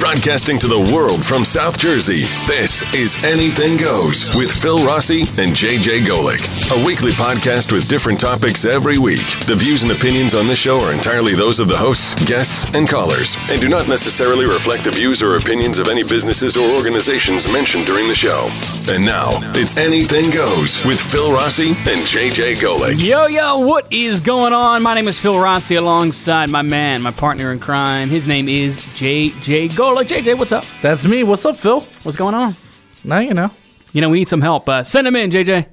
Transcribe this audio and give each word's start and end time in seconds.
Broadcasting 0.00 0.58
to 0.58 0.66
the 0.68 0.92
world 0.92 1.24
from 1.24 1.44
South 1.44 1.78
Jersey, 1.78 2.22
this 2.46 2.82
is 2.94 3.16
Anything 3.24 3.78
Goes 3.78 4.34
with 4.34 4.50
Phil 4.52 4.84
Rossi 4.84 5.20
and 5.40 5.56
JJ 5.56 6.04
Golick. 6.04 6.44
A 6.78 6.84
weekly 6.84 7.12
podcast 7.12 7.72
with 7.72 7.88
different 7.88 8.20
topics 8.20 8.66
every 8.66 8.98
week. 8.98 9.24
The 9.46 9.54
views 9.54 9.82
and 9.82 9.92
opinions 9.92 10.34
on 10.34 10.46
this 10.46 10.58
show 10.58 10.78
are 10.80 10.92
entirely 10.92 11.34
those 11.34 11.58
of 11.58 11.68
the 11.68 11.76
hosts, 11.76 12.12
guests, 12.26 12.66
and 12.76 12.86
callers, 12.86 13.36
and 13.48 13.60
do 13.62 13.68
not 13.68 13.88
necessarily 13.88 14.44
reflect 14.44 14.84
the 14.84 14.90
views 14.90 15.22
or 15.22 15.36
opinions 15.36 15.78
of 15.78 15.88
any 15.88 16.02
businesses 16.02 16.56
or 16.56 16.68
organizations 16.76 17.50
mentioned 17.50 17.86
during 17.86 18.06
the 18.06 18.14
show. 18.14 18.48
And 18.92 19.04
now, 19.06 19.30
it's 19.54 19.76
Anything 19.78 20.30
Goes 20.30 20.84
with 20.84 21.00
Phil 21.00 21.32
Rossi 21.32 21.68
and 21.68 22.04
JJ 22.04 22.56
Golick. 22.56 23.02
Yo, 23.04 23.26
yo, 23.26 23.58
what 23.60 23.90
is 23.90 24.20
going 24.20 24.52
on? 24.52 24.82
My 24.82 24.94
name 24.94 25.08
is 25.08 25.18
Phil 25.18 25.38
Rossi 25.38 25.76
alongside 25.76 26.50
my 26.50 26.62
man, 26.62 27.00
my 27.00 27.10
partner 27.12 27.52
in 27.52 27.58
crime. 27.58 28.10
His 28.10 28.26
name 28.26 28.48
is 28.50 28.76
JJ 28.76 29.70
Golick. 29.70 29.83
JJ, 29.84 30.38
what's 30.38 30.50
up? 30.50 30.64
That's 30.80 31.06
me. 31.06 31.22
What's 31.24 31.44
up, 31.44 31.56
Phil? 31.56 31.80
What's 32.02 32.16
going 32.16 32.34
on? 32.34 32.56
Now 33.04 33.18
you 33.18 33.34
know. 33.34 33.50
You 33.92 34.00
know, 34.00 34.08
we 34.08 34.18
need 34.18 34.28
some 34.28 34.40
help. 34.40 34.68
Uh, 34.68 34.82
send 34.82 35.06
him 35.06 35.14
in, 35.14 35.30
JJ. 35.30 35.66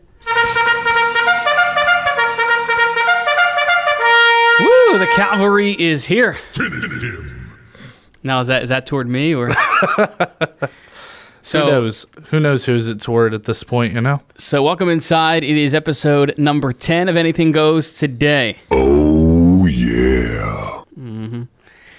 Woo, 4.59 4.99
the 4.99 5.07
cavalry 5.15 5.71
is 5.81 6.05
here. 6.05 6.37
Now, 8.21 8.41
is 8.41 8.47
that 8.47 8.63
is 8.63 8.69
that 8.69 8.85
toward 8.85 9.07
me 9.07 9.33
or? 9.33 9.51
so, 11.41 11.61
Who 11.65 11.71
knows? 11.71 12.05
Who 12.29 12.39
knows 12.39 12.65
who's 12.65 12.87
it 12.87 13.01
toward 13.01 13.33
at 13.33 13.45
this 13.45 13.63
point? 13.63 13.93
You 13.93 14.01
know. 14.01 14.21
So, 14.35 14.61
welcome 14.61 14.89
inside. 14.89 15.43
It 15.43 15.57
is 15.57 15.73
episode 15.73 16.37
number 16.37 16.73
10 16.73 17.09
of 17.09 17.15
Anything 17.15 17.51
Goes 17.51 17.91
today. 17.91 18.57
Oh, 18.69 19.65
yeah. 19.65 20.83
Mm-hmm. 20.99 21.43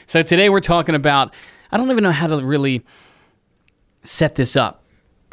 So, 0.07 0.23
today 0.23 0.49
we're 0.51 0.61
talking 0.61 0.95
about, 0.95 1.35
I 1.73 1.77
don't 1.79 1.91
even 1.91 2.03
know 2.05 2.11
how 2.13 2.27
to 2.27 2.45
really 2.45 2.85
set 4.05 4.35
this 4.35 4.57
up. 4.57 4.85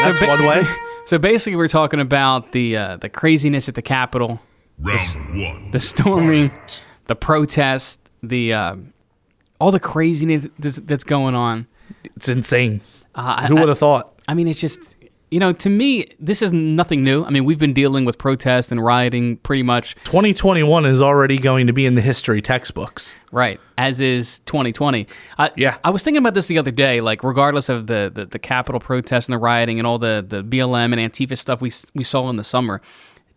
That's 0.00 0.18
ba- 0.20 0.26
one 0.26 0.44
way. 0.46 0.64
So, 1.04 1.18
basically, 1.18 1.56
we're 1.56 1.66
talking 1.66 1.98
about 1.98 2.52
the, 2.52 2.76
uh, 2.76 2.96
the 2.96 3.08
craziness 3.08 3.68
at 3.68 3.74
the 3.74 3.82
Capitol, 3.82 4.40
Round 4.78 5.00
one. 5.34 5.70
the 5.72 5.80
storming, 5.80 6.48
Fight. 6.50 6.84
the 7.08 7.16
protest, 7.16 7.98
the 8.22 8.52
uh, 8.52 8.76
all 9.60 9.72
the 9.72 9.80
craziness 9.80 10.46
that's, 10.60 10.76
that's 10.76 11.02
going 11.02 11.34
on. 11.34 11.66
It's 12.16 12.28
insane. 12.28 12.82
Uh, 13.16 13.48
Who 13.48 13.56
would 13.56 13.68
have 13.68 13.80
thought? 13.80 14.14
I 14.28 14.34
mean, 14.34 14.46
it's 14.46 14.60
just, 14.60 14.94
you 15.32 15.40
know, 15.40 15.52
to 15.52 15.70
me, 15.70 16.06
this 16.20 16.42
is 16.42 16.52
nothing 16.52 17.02
new. 17.02 17.24
I 17.24 17.30
mean, 17.30 17.44
we've 17.44 17.58
been 17.58 17.72
dealing 17.72 18.04
with 18.04 18.18
protest 18.18 18.70
and 18.70 18.84
rioting 18.84 19.38
pretty 19.38 19.62
much, 19.62 19.94
2021 20.04 20.84
is 20.86 21.00
already 21.00 21.38
going 21.38 21.66
to 21.66 21.72
be 21.72 21.86
in 21.86 21.94
the 21.94 22.00
history 22.02 22.42
textbooks. 22.42 23.14
right, 23.32 23.58
as 23.78 24.00
is 24.00 24.40
2020. 24.40 25.06
I, 25.38 25.50
Yeah. 25.56 25.78
I 25.82 25.90
was 25.90 26.02
thinking 26.02 26.18
about 26.22 26.34
this 26.34 26.46
the 26.46 26.58
other 26.58 26.70
day, 26.70 27.00
like, 27.00 27.24
regardless 27.24 27.68
of 27.70 27.86
the, 27.86 28.10
the, 28.14 28.26
the 28.26 28.38
Capitol 28.38 28.78
protest 28.80 29.28
and 29.28 29.34
the 29.34 29.38
rioting 29.38 29.78
and 29.80 29.86
all 29.86 29.98
the, 29.98 30.24
the 30.26 30.44
BLM 30.44 30.92
and 30.96 31.12
Antifa 31.12 31.36
stuff 31.38 31.60
we, 31.62 31.72
we 31.94 32.04
saw 32.04 32.28
in 32.28 32.36
the 32.36 32.44
summer, 32.44 32.82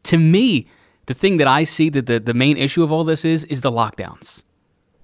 to 0.03 0.17
me, 0.17 0.67
the 1.05 1.13
thing 1.13 1.37
that 1.37 1.47
I 1.47 1.63
see 1.63 1.89
that 1.91 2.07
the, 2.07 2.19
the 2.19 2.33
main 2.33 2.57
issue 2.57 2.83
of 2.83 2.91
all 2.91 3.03
this 3.05 3.23
is, 3.23 3.45
is 3.45 3.61
the 3.61 3.71
lockdowns, 3.71 4.43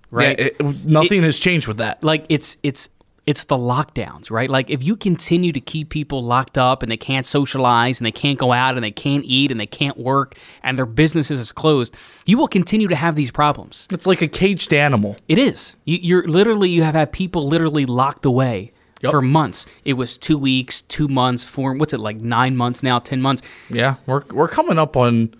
right? 0.09 0.37
Yeah, 0.39 0.45
it- 0.59 0.85
nothing 0.85 1.23
has 1.23 1.39
changed 1.39 1.67
with 1.67 1.77
that. 1.77 2.03
like 2.03 2.25
it's 2.27 2.57
it's 2.63 2.89
it's 3.27 3.45
the 3.45 3.55
lockdowns, 3.55 4.31
right? 4.31 4.49
Like 4.49 4.69
if 4.71 4.81
you 4.83 4.95
continue 4.95 5.51
to 5.51 5.59
keep 5.59 5.89
people 5.89 6.23
locked 6.23 6.57
up 6.57 6.81
and 6.81 6.91
they 6.91 6.97
can't 6.97 7.25
socialize 7.25 7.99
and 7.99 8.05
they 8.05 8.11
can't 8.11 8.39
go 8.39 8.51
out 8.51 8.75
and 8.75 8.83
they 8.83 8.91
can't 8.91 9.23
eat 9.25 9.51
and 9.51 9.59
they 9.59 9.67
can't 9.67 9.95
work 9.97 10.35
and 10.63 10.77
their 10.77 10.87
businesses 10.87 11.39
is 11.39 11.51
closed, 11.51 11.95
you 12.25 12.37
will 12.37 12.47
continue 12.47 12.87
to 12.87 12.95
have 12.95 13.15
these 13.15 13.29
problems. 13.29 13.87
It's 13.91 14.07
like 14.07 14.21
a 14.23 14.27
caged 14.27 14.73
animal. 14.73 15.15
It 15.27 15.37
is. 15.37 15.75
You, 15.85 15.99
you're 16.01 16.27
literally 16.27 16.69
you 16.71 16.81
have 16.83 16.95
had 16.95 17.11
people 17.11 17.47
literally 17.47 17.85
locked 17.85 18.25
away 18.25 18.71
Yep. 19.03 19.11
for 19.11 19.21
months. 19.23 19.65
It 19.83 19.93
was 19.93 20.15
two 20.15 20.37
weeks, 20.37 20.81
two 20.83 21.07
months, 21.07 21.43
four. 21.43 21.73
What's 21.73 21.91
it 21.91 21.99
like? 21.99 22.17
Nine 22.17 22.55
months 22.55 22.83
now, 22.83 22.99
ten 22.99 23.19
months. 23.19 23.41
Yeah, 23.67 23.95
we're 24.05 24.23
we're 24.29 24.47
coming 24.47 24.77
up 24.77 24.95
on 24.95 25.33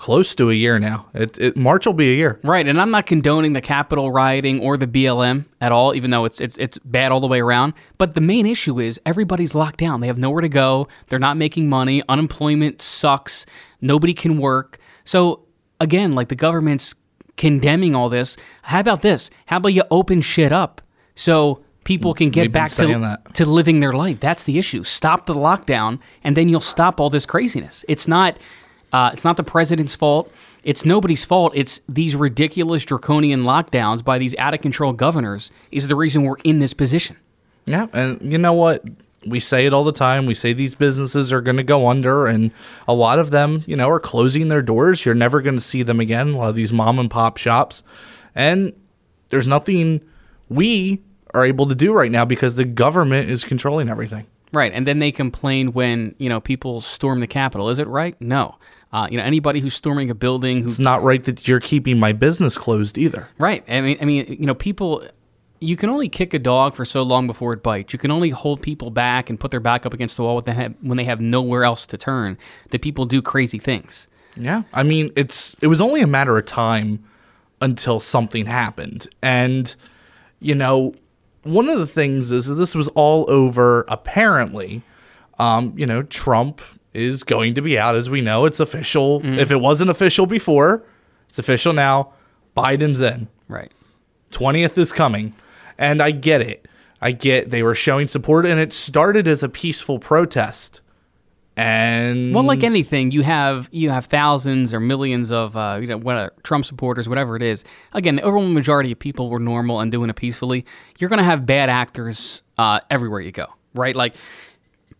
close 0.00 0.34
to 0.34 0.48
a 0.48 0.54
year 0.54 0.78
now. 0.78 1.06
It, 1.12 1.38
it 1.38 1.56
March 1.58 1.84
will 1.84 1.92
be 1.92 2.10
a 2.10 2.16
year. 2.16 2.40
Right, 2.42 2.66
and 2.66 2.80
I'm 2.80 2.90
not 2.90 3.04
condoning 3.04 3.52
the 3.52 3.60
Capitol 3.60 4.10
rioting 4.10 4.58
or 4.58 4.78
the 4.78 4.86
BLM 4.86 5.44
at 5.60 5.72
all, 5.72 5.94
even 5.94 6.10
though 6.10 6.24
it's 6.24 6.40
it's 6.40 6.56
it's 6.56 6.78
bad 6.78 7.12
all 7.12 7.20
the 7.20 7.26
way 7.26 7.40
around. 7.40 7.74
But 7.98 8.14
the 8.14 8.22
main 8.22 8.46
issue 8.46 8.80
is 8.80 8.98
everybody's 9.04 9.54
locked 9.54 9.78
down. 9.78 10.00
They 10.00 10.06
have 10.06 10.18
nowhere 10.18 10.40
to 10.40 10.48
go. 10.48 10.88
They're 11.10 11.18
not 11.18 11.36
making 11.36 11.68
money. 11.68 12.02
Unemployment 12.08 12.80
sucks. 12.80 13.44
Nobody 13.82 14.14
can 14.14 14.38
work. 14.38 14.78
So 15.04 15.44
again, 15.78 16.14
like 16.14 16.28
the 16.28 16.34
government's 16.34 16.94
condemning 17.36 17.94
all 17.94 18.08
this. 18.08 18.38
How 18.62 18.80
about 18.80 19.02
this? 19.02 19.28
How 19.46 19.58
about 19.58 19.74
you 19.74 19.84
open 19.90 20.22
shit 20.22 20.50
up 20.50 20.80
so 21.14 21.62
people 21.84 22.14
can 22.14 22.30
get 22.30 22.52
back 22.52 22.70
to 22.70 22.86
that. 22.86 23.34
to 23.34 23.44
living 23.44 23.80
their 23.80 23.92
life. 23.92 24.20
That's 24.20 24.44
the 24.44 24.58
issue. 24.58 24.84
Stop 24.84 25.26
the 25.26 25.34
lockdown, 25.34 25.98
and 26.22 26.36
then 26.36 26.48
you'll 26.48 26.60
stop 26.60 27.00
all 27.00 27.10
this 27.10 27.26
craziness. 27.26 27.84
It's 27.88 28.08
not. 28.08 28.38
Uh, 28.92 29.10
it's 29.12 29.24
not 29.24 29.36
the 29.36 29.42
president's 29.42 29.94
fault. 29.94 30.30
It's 30.64 30.84
nobody's 30.84 31.24
fault. 31.24 31.52
It's 31.54 31.80
these 31.88 32.16
ridiculous 32.16 32.84
draconian 32.84 33.42
lockdowns 33.42 34.04
by 34.04 34.18
these 34.18 34.34
out 34.36 34.54
of 34.54 34.60
control 34.60 34.92
governors 34.92 35.50
is 35.70 35.88
the 35.88 35.96
reason 35.96 36.22
we're 36.22 36.36
in 36.44 36.58
this 36.58 36.74
position. 36.74 37.16
Yeah, 37.66 37.86
and 37.92 38.32
you 38.32 38.38
know 38.38 38.52
what? 38.52 38.84
We 39.26 39.38
say 39.38 39.66
it 39.66 39.74
all 39.74 39.84
the 39.84 39.92
time. 39.92 40.26
We 40.26 40.34
say 40.34 40.52
these 40.52 40.74
businesses 40.74 41.32
are 41.32 41.42
going 41.42 41.58
to 41.58 41.62
go 41.62 41.88
under, 41.88 42.26
and 42.26 42.50
a 42.88 42.94
lot 42.94 43.18
of 43.18 43.30
them, 43.30 43.62
you 43.66 43.76
know, 43.76 43.88
are 43.88 44.00
closing 44.00 44.48
their 44.48 44.62
doors. 44.62 45.04
You're 45.04 45.14
never 45.14 45.42
going 45.42 45.56
to 45.56 45.60
see 45.60 45.82
them 45.82 46.00
again. 46.00 46.30
A 46.30 46.38
lot 46.38 46.48
of 46.48 46.54
these 46.54 46.72
mom 46.72 46.98
and 46.98 47.10
pop 47.10 47.36
shops, 47.36 47.82
and 48.34 48.72
there's 49.28 49.46
nothing 49.46 50.00
we 50.48 51.02
are 51.32 51.44
able 51.44 51.66
to 51.68 51.74
do 51.74 51.92
right 51.92 52.10
now 52.10 52.24
because 52.24 52.56
the 52.56 52.64
government 52.64 53.30
is 53.30 53.44
controlling 53.44 53.88
everything. 53.88 54.26
Right, 54.52 54.72
and 54.72 54.86
then 54.86 54.98
they 54.98 55.12
complain 55.12 55.72
when 55.74 56.14
you 56.18 56.28
know 56.28 56.40
people 56.40 56.80
storm 56.80 57.20
the 57.20 57.26
Capitol. 57.26 57.68
Is 57.68 57.78
it 57.78 57.86
right? 57.86 58.20
No. 58.20 58.56
Uh, 58.92 59.06
you 59.10 59.16
know 59.16 59.22
anybody 59.22 59.60
who's 59.60 59.74
storming 59.74 60.10
a 60.10 60.14
building 60.14 60.62
who's 60.62 60.72
It's 60.72 60.78
not 60.80 61.02
right 61.02 61.22
that 61.24 61.46
you're 61.46 61.60
keeping 61.60 61.98
my 61.98 62.12
business 62.12 62.58
closed 62.58 62.98
either. 62.98 63.28
Right. 63.38 63.64
I 63.68 63.80
mean, 63.80 63.98
I 64.00 64.04
mean, 64.04 64.36
you 64.38 64.46
know, 64.46 64.54
people. 64.54 65.06
You 65.62 65.76
can 65.76 65.90
only 65.90 66.08
kick 66.08 66.32
a 66.32 66.38
dog 66.38 66.74
for 66.74 66.86
so 66.86 67.02
long 67.02 67.26
before 67.26 67.52
it 67.52 67.62
bites. 67.62 67.92
You 67.92 67.98
can 67.98 68.10
only 68.10 68.30
hold 68.30 68.62
people 68.62 68.88
back 68.90 69.28
and 69.28 69.38
put 69.38 69.50
their 69.50 69.60
back 69.60 69.84
up 69.84 69.92
against 69.92 70.16
the 70.16 70.22
wall 70.22 70.36
when 70.36 70.44
they 70.46 70.54
have, 70.54 70.74
when 70.80 70.96
they 70.96 71.04
have 71.04 71.20
nowhere 71.20 71.64
else 71.64 71.84
to 71.88 71.98
turn. 71.98 72.38
That 72.70 72.80
people 72.80 73.04
do 73.04 73.20
crazy 73.20 73.58
things. 73.58 74.08
Yeah. 74.36 74.62
I 74.72 74.82
mean, 74.84 75.12
it's 75.16 75.54
it 75.60 75.66
was 75.66 75.80
only 75.82 76.00
a 76.00 76.06
matter 76.06 76.38
of 76.38 76.46
time 76.46 77.04
until 77.60 78.00
something 78.00 78.46
happened. 78.46 79.06
And 79.20 79.76
you 80.40 80.54
know, 80.54 80.94
one 81.42 81.68
of 81.68 81.78
the 81.78 81.86
things 81.86 82.32
is 82.32 82.46
that 82.46 82.54
this 82.54 82.74
was 82.74 82.88
all 82.88 83.30
over 83.30 83.84
apparently. 83.88 84.82
Um, 85.38 85.74
you 85.76 85.86
know, 85.86 86.02
Trump 86.02 86.60
is 86.92 87.22
going 87.22 87.54
to 87.54 87.62
be 87.62 87.78
out 87.78 87.94
as 87.96 88.10
we 88.10 88.20
know. 88.20 88.46
It's 88.46 88.60
official. 88.60 89.20
If 89.24 89.52
it 89.52 89.56
wasn't 89.56 89.90
official 89.90 90.26
before, 90.26 90.82
it's 91.28 91.38
official 91.38 91.72
now. 91.72 92.12
Biden's 92.56 93.00
in. 93.00 93.28
Right. 93.48 93.70
20th 94.32 94.76
is 94.78 94.92
coming. 94.92 95.34
And 95.78 96.02
I 96.02 96.10
get 96.10 96.40
it. 96.40 96.66
I 97.00 97.12
get 97.12 97.50
they 97.50 97.62
were 97.62 97.74
showing 97.74 98.08
support 98.08 98.44
and 98.44 98.60
it 98.60 98.72
started 98.72 99.26
as 99.26 99.42
a 99.42 99.48
peaceful 99.48 99.98
protest. 99.98 100.80
And 101.56 102.34
Well, 102.34 102.44
like 102.44 102.62
anything, 102.62 103.10
you 103.10 103.22
have 103.22 103.68
you 103.72 103.90
have 103.90 104.06
thousands 104.06 104.72
or 104.72 104.80
millions 104.80 105.32
of 105.32 105.56
uh, 105.56 105.78
you 105.80 105.86
know 105.86 105.98
what, 105.98 106.42
Trump 106.44 106.64
supporters, 106.64 107.08
whatever 107.08 107.36
it 107.36 107.42
is. 107.42 107.64
Again, 107.92 108.16
the 108.16 108.22
overwhelming 108.22 108.54
majority 108.54 108.92
of 108.92 108.98
people 108.98 109.28
were 109.30 109.40
normal 109.40 109.80
and 109.80 109.90
doing 109.90 110.10
it 110.10 110.16
peacefully. 110.16 110.64
You're 110.98 111.10
going 111.10 111.18
to 111.18 111.24
have 111.24 111.46
bad 111.46 111.68
actors 111.68 112.42
uh, 112.56 112.80
everywhere 112.90 113.20
you 113.20 113.32
go, 113.32 113.46
right? 113.74 113.96
Like 113.96 114.14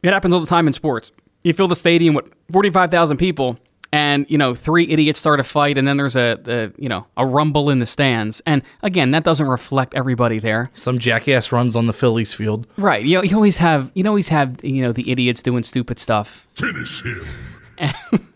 it 0.03 0.13
happens 0.13 0.35
all 0.35 0.41
the 0.41 0.47
time 0.47 0.67
in 0.67 0.73
sports. 0.73 1.13
You 1.43 1.53
fill 1.55 1.69
the 1.69 1.77
stadium 1.77 2.15
with 2.15 2.27
forty 2.53 2.71
five 2.71 2.91
thousand 2.91 3.17
people, 3.17 3.59
and 3.93 4.27
you 4.29 4.37
know 4.37 4.55
three 4.55 4.87
idiots 4.89 5.19
start 5.19 5.41
a 5.41 5.45
fight, 5.45 5.79
and 5.79 5.89
then 5.89 5.97
there's 5.97 6.17
a, 6.17 6.39
a 6.47 6.83
you 6.83 6.89
know 6.89 7.07
a 7.17 7.25
rumble 7.25 7.71
in 7.71 7.79
the 7.79 7.87
stands. 7.87 8.43
And 8.47 8.63
again, 8.83 9.11
that 9.13 9.25
doesn't 9.25 9.47
reflect 9.47 9.95
everybody 9.95 10.39
there. 10.39 10.71
some 10.75 10.99
jackass 10.99 11.51
runs 11.53 11.75
on 11.77 11.87
the 11.87 11.93
Phillies 11.95 12.35
field. 12.35 12.67
Right. 12.77 13.05
You, 13.05 13.23
you 13.23 13.35
always 13.37 13.57
have 13.57 13.91
you 13.95 14.07
always 14.07 14.29
have 14.29 14.63
you 14.63 14.83
know 14.83 14.93
the 14.93 15.11
idiots 15.11 15.43
doing 15.43 15.63
stupid 15.63 15.99
stuff. 15.99 16.47
Finish 16.55 17.03
him. 17.05 17.27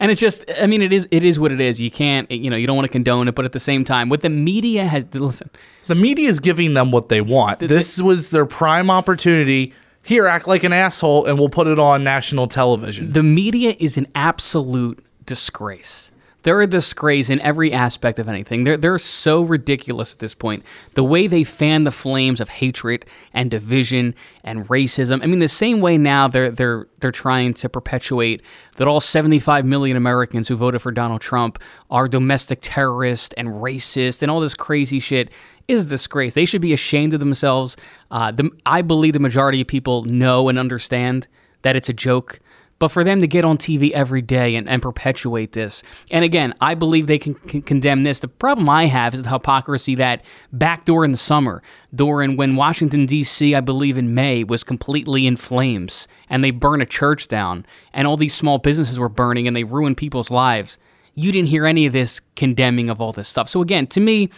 And 0.00 0.10
it 0.10 0.16
just, 0.16 0.44
I 0.60 0.66
mean, 0.66 0.82
it 0.82 0.92
is, 0.92 1.06
it 1.12 1.22
is 1.22 1.38
what 1.38 1.52
it 1.52 1.60
is. 1.60 1.80
You 1.80 1.88
can't, 1.88 2.28
you 2.28 2.50
know, 2.50 2.56
you 2.56 2.66
don't 2.66 2.74
want 2.74 2.86
to 2.86 2.90
condone 2.90 3.28
it, 3.28 3.36
but 3.36 3.44
at 3.44 3.52
the 3.52 3.60
same 3.60 3.84
time, 3.84 4.08
what 4.08 4.20
the 4.22 4.28
media 4.30 4.84
has, 4.84 5.06
listen, 5.14 5.48
The 5.86 5.94
media 5.94 6.28
is 6.28 6.40
giving 6.40 6.74
them 6.74 6.90
what 6.90 7.08
they 7.08 7.20
want. 7.20 7.60
this 7.60 8.02
was 8.02 8.30
their 8.30 8.44
prime 8.44 8.90
opportunity. 8.90 9.72
Here, 10.04 10.26
act 10.26 10.46
like 10.48 10.64
an 10.64 10.72
asshole, 10.72 11.26
and 11.26 11.38
we'll 11.38 11.48
put 11.48 11.66
it 11.66 11.78
on 11.78 12.04
national 12.04 12.48
television. 12.48 13.12
the 13.12 13.22
media 13.22 13.76
is 13.78 13.96
an 13.96 14.06
absolute 14.14 15.04
disgrace. 15.26 16.11
They're 16.42 16.60
a 16.60 16.66
disgrace 16.66 17.30
in 17.30 17.40
every 17.40 17.72
aspect 17.72 18.18
of 18.18 18.28
anything. 18.28 18.64
They're, 18.64 18.76
they're 18.76 18.98
so 18.98 19.42
ridiculous 19.42 20.12
at 20.12 20.18
this 20.18 20.34
point. 20.34 20.64
The 20.94 21.04
way 21.04 21.26
they 21.26 21.44
fan 21.44 21.84
the 21.84 21.92
flames 21.92 22.40
of 22.40 22.48
hatred 22.48 23.06
and 23.32 23.50
division 23.50 24.14
and 24.42 24.68
racism. 24.68 25.22
I 25.22 25.26
mean, 25.26 25.38
the 25.38 25.48
same 25.48 25.80
way 25.80 25.98
now 25.98 26.28
they're, 26.28 26.50
they're, 26.50 26.88
they're 26.98 27.12
trying 27.12 27.54
to 27.54 27.68
perpetuate 27.68 28.42
that 28.76 28.88
all 28.88 29.00
75 29.00 29.64
million 29.64 29.96
Americans 29.96 30.48
who 30.48 30.56
voted 30.56 30.82
for 30.82 30.90
Donald 30.90 31.20
Trump 31.20 31.62
are 31.90 32.08
domestic 32.08 32.58
terrorists 32.62 33.34
and 33.36 33.48
racist 33.48 34.22
and 34.22 34.30
all 34.30 34.40
this 34.40 34.54
crazy 34.54 34.98
shit 35.00 35.30
is 35.68 35.86
disgrace. 35.86 36.34
They 36.34 36.44
should 36.44 36.62
be 36.62 36.72
ashamed 36.72 37.14
of 37.14 37.20
themselves. 37.20 37.76
Uh, 38.10 38.32
the, 38.32 38.50
I 38.66 38.82
believe 38.82 39.12
the 39.12 39.20
majority 39.20 39.60
of 39.60 39.68
people 39.68 40.04
know 40.04 40.48
and 40.48 40.58
understand 40.58 41.28
that 41.62 41.76
it's 41.76 41.88
a 41.88 41.92
joke. 41.92 42.40
But 42.82 42.90
for 42.90 43.04
them 43.04 43.20
to 43.20 43.28
get 43.28 43.44
on 43.44 43.58
TV 43.58 43.92
every 43.92 44.22
day 44.22 44.56
and, 44.56 44.68
and 44.68 44.82
perpetuate 44.82 45.52
this, 45.52 45.84
and 46.10 46.24
again, 46.24 46.52
I 46.60 46.74
believe 46.74 47.06
they 47.06 47.16
can, 47.16 47.34
can 47.34 47.62
condemn 47.62 48.02
this. 48.02 48.18
The 48.18 48.26
problem 48.26 48.68
I 48.68 48.86
have 48.86 49.14
is 49.14 49.22
the 49.22 49.30
hypocrisy 49.30 49.94
that 49.94 50.24
back 50.52 50.88
in 50.88 51.12
the 51.12 51.16
summer, 51.16 51.62
during 51.94 52.36
when 52.36 52.56
Washington, 52.56 53.06
D.C., 53.06 53.54
I 53.54 53.60
believe 53.60 53.96
in 53.96 54.16
May, 54.16 54.42
was 54.42 54.64
completely 54.64 55.28
in 55.28 55.36
flames 55.36 56.08
and 56.28 56.42
they 56.42 56.50
burned 56.50 56.82
a 56.82 56.84
church 56.84 57.28
down 57.28 57.66
and 57.92 58.08
all 58.08 58.16
these 58.16 58.34
small 58.34 58.58
businesses 58.58 58.98
were 58.98 59.08
burning 59.08 59.46
and 59.46 59.54
they 59.54 59.62
ruined 59.62 59.96
people's 59.96 60.28
lives. 60.28 60.76
You 61.14 61.30
didn't 61.30 61.50
hear 61.50 61.66
any 61.66 61.86
of 61.86 61.92
this 61.92 62.20
condemning 62.34 62.90
of 62.90 63.00
all 63.00 63.12
this 63.12 63.28
stuff. 63.28 63.48
So 63.48 63.62
again, 63.62 63.86
to 63.86 64.00
me, 64.00 64.28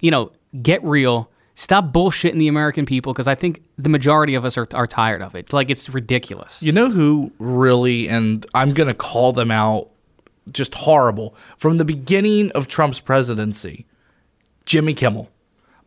you 0.00 0.10
know, 0.10 0.30
get 0.60 0.84
real 0.84 1.30
Stop 1.56 1.92
bullshitting 1.92 2.38
the 2.38 2.48
American 2.48 2.84
people 2.84 3.12
because 3.12 3.28
I 3.28 3.34
think 3.36 3.62
the 3.78 3.88
majority 3.88 4.34
of 4.34 4.44
us 4.44 4.58
are, 4.58 4.66
are 4.74 4.86
tired 4.88 5.22
of 5.22 5.34
it. 5.36 5.52
Like, 5.52 5.70
it's 5.70 5.88
ridiculous. 5.88 6.62
You 6.62 6.72
know 6.72 6.90
who 6.90 7.30
really, 7.38 8.08
and 8.08 8.44
I'm 8.54 8.70
going 8.70 8.88
to 8.88 8.94
call 8.94 9.32
them 9.32 9.50
out 9.52 9.88
just 10.50 10.74
horrible. 10.74 11.34
From 11.56 11.78
the 11.78 11.84
beginning 11.84 12.50
of 12.52 12.66
Trump's 12.66 13.00
presidency, 13.00 13.86
Jimmy 14.66 14.94
Kimmel. 14.94 15.30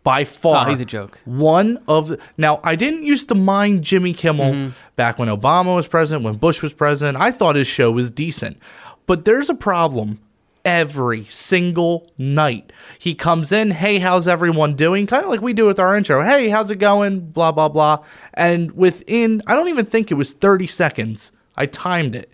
By 0.04 0.24
far. 0.24 0.66
Oh, 0.66 0.70
he's 0.70 0.80
a 0.80 0.86
joke. 0.86 1.20
One 1.26 1.84
of 1.90 2.08
the. 2.08 2.20
Now, 2.38 2.62
I 2.64 2.76
didn't 2.76 3.04
used 3.04 3.28
to 3.28 3.36
mind 3.36 3.84
Jimmy 3.84 4.14
Kimmel 4.14 4.54
Mm-hmm. 4.54 4.72
back 4.96 5.20
when 5.20 5.28
Obama 5.28 5.76
was 5.76 5.86
president, 5.86 6.24
when 6.24 6.36
Bush 6.36 6.64
was 6.64 6.74
president. 6.74 7.18
I 7.18 7.30
thought 7.32 7.58
his 7.58 7.68
show 7.68 7.92
was 7.92 8.10
decent. 8.10 8.58
But 9.06 9.26
there's 9.26 9.50
a 9.50 9.54
problem 9.54 10.22
every 10.68 11.24
single 11.26 12.12
night. 12.18 12.74
He 13.00 13.16
comes 13.16 13.54
in, 13.54 13.72
hey, 13.72 14.00
how's 14.00 14.28
everyone 14.28 14.76
doing? 14.76 15.08
Kind 15.08 15.24
of 15.24 15.30
like 15.30 15.42
we 15.42 15.54
do 15.54 15.66
with 15.66 15.80
our 15.80 15.96
intro. 15.96 16.22
Hey, 16.22 16.50
how's 16.50 16.70
it 16.70 16.78
going? 16.78 17.22
Blah, 17.22 17.54
blah, 17.54 17.70
blah. 17.70 18.04
And 18.34 18.74
within, 18.74 19.42
I 19.48 19.56
don't 19.56 19.70
even 19.70 19.86
think 19.86 20.12
it 20.12 20.16
was 20.16 20.34
30 20.34 20.68
seconds, 20.68 21.32
I 21.56 21.68
timed 21.68 22.16
it. 22.16 22.30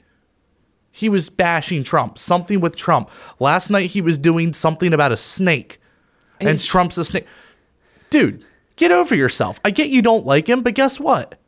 He 0.92 1.10
was 1.10 1.30
bashing 1.30 1.84
Trump, 1.84 2.18
something 2.18 2.60
with 2.60 2.76
Trump. 2.76 3.10
Last 3.40 3.70
night 3.70 3.92
he 3.92 4.02
was 4.02 4.18
doing 4.18 4.52
something 4.52 4.94
about 4.94 5.12
a 5.12 5.18
snake. 5.18 5.80
And 6.40 6.60
Trump's 6.60 6.98
a 6.98 7.06
snake. 7.06 7.28
Dude, 8.10 8.44
get 8.76 8.92
over 8.92 9.16
yourself. 9.16 9.60
I 9.64 9.70
get 9.70 9.90
you 9.90 10.02
don't 10.02 10.26
like 10.26 10.50
him, 10.50 10.62
but 10.64 10.74
guess 10.74 11.00
what? 11.00 11.40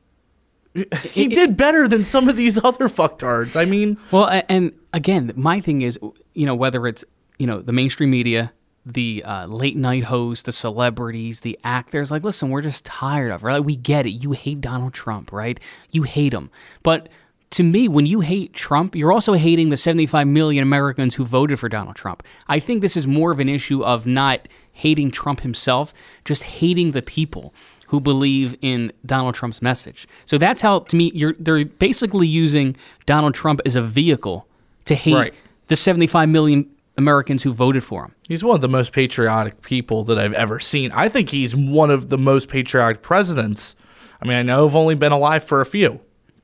He 1.03 1.27
did 1.27 1.57
better 1.57 1.87
than 1.87 2.03
some 2.03 2.29
of 2.29 2.37
these 2.37 2.63
other 2.63 2.89
fucktards. 2.89 3.55
I 3.55 3.65
mean, 3.65 3.97
Well, 4.11 4.29
and 4.49 4.71
again, 4.93 5.31
my 5.35 5.59
thing 5.61 5.81
is, 5.81 5.97
you 6.35 6.45
know, 6.45 6.55
whether 6.55 6.85
it's 6.87 7.03
you 7.37 7.47
know 7.47 7.61
the 7.61 7.73
mainstream 7.73 8.11
media, 8.11 8.53
the 8.85 9.23
uh, 9.25 9.45
late 9.47 9.75
night 9.77 10.05
hosts, 10.05 10.43
the 10.43 10.51
celebrities, 10.51 11.41
the 11.41 11.57
actors, 11.63 12.11
like, 12.11 12.23
listen, 12.23 12.49
we're 12.49 12.61
just 12.61 12.85
tired 12.85 13.31
of, 13.31 13.43
it, 13.43 13.45
right? 13.45 13.59
We 13.59 13.75
get 13.75 14.05
it. 14.05 14.11
You 14.11 14.33
hate 14.33 14.61
Donald 14.61 14.93
Trump, 14.93 15.31
right? 15.31 15.59
You 15.91 16.03
hate 16.03 16.33
him, 16.33 16.51
but 16.83 17.09
to 17.51 17.63
me, 17.63 17.87
when 17.87 18.05
you 18.05 18.19
hate 18.19 18.53
Trump, 18.53 18.95
you're 18.95 19.13
also 19.13 19.33
hating 19.33 19.69
the 19.69 19.77
75 19.77 20.27
million 20.27 20.61
Americans 20.61 21.15
who 21.15 21.25
voted 21.25 21.59
for 21.59 21.69
Donald 21.69 21.95
Trump. 21.95 22.21
I 22.47 22.59
think 22.59 22.81
this 22.81 22.97
is 22.97 23.07
more 23.07 23.31
of 23.31 23.39
an 23.39 23.47
issue 23.47 23.83
of 23.83 24.05
not 24.05 24.47
hating 24.73 25.11
Trump 25.11 25.39
himself, 25.39 25.93
just 26.25 26.43
hating 26.43 26.91
the 26.91 27.01
people 27.01 27.53
who 27.87 27.99
believe 28.01 28.57
in 28.61 28.91
Donald 29.05 29.35
Trump's 29.35 29.61
message. 29.61 30.07
So 30.25 30.37
that's 30.37 30.61
how, 30.61 30.79
to 30.79 30.95
me, 30.95 31.11
you're 31.13 31.33
they're 31.39 31.65
basically 31.65 32.27
using 32.27 32.75
Donald 33.05 33.35
Trump 33.35 33.61
as 33.65 33.75
a 33.75 33.81
vehicle 33.81 34.47
to 34.85 34.95
hate 34.95 35.13
Right. 35.15 35.33
The 35.67 35.75
75 35.75 36.29
million 36.29 36.69
Americans 36.97 37.43
who 37.43 37.53
voted 37.53 37.83
for 37.83 38.05
him. 38.05 38.15
he's 38.27 38.43
one 38.43 38.55
of 38.55 38.61
the 38.61 38.69
most 38.69 38.93
patriotic 38.93 39.61
people 39.61 40.03
that 40.05 40.17
I've 40.17 40.33
ever 40.33 40.59
seen. 40.59 40.91
I 40.91 41.09
think 41.09 41.29
he's 41.29 41.55
one 41.55 41.91
of 41.91 42.09
the 42.09 42.17
most 42.17 42.47
patriotic 42.47 43.01
presidents. 43.01 43.75
I 44.21 44.27
mean, 44.27 44.37
I 44.37 44.41
know 44.43 44.65
I've 44.65 44.75
only 44.75 44.95
been 44.95 45.11
alive 45.11 45.43
for 45.43 45.59
a 45.59 45.65
few, 45.65 45.99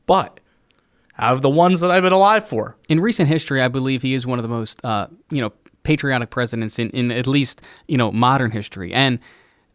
but 0.06 0.40
out 1.18 1.34
of 1.34 1.42
the 1.42 1.50
ones 1.50 1.80
that 1.80 1.92
I've 1.92 2.04
been 2.04 2.12
alive 2.12 2.48
for, 2.48 2.76
In 2.90 3.00
recent 3.00 3.30
history, 3.30 3.62
I 3.62 3.70
believe 3.70 4.02
he 4.02 4.14
is 4.14 4.26
one 4.26 4.40
of 4.40 4.44
the 4.44 4.50
most, 4.50 4.84
uh, 4.84 5.08
you 5.30 5.40
know, 5.40 5.54
patriotic 5.84 6.30
presidents 6.30 6.80
in, 6.80 6.90
in 6.92 7.12
at 7.12 7.28
least 7.28 7.62
you 7.88 7.98
know 7.98 8.12
modern 8.12 8.52
history. 8.52 8.94
And 8.94 9.20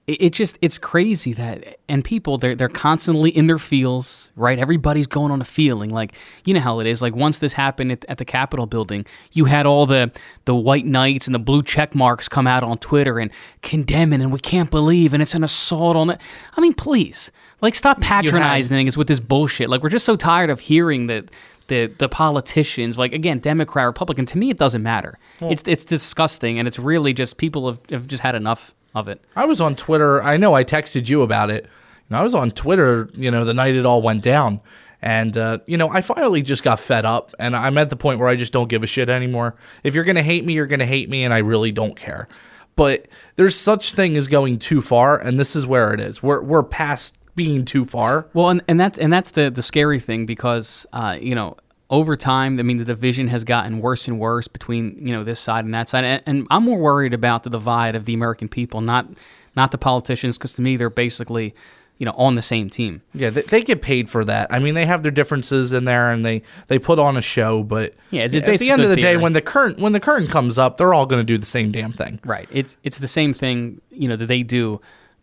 it, 0.07 0.23
it 0.23 0.33
just 0.33 0.59
it's 0.63 0.79
crazy 0.79 1.33
that 1.33 1.79
and 1.89 2.05
people 2.05 2.39
they're 2.39 2.55
they're 2.55 2.69
constantly 2.69 3.31
in 3.31 3.47
their 3.47 3.59
feels, 3.59 4.31
right? 4.37 4.59
Everybody's 4.59 5.07
going 5.07 5.33
on 5.33 5.41
a 5.41 5.45
feeling 5.45 5.91
like 5.91 6.15
you 6.45 6.55
know 6.55 6.61
how 6.61 6.81
it 6.81 6.87
is. 6.87 7.03
Like 7.03 7.15
once 7.17 7.39
this 7.39 7.53
happened 7.55 7.93
at, 7.93 8.05
at 8.09 8.19
the 8.19 8.25
Capitol 8.25 8.67
building, 8.67 9.05
you 9.33 9.47
had 9.47 9.67
all 9.67 9.87
the 9.87 10.13
the 10.45 10.55
white 10.55 10.87
knights 10.87 11.27
and 11.27 11.35
the 11.35 11.41
blue 11.41 11.63
check 11.63 11.95
marks 11.95 12.29
come 12.29 12.47
out 12.47 12.63
on 12.63 12.79
Twitter 12.79 13.19
and 13.19 13.31
condemning 13.63 14.23
and 14.23 14.33
we 14.33 14.39
can't 14.39 14.71
believe 14.71 15.13
and 15.13 15.23
it's 15.23 15.35
an 15.35 15.45
assault 15.45 15.97
on 15.97 16.11
it. 16.11 16.21
I 16.57 16.61
mean, 16.61 16.75
please, 16.75 17.33
like 17.61 17.75
stop 17.75 18.01
patronizing 18.01 18.87
us 18.87 18.97
with 18.97 19.09
this 19.09 19.21
bullshit. 19.21 19.69
Like 19.69 19.83
we're 19.83 19.89
just 19.89 20.07
so 20.07 20.17
tired 20.17 20.51
of 20.51 20.61
hearing 20.61 21.09
that 21.09 21.31
the 21.69 21.87
the 21.99 22.09
politicians, 22.09 22.97
like 22.97 23.13
again, 23.13 23.41
Democrat, 23.41 23.87
Republican. 23.87 24.25
To 24.27 24.39
me, 24.39 24.51
it 24.51 24.59
doesn't 24.59 24.83
matter. 24.83 25.19
it's 25.41 25.65
it's 25.67 25.85
disgusting, 25.85 26.61
and 26.61 26.69
it's 26.69 26.79
really 26.79 27.13
just 27.13 27.39
people 27.39 27.67
have, 27.67 27.81
have 27.91 28.07
just 28.07 28.23
had 28.23 28.37
enough 28.37 28.73
of 28.97 29.09
it. 29.09 29.23
I 29.37 29.45
was 29.45 29.61
on 29.61 29.77
Twitter. 29.77 30.23
I 30.23 30.39
know 30.39 30.55
I 30.55 30.65
texted 30.65 31.09
you 31.09 31.23
about 31.23 31.51
it. 31.51 31.65
You 31.65 31.71
know, 32.11 32.19
I 32.19 32.23
was 32.23 32.35
on 32.35 32.51
Twitter, 32.51 33.11
you 33.15 33.31
know, 33.31 33.45
the 33.45 33.55
night 33.55 33.77
it 33.77 33.85
all 33.85 34.01
went 34.01 34.23
down. 34.23 34.61
And, 35.03 35.37
uh, 35.37 35.59
you 35.67 35.77
know, 35.77 35.91
I 35.91 36.01
finally 36.01 36.41
just 36.41 36.65
got 36.65 36.81
fed 36.81 37.05
up. 37.05 37.33
And 37.39 37.55
I'm 37.55 37.77
at 37.77 37.91
the 37.91 37.97
point 37.97 38.19
where 38.19 38.29
I 38.29 38.37
just 38.37 38.55
don't 38.55 38.69
give 38.69 38.83
a 38.83 38.87
shit 38.87 39.11
anymore. 39.11 39.55
If 39.85 39.95
you're 39.95 40.05
going 40.05 40.17
to 40.17 40.23
hate 40.23 40.45
me, 40.45 40.55
you're 40.55 40.67
going 40.67 40.81
to 40.81 40.87
hate 40.87 41.11
me. 41.11 41.25
And 41.25 41.35
I 41.35 41.39
really 41.39 41.73
don't 41.73 41.95
care. 41.95 42.27
But 42.75 43.07
there's 43.37 43.55
such 43.55 43.93
thing 43.93 44.17
as 44.17 44.29
going 44.29 44.59
too 44.59 44.81
far. 44.81 45.19
And 45.19 45.39
this 45.39 45.55
is 45.55 45.67
where 45.67 45.93
it 45.93 46.01
is. 46.01 46.23
We're, 46.23 46.43
we're 46.43 46.63
past 46.63 47.17
being 47.35 47.67
too 47.67 47.85
far. 47.85 48.29
Well, 48.33 48.49
and, 48.49 48.63
and 48.67 48.81
that's 48.81 48.99
and 48.99 49.13
that's 49.13 49.33
the 49.33 49.51
the 49.51 49.63
scary 49.63 50.01
thing 50.01 50.25
because 50.25 50.87
uh, 50.95 51.19
you 51.21 51.35
know 51.35 51.59
over 51.91 52.17
time, 52.17 52.59
I 52.59 52.63
mean, 52.63 52.79
the 52.79 52.85
division 52.85 53.29
has 53.29 53.45
gotten 53.45 53.81
worse 53.81 54.09
and 54.09 54.19
worse 54.19 54.49
between 54.49 55.07
you 55.07 55.13
know 55.13 55.25
this 55.25 55.39
side 55.41 55.65
and 55.65 55.73
that 55.75 55.89
side, 55.89 56.05
and, 56.05 56.23
and 56.27 56.47
I'm 56.51 56.65
more 56.65 56.79
worried 56.79 57.15
about 57.15 57.45
the 57.45 57.51
divide 57.51 57.95
of 57.95 58.05
the 58.05 58.15
American 58.15 58.49
people, 58.49 58.81
not 58.81 59.09
not 59.55 59.71
the 59.71 59.79
politicians, 59.79 60.37
because 60.37 60.55
to 60.55 60.63
me 60.63 60.77
they're 60.77 60.91
basically 60.91 61.55
you 61.99 62.05
know 62.05 62.13
on 62.13 62.35
the 62.35 62.43
same 62.43 62.69
team. 62.69 63.03
Yeah, 63.15 63.31
they, 63.31 63.43
they 63.43 63.63
get 63.63 63.83
paid 63.83 64.11
for 64.11 64.25
that. 64.25 64.53
I 64.53 64.59
mean, 64.59 64.75
they 64.75 64.85
have 64.85 65.03
their 65.03 65.13
differences 65.13 65.73
in 65.73 65.85
there, 65.85 66.11
and 66.11 66.27
they 66.27 66.43
they 66.67 66.79
put 66.79 66.99
on 66.99 67.17
a 67.17 67.23
show. 67.23 67.63
But 67.63 67.95
Yeah, 68.11 68.25
it's 68.25 68.35
at 68.35 68.59
the 68.59 68.71
end 68.71 68.83
of 68.83 68.91
the 68.91 68.97
day, 68.97 69.17
when 69.17 69.33
the 69.33 69.43
current 69.43 69.79
when 69.79 69.93
the 69.93 70.01
current 70.01 70.29
comes 70.29 70.59
up, 70.59 70.79
they're 70.79 70.93
all 70.93 71.07
going 71.07 71.21
to 71.21 71.27
do 71.27 71.39
the 71.39 71.47
same 71.47 71.71
damn 71.71 71.93
thing. 71.93 72.19
Right. 72.25 72.49
It's 72.51 72.77
it's 72.83 72.99
the 72.99 73.09
same 73.09 73.33
thing, 73.33 73.81
you 73.91 74.09
know, 74.09 74.17
that 74.17 74.27
they 74.27 74.43
do, 74.43 74.81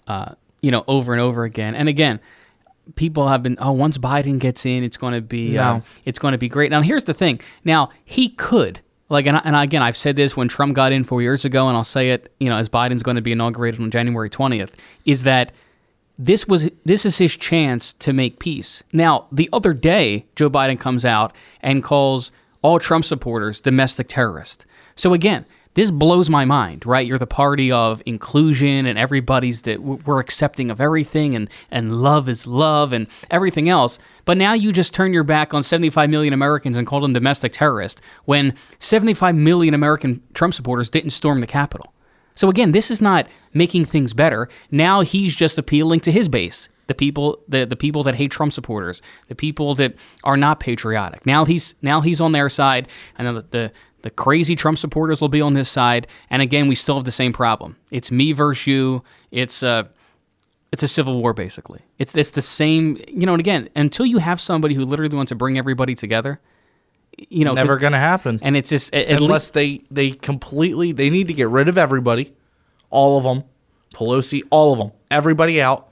uh, 0.08 0.36
you 0.62 0.72
know, 0.72 0.86
over 0.88 1.12
and 1.12 1.22
over 1.22 1.44
again. 1.44 1.76
And 1.76 1.90
again, 1.90 2.22
people 2.96 3.28
have 3.28 3.44
been, 3.44 3.58
oh, 3.60 3.72
once 3.72 3.98
Biden 3.98 4.40
gets 4.40 4.66
in, 4.66 4.84
it's 4.84 4.98
going 4.98 5.14
to 5.14 5.22
be, 5.22 5.58
uh, 5.58 5.82
it's 6.06 6.20
going 6.20 6.34
to 6.34 6.38
be 6.38 6.50
great. 6.50 6.72
Now, 6.72 6.82
here's 6.82 7.06
the 7.06 7.14
thing. 7.14 7.40
Now, 7.64 7.90
he 8.04 8.30
could. 8.30 8.82
Like 9.10 9.28
and, 9.28 9.38
I, 9.38 9.42
and 9.44 9.56
again, 9.56 9.84
I've 9.84 9.98
said 9.98 10.16
this 10.16 10.36
when 10.36 10.48
Trump 10.48 10.76
got 10.76 10.92
in 10.92 11.04
four 11.04 11.22
years 11.22 11.46
ago, 11.46 11.68
and 11.68 11.78
I'll 11.78 11.84
say 11.84 12.12
it, 12.12 12.34
you 12.40 12.50
know, 12.50 12.58
as 12.58 12.68
Biden's 12.68 13.04
going 13.04 13.16
to 13.16 13.22
be 13.22 13.32
inaugurated 13.32 13.80
on 13.80 13.92
January 13.92 14.30
twentieth, 14.30 14.76
is 15.06 15.22
that 15.24 15.52
this 16.18 16.48
was 16.48 16.70
this 16.84 17.06
is 17.06 17.18
his 17.20 17.38
chance 17.38 17.94
to 17.94 18.12
make 18.12 18.40
peace. 18.40 18.82
Now, 18.92 19.28
the 19.32 19.50
other 19.54 19.74
day, 19.74 20.26
Joe 20.36 20.50
Biden 20.50 20.80
comes 20.80 21.06
out 21.06 21.36
and 21.62 21.84
calls 21.84 22.32
all 22.64 22.80
Trump 22.80 23.06
supporters 23.06 23.62
domestic 23.62 24.08
terrorists. 24.08 24.66
So 24.96 25.14
again, 25.14 25.46
this 25.76 25.92
blows 25.92 26.30
my 26.30 26.46
mind, 26.46 26.86
right? 26.86 27.06
You're 27.06 27.18
the 27.18 27.28
party 27.28 27.72
of 27.72 28.02
inclusion 28.06 28.86
and 28.86 28.98
everybody's 28.98 29.64
that 29.64 29.82
we're 29.82 30.20
accepting 30.20 30.70
of 30.70 30.80
everything 30.80 31.36
and 31.36 31.50
and 31.72 32.02
love 32.02 32.30
is 32.30 32.46
love 32.46 32.94
and 32.94 33.08
everything 33.32 33.70
else. 33.70 34.00
But 34.26 34.38
now 34.38 34.54
you 34.54 34.72
just 34.72 34.94
turn 34.94 35.14
your 35.14 35.24
back 35.24 35.54
on 35.54 35.64
75 35.64 36.10
million 36.10 36.34
Americans 36.34 36.78
and 36.78 36.88
call 36.88 37.02
them 37.02 37.14
domestic 37.14 37.54
terrorists 37.54 38.02
when 38.26 38.54
75 38.80 39.36
million 39.36 39.74
American 39.74 40.22
Trump 40.34 40.54
supporters 40.54 40.90
didn't 40.90 41.12
storm 41.12 41.42
the 41.42 41.48
Capitol. 41.48 41.94
So 42.36 42.50
again, 42.50 42.72
this 42.72 42.90
is 42.90 43.02
not 43.02 43.28
making 43.54 43.86
things 43.86 44.14
better. 44.14 44.50
Now 44.72 45.02
he's 45.02 45.36
just 45.36 45.58
appealing 45.58 46.00
to 46.02 46.12
his 46.12 46.30
base, 46.30 46.70
the 46.88 46.96
people, 46.96 47.40
the, 47.48 47.66
the 47.66 47.76
people 47.76 48.04
that 48.04 48.16
hate 48.16 48.32
Trump 48.32 48.54
supporters, 48.54 49.02
the 49.28 49.36
people 49.36 49.76
that 49.76 49.96
are 50.24 50.38
not 50.38 50.60
patriotic. 50.60 51.26
Now 51.26 51.46
he's 51.46 51.76
now 51.82 52.02
he's 52.02 52.20
on 52.20 52.32
their 52.32 52.50
side, 52.50 52.88
and 53.18 53.28
then 53.28 53.36
the, 53.36 53.46
the 53.52 53.72
the 54.04 54.10
crazy 54.10 54.56
Trump 54.56 54.78
supporters 54.78 55.20
will 55.20 55.30
be 55.30 55.42
on 55.42 55.54
this 55.54 55.70
side. 55.70 56.08
And 56.30 56.42
again, 56.42 56.68
we 56.68 56.76
still 56.76 56.96
have 56.96 57.06
the 57.06 57.12
same 57.12 57.34
problem. 57.34 57.78
It's 57.90 58.12
me 58.12 58.32
versus 58.34 58.68
you. 58.68 59.04
It's 59.32 59.64
uh 59.64 59.86
it's 60.72 60.84
a 60.84 60.88
civil 60.88 61.20
war 61.20 61.34
basically. 61.34 61.82
It's 61.98 62.16
it's 62.16 62.32
the 62.32 62.42
same, 62.42 63.00
you 63.08 63.26
know. 63.26 63.34
And 63.34 63.40
again, 63.40 63.70
until 63.76 64.06
you 64.06 64.20
have 64.20 64.40
somebody 64.40 64.76
who 64.76 64.86
literally 64.86 65.16
wants 65.16 65.30
to 65.30 65.36
bring 65.36 65.58
everybody 65.58 65.96
together, 65.96 66.40
you 67.18 67.46
know, 67.46 67.54
Never 67.54 67.78
gonna 67.78 67.98
happen. 67.98 68.40
And 68.42 68.58
it's 68.58 68.70
just 68.70 68.94
at, 68.94 69.08
at 69.08 69.22
unless 69.22 69.46
least 69.46 69.54
they 69.54 69.82
they 69.90 70.12
completely 70.12 70.92
they 70.92 71.10
need 71.10 71.28
to 71.28 71.34
get 71.34 71.48
rid 71.48 71.68
of 71.68 71.78
everybody, 71.78 72.34
all 72.90 73.18
of 73.18 73.24
them, 73.24 73.44
Pelosi, 73.94 74.42
all 74.50 74.74
of 74.74 74.80
them, 74.80 74.92
everybody 75.10 75.62
out, 75.62 75.90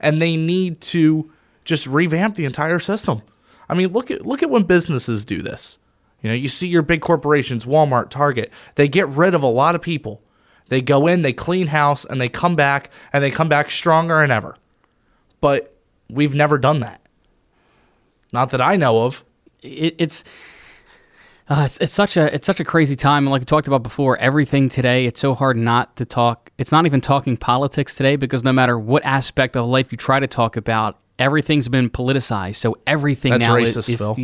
and 0.00 0.20
they 0.20 0.36
need 0.36 0.80
to 0.82 1.32
just 1.64 1.86
revamp 1.86 2.34
the 2.34 2.44
entire 2.44 2.78
system. 2.78 3.22
I 3.68 3.74
mean, 3.74 3.88
look 3.92 4.10
at 4.10 4.26
look 4.26 4.42
at 4.42 4.50
when 4.50 4.64
businesses 4.64 5.24
do 5.24 5.40
this. 5.40 5.78
You 6.24 6.30
know, 6.30 6.34
you 6.36 6.48
see 6.48 6.68
your 6.68 6.80
big 6.80 7.02
corporations, 7.02 7.66
Walmart, 7.66 8.08
Target, 8.08 8.50
they 8.76 8.88
get 8.88 9.06
rid 9.08 9.34
of 9.34 9.42
a 9.42 9.46
lot 9.46 9.74
of 9.74 9.82
people. 9.82 10.22
They 10.70 10.80
go 10.80 11.06
in, 11.06 11.20
they 11.20 11.34
clean 11.34 11.66
house, 11.66 12.06
and 12.06 12.18
they 12.18 12.30
come 12.30 12.56
back, 12.56 12.90
and 13.12 13.22
they 13.22 13.30
come 13.30 13.50
back 13.50 13.70
stronger 13.70 14.20
than 14.22 14.30
ever. 14.30 14.56
But 15.42 15.76
we've 16.08 16.34
never 16.34 16.56
done 16.56 16.80
that. 16.80 17.02
Not 18.32 18.48
that 18.50 18.62
I 18.62 18.76
know 18.76 19.02
of. 19.02 19.22
it, 19.60 19.96
it's. 19.98 20.24
Uh, 21.46 21.64
it's, 21.66 21.76
it's 21.76 21.92
such 21.92 22.16
a 22.16 22.34
it's 22.34 22.46
such 22.46 22.58
a 22.58 22.64
crazy 22.64 22.96
time, 22.96 23.26
and 23.26 23.30
like 23.30 23.42
we 23.42 23.44
talked 23.44 23.66
about 23.66 23.82
before, 23.82 24.16
everything 24.16 24.70
today. 24.70 25.04
It's 25.04 25.20
so 25.20 25.34
hard 25.34 25.58
not 25.58 25.94
to 25.96 26.06
talk. 26.06 26.50
It's 26.56 26.72
not 26.72 26.86
even 26.86 27.02
talking 27.02 27.36
politics 27.36 27.96
today 27.96 28.16
because 28.16 28.42
no 28.42 28.50
matter 28.50 28.78
what 28.78 29.04
aspect 29.04 29.56
of 29.56 29.66
life 29.66 29.92
you 29.92 29.98
try 29.98 30.20
to 30.20 30.26
talk 30.26 30.56
about, 30.56 30.98
everything's 31.18 31.68
been 31.68 31.90
politicized. 31.90 32.56
So 32.56 32.76
everything 32.86 33.32
That's 33.32 33.46
now 33.46 33.56
racist, 33.56 33.76
is, 33.76 33.88
is 33.90 33.98
Phil. 33.98 34.16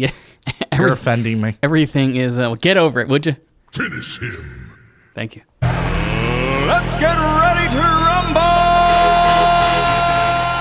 yeah, 0.46 0.78
You're 0.78 0.92
offending 0.92 1.40
me. 1.40 1.56
everything 1.62 2.16
is. 2.16 2.36
Uh, 2.38 2.42
well, 2.42 2.54
get 2.56 2.76
over 2.76 3.00
it, 3.00 3.08
would 3.08 3.26
you? 3.26 3.36
Finish 3.72 4.20
him. 4.20 4.70
Thank 5.14 5.36
you. 5.36 5.42
Let's 5.62 6.94
get 6.96 7.16
ready 7.16 7.68
to 7.74 7.78
rumble! 7.80 8.40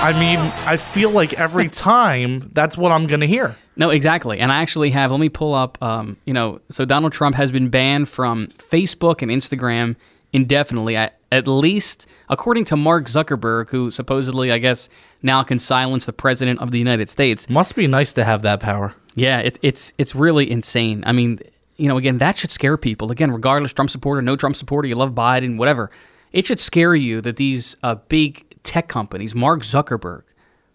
I 0.02 0.12
mean, 0.18 0.38
I 0.66 0.76
feel 0.76 1.10
like 1.10 1.34
every 1.34 1.68
time 1.88 2.50
that's 2.52 2.76
what 2.76 2.90
I'm 2.92 3.06
going 3.06 3.20
to 3.20 3.26
hear. 3.26 3.56
No, 3.76 3.90
exactly. 3.90 4.38
And 4.40 4.50
I 4.52 4.60
actually 4.62 4.90
have, 4.90 5.10
let 5.10 5.20
me 5.20 5.28
pull 5.28 5.54
up, 5.54 5.80
um, 5.82 6.16
you 6.24 6.34
know, 6.34 6.60
so 6.70 6.84
Donald 6.84 7.12
Trump 7.12 7.36
has 7.36 7.50
been 7.50 7.68
banned 7.68 8.08
from 8.08 8.48
Facebook 8.58 9.22
and 9.22 9.30
Instagram 9.30 9.96
indefinitely, 10.32 10.96
at, 10.96 11.18
at 11.32 11.46
least 11.48 12.06
according 12.28 12.64
to 12.66 12.76
Mark 12.76 13.06
Zuckerberg, 13.06 13.70
who 13.70 13.90
supposedly, 13.90 14.52
I 14.52 14.58
guess, 14.58 14.88
now 15.22 15.42
can 15.42 15.58
silence 15.58 16.04
the 16.06 16.12
president 16.12 16.60
of 16.60 16.70
the 16.72 16.78
United 16.78 17.08
States. 17.08 17.48
Must 17.48 17.74
be 17.74 17.86
nice 17.86 18.12
to 18.14 18.24
have 18.24 18.42
that 18.42 18.60
power. 18.60 18.94
Yeah, 19.16 19.38
it, 19.40 19.58
it's 19.62 19.92
it's 19.98 20.14
really 20.14 20.50
insane. 20.50 21.02
I 21.06 21.12
mean, 21.12 21.40
you 21.76 21.88
know, 21.88 21.96
again, 21.96 22.18
that 22.18 22.36
should 22.38 22.50
scare 22.50 22.76
people. 22.76 23.10
Again, 23.10 23.30
regardless, 23.30 23.72
Trump 23.72 23.90
supporter, 23.90 24.22
no 24.22 24.36
Trump 24.36 24.56
supporter, 24.56 24.86
you 24.88 24.94
love 24.94 25.12
Biden, 25.12 25.56
whatever. 25.56 25.90
It 26.32 26.46
should 26.46 26.60
scare 26.60 26.94
you 26.94 27.20
that 27.22 27.36
these 27.36 27.76
uh, 27.82 27.96
big 28.08 28.44
tech 28.62 28.86
companies, 28.88 29.34
Mark 29.34 29.62
Zuckerberg, 29.62 30.22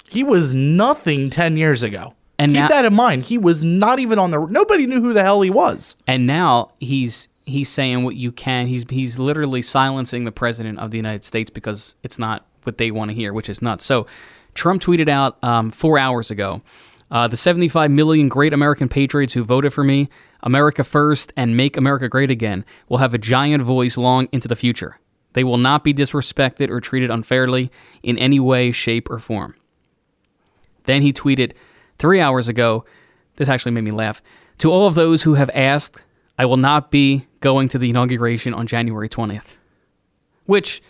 He 0.09 0.21
was 0.23 0.53
nothing 0.53 1.29
10 1.29 1.55
years 1.55 1.81
ago. 1.81 2.13
And 2.37 2.51
Keep 2.51 2.59
now- 2.61 2.67
that 2.67 2.83
in 2.85 2.93
mind. 2.93 3.23
He 3.23 3.37
was 3.37 3.63
not 3.63 3.99
even 3.99 4.19
on 4.19 4.31
the. 4.31 4.45
Nobody 4.47 4.85
knew 4.85 4.99
who 5.01 5.13
the 5.13 5.23
hell 5.23 5.41
he 5.41 5.49
was. 5.49 5.95
and 6.07 6.25
now 6.27 6.71
he's 6.79 7.29
he's 7.45 7.69
saying 7.69 8.03
what 8.03 8.15
you 8.15 8.31
can. 8.33 8.67
He's 8.67 8.83
he's 8.89 9.17
literally 9.17 9.61
silencing 9.61 10.25
the 10.25 10.31
president 10.33 10.79
of 10.79 10.91
the 10.91 10.97
United 10.97 11.23
States 11.23 11.49
because 11.49 11.95
it's 12.03 12.19
not 12.19 12.45
what 12.63 12.77
they 12.77 12.91
want 12.91 13.11
to 13.11 13.15
hear, 13.15 13.31
which 13.31 13.47
is 13.47 13.61
nuts. 13.61 13.85
So, 13.85 14.07
Trump 14.55 14.81
tweeted 14.81 15.07
out 15.07 15.41
um, 15.43 15.71
four 15.71 15.97
hours 15.99 16.29
ago. 16.31 16.61
Uh, 17.11 17.27
the 17.27 17.37
75 17.37 17.91
million 17.91 18.29
great 18.29 18.53
American 18.53 18.89
patriots 18.89 19.33
who 19.33 19.43
voted 19.43 19.73
for 19.73 19.83
me, 19.83 20.09
America 20.41 20.83
first, 20.83 21.31
and 21.37 21.55
make 21.55 21.77
America 21.77 22.09
great 22.09 22.31
again, 22.31 22.65
will 22.89 22.97
have 22.97 23.13
a 23.13 23.19
giant 23.19 23.63
voice 23.63 23.97
long 23.97 24.27
into 24.31 24.47
the 24.47 24.55
future. 24.55 24.99
They 25.33 25.43
will 25.43 25.57
not 25.57 25.83
be 25.83 25.93
disrespected 25.93 26.69
or 26.69 26.79
treated 26.79 27.11
unfairly 27.11 27.71
in 28.01 28.17
any 28.17 28.39
way, 28.39 28.71
shape, 28.71 29.09
or 29.09 29.19
form. 29.19 29.55
Then 30.85 31.01
he 31.01 31.13
tweeted 31.13 31.53
three 31.99 32.21
hours 32.21 32.47
ago. 32.47 32.85
This 33.35 33.49
actually 33.49 33.73
made 33.73 33.83
me 33.83 33.91
laugh. 33.91 34.21
To 34.59 34.71
all 34.71 34.87
of 34.87 34.95
those 34.95 35.23
who 35.23 35.33
have 35.33 35.49
asked, 35.53 36.01
I 36.39 36.45
will 36.45 36.57
not 36.57 36.89
be 36.89 37.27
going 37.41 37.67
to 37.69 37.77
the 37.77 37.89
inauguration 37.89 38.53
on 38.53 38.65
January 38.67 39.09
20th. 39.09 39.55
Which, 40.45 40.81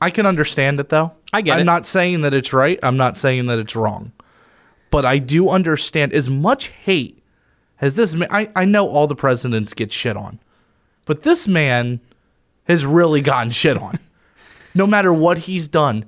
I 0.00 0.10
can 0.10 0.26
understand 0.26 0.80
it 0.80 0.88
though. 0.88 1.12
I 1.32 1.40
get 1.40 1.52
it. 1.52 1.54
I'm 1.54 1.60
it. 1.60 1.64
not 1.64 1.86
saying 1.86 2.22
that 2.22 2.34
it's 2.34 2.52
right. 2.52 2.78
I'm 2.82 2.96
not 2.96 3.16
saying 3.16 3.46
that 3.46 3.58
it's 3.58 3.76
wrong. 3.76 4.12
But 4.94 5.04
I 5.04 5.18
do 5.18 5.48
understand 5.48 6.12
as 6.12 6.30
much 6.30 6.68
hate 6.68 7.20
as 7.80 7.96
this 7.96 8.14
man. 8.14 8.28
I, 8.30 8.48
I 8.54 8.64
know 8.64 8.88
all 8.88 9.08
the 9.08 9.16
presidents 9.16 9.74
get 9.74 9.90
shit 9.90 10.16
on, 10.16 10.38
but 11.04 11.24
this 11.24 11.48
man 11.48 11.98
has 12.68 12.86
really 12.86 13.20
gotten 13.20 13.50
shit 13.50 13.76
on. 13.76 13.98
no 14.74 14.86
matter 14.86 15.12
what 15.12 15.38
he's 15.38 15.66
done, 15.66 16.04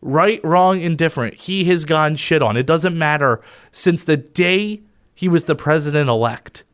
right, 0.00 0.42
wrong, 0.42 0.80
indifferent, 0.80 1.34
he 1.34 1.64
has 1.64 1.84
gotten 1.84 2.16
shit 2.16 2.40
on. 2.40 2.56
It 2.56 2.64
doesn't 2.64 2.96
matter. 2.96 3.42
Since 3.70 4.04
the 4.04 4.16
day 4.16 4.80
he 5.14 5.28
was 5.28 5.44
the 5.44 5.54
president 5.54 6.08
elect, 6.08 6.64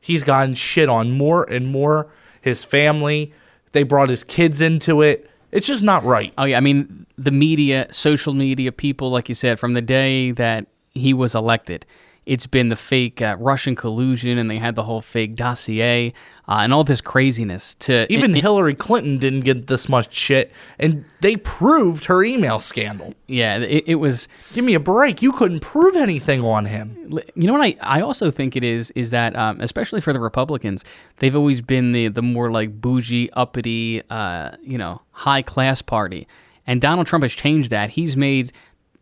he's 0.00 0.24
gotten 0.24 0.54
shit 0.54 0.88
on 0.88 1.10
more 1.10 1.44
and 1.44 1.68
more. 1.68 2.10
His 2.40 2.64
family, 2.64 3.34
they 3.72 3.82
brought 3.82 4.08
his 4.08 4.24
kids 4.24 4.62
into 4.62 5.02
it. 5.02 5.30
It's 5.52 5.66
just 5.66 5.84
not 5.84 6.04
right. 6.04 6.32
oh 6.38 6.44
yeah, 6.44 6.56
I 6.56 6.60
mean, 6.60 7.04
the 7.18 7.32
media, 7.32 7.86
social 7.90 8.32
media, 8.32 8.72
people, 8.72 9.10
like 9.10 9.28
you 9.28 9.34
said, 9.34 9.58
from 9.58 9.74
the 9.74 9.82
day 9.82 10.30
that 10.30 10.68
he 10.96 11.14
was 11.14 11.34
elected, 11.34 11.86
it's 12.24 12.48
been 12.48 12.70
the 12.70 12.76
fake 12.76 13.22
uh, 13.22 13.36
Russian 13.38 13.76
collusion, 13.76 14.36
and 14.36 14.50
they 14.50 14.58
had 14.58 14.74
the 14.74 14.82
whole 14.82 15.00
fake 15.00 15.36
dossier 15.36 16.12
uh, 16.48 16.58
and 16.58 16.74
all 16.74 16.82
this 16.82 17.00
craziness. 17.00 17.76
To 17.76 18.12
Even 18.12 18.32
and- 18.32 18.40
Hillary 18.42 18.74
Clinton 18.74 19.18
didn't 19.18 19.42
get 19.42 19.68
this 19.68 19.88
much 19.88 20.12
shit, 20.12 20.52
and 20.76 21.04
they 21.20 21.36
proved 21.36 22.06
her 22.06 22.24
email 22.24 22.58
scandal. 22.58 23.14
yeah, 23.28 23.58
it, 23.58 23.84
it 23.86 23.94
was. 23.96 24.26
Give 24.54 24.64
me 24.64 24.74
a 24.74 24.80
break. 24.80 25.22
You 25.22 25.30
couldn't 25.30 25.60
prove 25.60 25.94
anything 25.94 26.40
on 26.44 26.64
him. 26.66 27.16
You 27.36 27.46
know 27.46 27.52
what 27.52 27.62
I, 27.62 27.76
I 27.80 28.00
also 28.00 28.32
think 28.32 28.56
it 28.56 28.64
is 28.64 28.90
is 28.96 29.10
that 29.10 29.36
um, 29.36 29.60
especially 29.60 30.00
for 30.00 30.12
the 30.12 30.18
Republicans, 30.20 30.84
they've 31.18 31.36
always 31.36 31.60
been 31.60 31.92
the 31.92 32.08
the 32.08 32.22
more 32.22 32.50
like 32.50 32.80
bougie, 32.80 33.30
uppity, 33.34 34.02
uh, 34.10 34.50
you 34.62 34.78
know, 34.78 35.00
high 35.12 35.42
class 35.42 35.80
party, 35.80 36.26
and 36.66 36.80
Donald 36.80 37.06
Trump 37.06 37.22
has 37.22 37.32
changed 37.32 37.70
that. 37.70 37.90
He's 37.90 38.16
made 38.16 38.50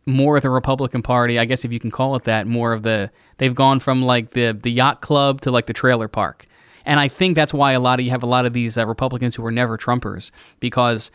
more 0.07 0.37
of 0.37 0.43
the 0.43 0.51
Republican 0.51 1.03
Party, 1.03 1.39
I 1.39 1.45
guess 1.45 1.65
if 1.65 1.73
you 1.73 1.81
can 1.81 1.91
call 1.91 2.17
it 2.17 2.25
that, 2.25 2.47
more 2.47 2.73
of 2.73 2.83
the 2.83 3.11
they've 3.39 3.55
gone 3.55 3.81
from 3.81 4.03
like 4.03 4.31
the 4.31 4.53
the 4.53 4.71
yacht 4.71 5.01
club 5.01 5.41
to 5.43 5.51
like 5.51 5.67
the 5.67 5.73
trailer 5.73 6.09
park, 6.09 6.47
and 6.85 7.01
I 7.01 7.09
think 7.09 7.35
that's 7.35 7.55
why 7.55 7.73
a 7.73 7.81
lot 7.81 7.99
of 8.01 8.05
you 8.05 8.11
have 8.11 8.23
a 8.23 8.27
lot 8.27 8.47
of 8.47 8.53
these 8.53 8.77
uh, 8.77 8.87
Republicans 8.87 9.37
who 9.37 9.45
are 9.47 9.51
never 9.51 9.79
Trumpers 9.79 10.31
because 10.61 11.11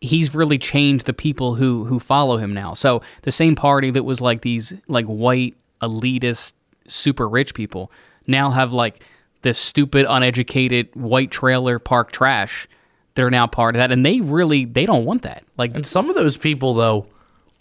he's 0.00 0.34
really 0.34 0.58
changed 0.58 1.06
the 1.06 1.12
people 1.12 1.54
who 1.54 1.84
who 1.84 1.98
follow 1.98 2.36
him 2.36 2.54
now. 2.54 2.74
So 2.74 3.02
the 3.22 3.32
same 3.32 3.54
party 3.54 3.90
that 3.90 4.04
was 4.04 4.20
like 4.20 4.42
these 4.42 4.72
like 4.88 5.06
white 5.06 5.56
elitist 5.82 6.52
super 6.86 7.28
rich 7.28 7.54
people 7.54 7.90
now 8.26 8.50
have 8.50 8.72
like 8.72 9.04
this 9.42 9.58
stupid 9.58 10.06
uneducated 10.08 10.94
white 10.94 11.30
trailer 11.30 11.78
park 11.78 12.12
trash. 12.12 12.68
They're 13.14 13.30
now 13.30 13.46
part 13.46 13.74
of 13.74 13.78
that 13.78 13.90
and 13.90 14.04
they 14.04 14.20
really 14.20 14.64
they 14.64 14.86
don't 14.86 15.04
want 15.04 15.22
that. 15.22 15.44
Like 15.56 15.74
And 15.74 15.86
some 15.86 16.08
of 16.08 16.16
those 16.16 16.36
people, 16.36 16.74
though, 16.74 17.06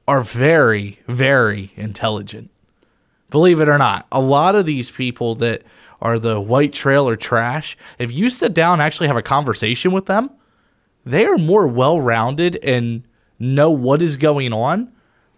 are 0.09 0.21
very, 0.21 0.97
very 1.07 1.71
intelligent. 1.75 2.49
Believe 3.29 3.61
it 3.61 3.69
or 3.69 3.77
not, 3.77 4.07
a 4.11 4.19
lot 4.19 4.55
of 4.55 4.65
these 4.65 4.89
people 4.89 5.35
that 5.35 5.61
are 6.01 6.17
the 6.17 6.41
white 6.41 6.73
trailer 6.73 7.15
trash, 7.15 7.77
if 7.99 8.11
you 8.11 8.31
sit 8.31 8.55
down 8.55 8.73
and 8.73 8.81
actually 8.81 9.05
have 9.05 9.17
a 9.17 9.21
conversation 9.21 9.91
with 9.91 10.07
them, 10.07 10.31
they 11.05 11.25
are 11.25 11.37
more 11.37 11.67
well 11.67 12.01
rounded 12.01 12.55
and 12.63 13.03
know 13.37 13.69
what 13.69 14.01
is 14.01 14.17
going 14.17 14.51
on 14.51 14.91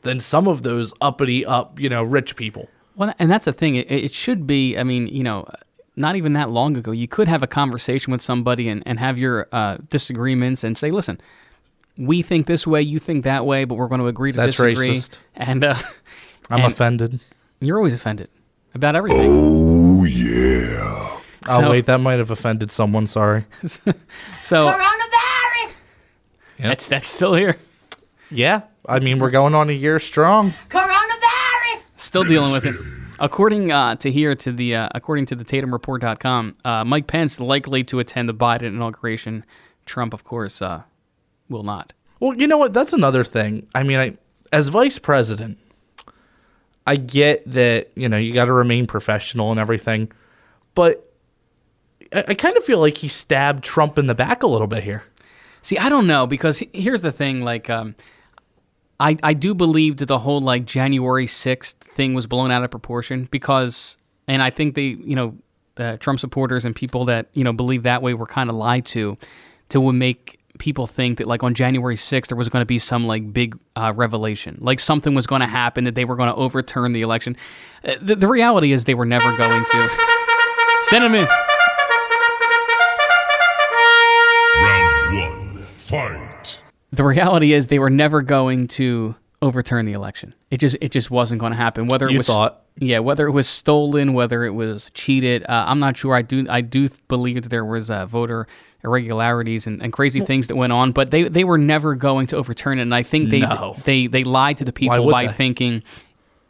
than 0.03 0.21
some 0.21 0.47
of 0.47 0.63
those 0.63 0.93
uppity 1.01 1.45
up, 1.45 1.77
you 1.77 1.89
know, 1.89 2.01
rich 2.01 2.37
people. 2.37 2.69
Well, 2.95 3.13
and 3.19 3.29
that's 3.29 3.43
the 3.43 3.53
thing. 3.53 3.75
It, 3.75 3.91
it 3.91 4.13
should 4.13 4.47
be. 4.47 4.77
I 4.77 4.83
mean, 4.83 5.07
you 5.07 5.23
know, 5.23 5.49
not 5.97 6.15
even 6.15 6.31
that 6.33 6.49
long 6.49 6.77
ago, 6.77 6.91
you 6.91 7.09
could 7.09 7.27
have 7.27 7.43
a 7.43 7.47
conversation 7.47 8.11
with 8.11 8.21
somebody 8.21 8.69
and, 8.69 8.83
and 8.85 8.99
have 8.99 9.17
your 9.17 9.49
uh, 9.51 9.79
disagreements 9.89 10.63
and 10.63 10.77
say, 10.77 10.91
"Listen, 10.91 11.19
we 11.97 12.21
think 12.21 12.47
this 12.47 12.65
way, 12.65 12.81
you 12.81 12.99
think 12.99 13.23
that 13.23 13.45
way, 13.45 13.65
but 13.65 13.75
we're 13.75 13.87
going 13.87 14.01
to 14.01 14.07
agree 14.07 14.31
to 14.31 14.37
That's 14.37 14.55
disagree." 14.55 14.89
racist. 14.89 15.19
And 15.35 15.63
uh, 15.63 15.75
I'm 16.49 16.61
and 16.63 16.71
offended. 16.71 17.19
You're 17.59 17.77
always 17.77 17.93
offended 17.93 18.29
about 18.73 18.95
everything. 18.95 19.29
Oh, 19.31 20.03
yeah. 20.05 21.19
Oh, 21.47 21.69
wait, 21.69 21.85
that 21.85 21.99
might 21.99 22.19
have 22.19 22.31
offended 22.31 22.71
someone. 22.71 23.07
Sorry. 23.07 23.45
So 24.43 24.69
Coronavirus! 24.69 25.71
that's 26.59 26.87
that's 26.89 27.07
still 27.07 27.33
here. 27.33 27.57
Yeah. 28.29 28.61
I 28.87 28.99
mean, 28.99 29.19
we're 29.19 29.29
going 29.29 29.53
on 29.53 29.69
a 29.69 29.73
year 29.73 29.99
strong. 29.99 30.53
Coronavirus! 30.69 31.81
Still 31.97 32.23
dealing 32.23 32.51
with 32.51 32.65
it. 32.65 32.75
According 33.19 33.71
uh, 33.71 33.95
to 33.97 34.11
here 34.11 34.33
to 34.35 34.51
the 34.51 34.75
uh, 34.75 34.89
according 34.95 35.27
to 35.27 35.35
the 35.35 35.45
TatumReport.com, 35.45 36.55
uh, 36.65 36.83
Mike 36.83 37.05
Pence 37.05 37.39
likely 37.39 37.83
to 37.85 37.99
attend 37.99 38.27
the 38.29 38.33
Biden 38.33 38.63
inauguration. 38.63 39.45
Trump, 39.85 40.13
of 40.13 40.23
course, 40.23 40.61
uh, 40.61 40.81
will 41.51 41.63
not. 41.63 41.93
Well, 42.19 42.35
you 42.35 42.47
know 42.47 42.57
what? 42.57 42.73
That's 42.73 42.93
another 42.93 43.23
thing. 43.23 43.67
I 43.75 43.83
mean, 43.83 43.99
I 43.99 44.17
as 44.51 44.67
vice 44.67 44.99
president, 44.99 45.57
I 46.85 46.95
get 46.95 47.43
that 47.51 47.89
you 47.95 48.09
know 48.09 48.17
you 48.17 48.33
got 48.33 48.45
to 48.45 48.53
remain 48.53 48.87
professional 48.87 49.51
and 49.51 49.59
everything, 49.59 50.11
but 50.75 51.11
I, 52.13 52.25
I 52.29 52.33
kind 52.33 52.57
of 52.57 52.63
feel 52.63 52.79
like 52.79 52.97
he 52.97 53.07
stabbed 53.07 53.63
Trump 53.63 53.97
in 53.97 54.07
the 54.07 54.15
back 54.15 54.43
a 54.43 54.47
little 54.47 54.67
bit 54.67 54.83
here. 54.83 55.03
See, 55.61 55.77
I 55.77 55.89
don't 55.89 56.07
know 56.07 56.25
because 56.25 56.63
here's 56.73 57.01
the 57.01 57.11
thing. 57.11 57.41
Like, 57.41 57.69
um, 57.69 57.95
I 58.99 59.17
I 59.23 59.33
do 59.33 59.53
believe 59.53 59.97
that 59.97 60.07
the 60.07 60.19
whole 60.19 60.41
like 60.41 60.65
January 60.65 61.27
sixth 61.27 61.77
thing 61.83 62.13
was 62.13 62.27
blown 62.27 62.51
out 62.51 62.63
of 62.63 62.71
proportion 62.71 63.27
because, 63.31 63.97
and 64.27 64.41
I 64.41 64.49
think 64.49 64.75
they, 64.75 64.83
you 64.83 65.15
know, 65.15 65.35
the 65.75 65.97
Trump 65.99 66.19
supporters 66.19 66.65
and 66.65 66.75
people 66.75 67.05
that 67.05 67.27
you 67.33 67.43
know 67.43 67.53
believe 67.53 67.83
that 67.83 68.01
way 68.01 68.13
were 68.13 68.25
kind 68.25 68.49
of 68.49 68.55
lied 68.55 68.85
to, 68.87 69.17
to 69.69 69.91
make 69.91 70.39
people 70.61 70.85
think 70.85 71.17
that 71.17 71.27
like 71.27 71.41
on 71.41 71.55
January 71.55 71.95
6th 71.95 72.27
there 72.27 72.37
was 72.37 72.47
going 72.47 72.61
to 72.61 72.65
be 72.67 72.77
some 72.77 73.07
like 73.07 73.33
big 73.33 73.57
uh, 73.75 73.91
revelation, 73.95 74.57
like 74.61 74.79
something 74.79 75.15
was 75.15 75.25
going 75.25 75.41
to 75.41 75.47
happen 75.47 75.85
that 75.85 75.95
they 75.95 76.05
were 76.05 76.15
going 76.15 76.29
to 76.29 76.35
overturn 76.35 76.91
the 76.93 77.01
election. 77.01 77.35
Uh, 77.83 77.95
the, 77.99 78.15
the 78.15 78.27
reality 78.27 78.71
is 78.71 78.85
they 78.85 78.93
were 78.93 79.05
never 79.05 79.35
going 79.37 79.65
to. 79.65 79.89
Send 80.83 81.03
them 81.03 81.15
in. 81.15 81.27
Round 84.63 85.15
one. 85.55 85.65
Fight. 85.77 86.61
the 86.91 87.03
reality 87.03 87.53
is 87.53 87.67
they 87.67 87.79
were 87.79 87.89
never 87.89 88.21
going 88.21 88.67
to 88.67 89.15
overturn 89.41 89.85
the 89.85 89.93
election. 89.93 90.35
It 90.51 90.57
just 90.59 90.77
it 90.81 90.91
just 90.91 91.09
wasn't 91.09 91.39
going 91.39 91.51
to 91.53 91.57
happen. 91.57 91.87
Whether 91.87 92.07
it 92.07 92.11
You 92.11 92.19
was 92.19 92.27
thought. 92.27 92.61
yeah, 92.77 92.99
whether 92.99 93.27
it 93.27 93.31
was 93.31 93.47
stolen, 93.49 94.13
whether 94.13 94.43
it 94.45 94.51
was 94.51 94.91
cheated, 94.93 95.43
uh, 95.43 95.65
I'm 95.67 95.79
not 95.79 95.97
sure. 95.97 96.13
I 96.15 96.21
do 96.21 96.45
I 96.49 96.61
do 96.61 96.89
believe 97.07 97.41
that 97.41 97.49
there 97.49 97.65
was 97.65 97.89
a 97.89 98.05
voter 98.05 98.47
irregularities 98.83 99.67
and, 99.67 99.81
and 99.81 99.93
crazy 99.93 100.19
things 100.21 100.47
that 100.47 100.55
went 100.55 100.73
on, 100.73 100.91
but 100.91 101.11
they 101.11 101.23
they 101.23 101.43
were 101.43 101.57
never 101.57 101.95
going 101.95 102.27
to 102.27 102.37
overturn 102.37 102.79
it. 102.79 102.83
And 102.83 102.95
I 102.95 103.03
think 103.03 103.29
they 103.29 103.39
No. 103.41 103.75
they 103.85 104.07
they 104.07 104.23
lied 104.23 104.57
to 104.57 104.65
the 104.65 104.73
people 104.73 105.09
by 105.09 105.27
they? 105.27 105.33
thinking 105.33 105.83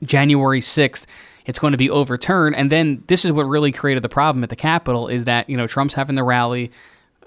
January 0.03 0.61
6th 0.61 1.05
it's 1.45 1.57
going 1.57 1.71
to 1.71 1.77
be 1.77 1.89
overturned 1.89 2.55
and 2.55 2.71
then 2.71 3.03
this 3.07 3.25
is 3.25 3.31
what 3.31 3.43
really 3.43 3.71
created 3.71 4.03
the 4.03 4.09
problem 4.09 4.43
at 4.43 4.49
the 4.49 4.55
Capitol 4.55 5.07
is 5.07 5.25
that 5.25 5.49
you 5.49 5.57
know 5.57 5.67
Trump's 5.67 5.93
having 5.95 6.15
the 6.15 6.23
rally 6.23 6.71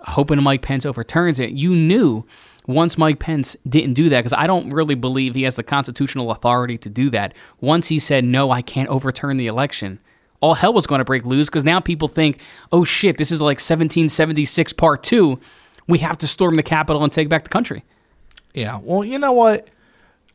hoping 0.02 0.40
Mike 0.42 0.62
Pence 0.62 0.86
overturns 0.86 1.38
it 1.40 1.50
you 1.50 1.74
knew 1.74 2.24
once 2.66 2.96
Mike 2.96 3.18
Pence 3.18 3.56
didn't 3.68 3.94
do 3.94 4.08
that 4.08 4.20
because 4.20 4.32
I 4.32 4.46
don't 4.46 4.70
really 4.70 4.94
believe 4.94 5.34
he 5.34 5.42
has 5.42 5.56
the 5.56 5.62
constitutional 5.62 6.30
authority 6.30 6.78
to 6.78 6.88
do 6.88 7.10
that 7.10 7.34
once 7.60 7.88
he 7.88 7.98
said 7.98 8.24
no 8.24 8.50
I 8.50 8.62
can't 8.62 8.88
overturn 8.88 9.36
the 9.36 9.46
election 9.48 9.98
all 10.44 10.54
hell 10.54 10.74
was 10.74 10.86
going 10.86 10.98
to 10.98 11.04
break 11.04 11.24
loose 11.24 11.48
because 11.48 11.64
now 11.64 11.80
people 11.80 12.06
think 12.06 12.38
oh 12.70 12.84
shit 12.84 13.16
this 13.16 13.30
is 13.30 13.40
like 13.40 13.56
1776 13.56 14.72
part 14.74 15.02
2 15.02 15.38
we 15.86 15.98
have 15.98 16.18
to 16.18 16.26
storm 16.26 16.56
the 16.56 16.62
Capitol 16.62 17.02
and 17.02 17.12
take 17.12 17.28
back 17.28 17.44
the 17.44 17.48
country 17.48 17.82
Yeah. 18.54 18.78
Well, 18.82 19.04
you 19.04 19.18
know 19.18 19.32
what? 19.32 19.68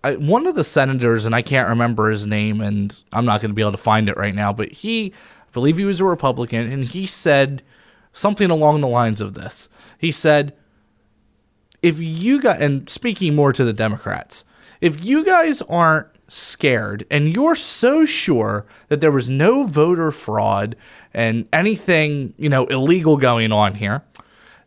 I, 0.04 0.16
one 0.16 0.48
of 0.48 0.56
the 0.56 0.64
senators, 0.64 1.26
and 1.26 1.36
I 1.36 1.42
can't 1.42 1.70
remember 1.70 2.10
his 2.10 2.26
name, 2.26 2.62
and 2.62 3.04
I'm 3.12 3.26
not 3.26 3.42
going 3.42 3.52
to 3.52 3.56
be 3.56 3.62
able 3.62 3.72
to 3.74 3.78
find 3.78 4.08
it 4.10 4.18
right 4.18 4.34
now, 4.36 4.54
but 4.54 4.72
he, 4.72 5.14
I 5.48 5.52
believe 5.54 5.78
he 5.78 5.86
was 5.86 6.00
a 6.00 6.06
Republican, 6.06 6.72
and 6.72 6.86
he 6.86 7.06
said 7.06 7.64
something 8.14 8.50
along 8.50 8.82
the 8.82 8.88
lines 8.88 9.22
of 9.22 9.34
this. 9.34 9.70
He 9.98 10.12
said, 10.12 10.54
if 11.82 12.00
you 12.00 12.42
got, 12.42 12.62
and 12.62 12.90
speaking 12.90 13.36
more 13.36 13.52
to 13.54 13.66
the 13.66 13.74
Democrats, 13.74 14.46
if 14.82 15.04
you 15.04 15.24
guys 15.24 15.62
aren't 15.64 16.08
scared 16.30 17.06
and 17.12 17.36
you're 17.36 17.56
so 17.56 18.06
sure 18.06 18.66
that 18.88 19.02
there 19.02 19.12
was 19.12 19.28
no 19.28 19.64
voter 19.64 20.12
fraud 20.12 20.76
and 21.14 21.48
anything, 21.52 22.34
you 22.38 22.50
know, 22.50 22.66
illegal 22.68 23.18
going 23.18 23.52
on 23.52 23.76
here, 23.76 24.04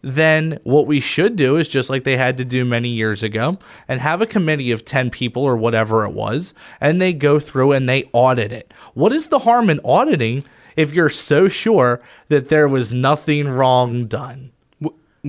then 0.02 0.59
what 0.64 0.87
we 0.87 0.99
should 0.99 1.37
do 1.37 1.57
is 1.57 1.69
just 1.69 1.88
like 1.88 2.04
they 2.04 2.16
had 2.16 2.37
to 2.37 2.45
do 2.45 2.64
many 2.64 2.88
years 2.88 3.23
ago 3.23 3.59
and 3.87 4.00
have 4.00 4.21
a 4.21 4.26
committee 4.26 4.73
of 4.73 4.85
10 4.85 5.11
people 5.11 5.42
or 5.42 5.57
whatever 5.57 6.04
it 6.04 6.12
was 6.12 6.52
and 6.81 7.00
they 7.00 7.12
go 7.12 7.38
through 7.38 7.73
and 7.73 7.88
they 7.88 8.11
audit 8.12 8.52
it. 8.52 8.75
What 8.95 9.12
is 9.12 9.28
the 9.28 9.40
harm 9.40 9.71
in 9.71 9.81
auditing 9.85 10.45
if 10.76 10.92
you're 10.92 11.11
so 11.11 11.49
sure 11.49 12.02
that 12.28 12.49
there 12.49 12.69
was 12.69 12.92
nothing 12.92 13.49
wrong 13.49 14.07
done? 14.07 14.50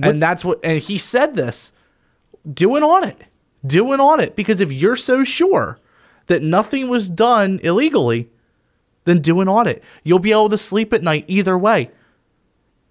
and 0.02 0.20
that's 0.22 0.44
what 0.44 0.58
and 0.64 0.80
he 0.80 0.98
said 0.98 1.34
this 1.34 1.72
do 2.52 2.76
an 2.76 2.82
audit. 2.82 3.24
Do 3.66 3.92
an 3.92 4.00
audit 4.00 4.36
because 4.36 4.60
if 4.60 4.70
you're 4.70 4.96
so 4.96 5.24
sure 5.24 5.78
that 6.26 6.42
nothing 6.42 6.88
was 6.88 7.10
done 7.10 7.60
illegally, 7.62 8.28
then 9.04 9.20
do 9.20 9.40
an 9.40 9.48
audit. 9.48 9.82
You'll 10.02 10.18
be 10.18 10.32
able 10.32 10.48
to 10.50 10.58
sleep 10.58 10.92
at 10.92 11.02
night 11.02 11.24
either 11.28 11.56
way. 11.58 11.90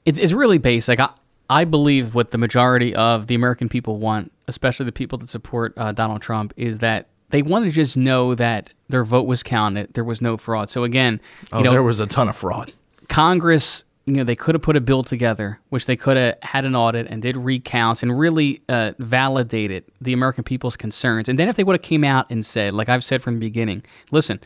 it's, 0.05 0.19
it's 0.19 0.33
really 0.33 0.57
basic. 0.59 0.99
I, 0.99 1.09
I 1.49 1.65
believe 1.65 2.15
what 2.15 2.31
the 2.31 2.37
majority 2.37 2.95
of 2.95 3.27
the 3.27 3.35
American 3.35 3.69
people 3.69 3.97
want, 3.97 4.31
especially 4.47 4.85
the 4.85 4.91
people 4.91 5.17
that 5.19 5.29
support 5.29 5.73
uh, 5.77 5.91
Donald 5.91 6.21
Trump, 6.21 6.53
is 6.57 6.79
that 6.79 7.07
they 7.29 7.41
want 7.41 7.65
to 7.65 7.71
just 7.71 7.97
know 7.97 8.35
that 8.35 8.69
their 8.89 9.03
vote 9.03 9.23
was 9.27 9.41
counted, 9.43 9.93
there 9.93 10.03
was 10.03 10.21
no 10.21 10.37
fraud. 10.37 10.69
So 10.69 10.83
again, 10.83 11.19
you 11.43 11.47
Oh, 11.53 11.61
know, 11.61 11.71
there 11.71 11.83
was 11.83 11.99
a 11.99 12.05
ton 12.05 12.29
of 12.29 12.35
fraud. 12.35 12.71
Congress, 13.09 13.83
you 14.05 14.15
know, 14.15 14.23
they 14.23 14.35
could 14.35 14.53
have 14.53 14.61
put 14.61 14.75
a 14.75 14.81
bill 14.81 15.03
together, 15.03 15.59
which 15.69 15.85
they 15.85 15.95
could 15.95 16.17
have 16.17 16.35
had 16.41 16.65
an 16.65 16.75
audit 16.75 17.07
and 17.07 17.21
did 17.21 17.37
recounts 17.37 18.03
and 18.03 18.17
really 18.19 18.61
uh, 18.67 18.91
validated 18.99 19.85
the 20.01 20.11
American 20.11 20.43
people's 20.43 20.75
concerns. 20.75 21.29
And 21.29 21.39
then 21.39 21.47
if 21.47 21.55
they 21.55 21.63
would 21.63 21.75
have 21.75 21.81
came 21.81 22.03
out 22.03 22.29
and 22.29 22.45
said, 22.45 22.73
like 22.73 22.89
I've 22.89 23.03
said 23.03 23.21
from 23.21 23.35
the 23.35 23.39
beginning, 23.39 23.83
listen, 24.11 24.41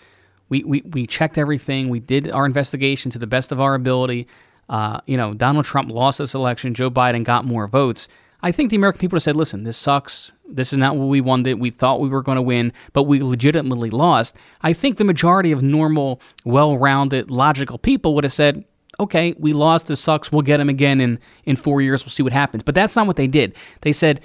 we, 0.50 0.64
we, 0.64 0.82
we 0.82 1.08
checked 1.08 1.38
everything, 1.40 1.90
we 1.90 2.00
did 2.00 2.30
our 2.30 2.46
investigation 2.46 3.10
to 3.12 3.20
the 3.20 3.28
best 3.28 3.52
of 3.52 3.60
our 3.60 3.74
ability. 3.74 4.28
Uh, 4.70 5.02
you 5.08 5.18
know, 5.18 5.34
Donald 5.34 5.66
Trump 5.66 5.90
lost 5.90 6.20
this 6.20 6.36
election, 6.36 6.76
Joe 6.76 6.92
Biden 6.92 7.24
got 7.24 7.44
more 7.44 7.68
votes. 7.68 8.08
I 8.44 8.52
think 8.52 8.70
the 8.70 8.76
American 8.76 9.00
people 9.00 9.16
would 9.16 9.22
have 9.22 9.24
said, 9.24 9.36
listen, 9.36 9.64
this 9.64 9.78
sucks. 9.78 10.32
This 10.48 10.72
is 10.72 10.78
not 10.78 10.96
what 10.96 11.08
we 11.08 11.22
wanted. 11.22 11.56
We 11.60 11.72
thought 11.72 12.00
we 12.00 12.10
were 12.10 12.22
going 12.22 12.36
to 12.36 12.42
win, 12.44 12.72
but 12.94 13.04
we 13.04 13.24
legitimately 13.24 13.90
lost. 13.90 14.36
I 14.62 14.74
think 14.74 14.98
the 14.98 15.04
majority 15.04 15.52
of 15.52 15.64
normal, 15.64 16.22
well 16.46 16.78
rounded, 16.78 17.32
logical 17.32 17.80
people 17.80 18.14
would 18.14 18.24
have 18.24 18.32
said, 18.32 18.64
okay, 19.00 19.36
we 19.38 19.54
lost. 19.54 19.88
This 19.88 20.00
sucks. 20.00 20.32
We'll 20.32 20.42
get 20.42 20.60
him 20.60 20.70
again 20.70 21.00
in, 21.02 21.20
in 21.46 21.56
four 21.56 21.82
years. 21.82 22.04
We'll 22.04 22.12
see 22.12 22.24
what 22.24 22.34
happens. 22.34 22.64
But 22.64 22.76
that's 22.76 22.96
not 22.96 23.08
what 23.08 23.16
they 23.16 23.28
did. 23.28 23.56
They 23.82 23.94
said, 23.94 24.22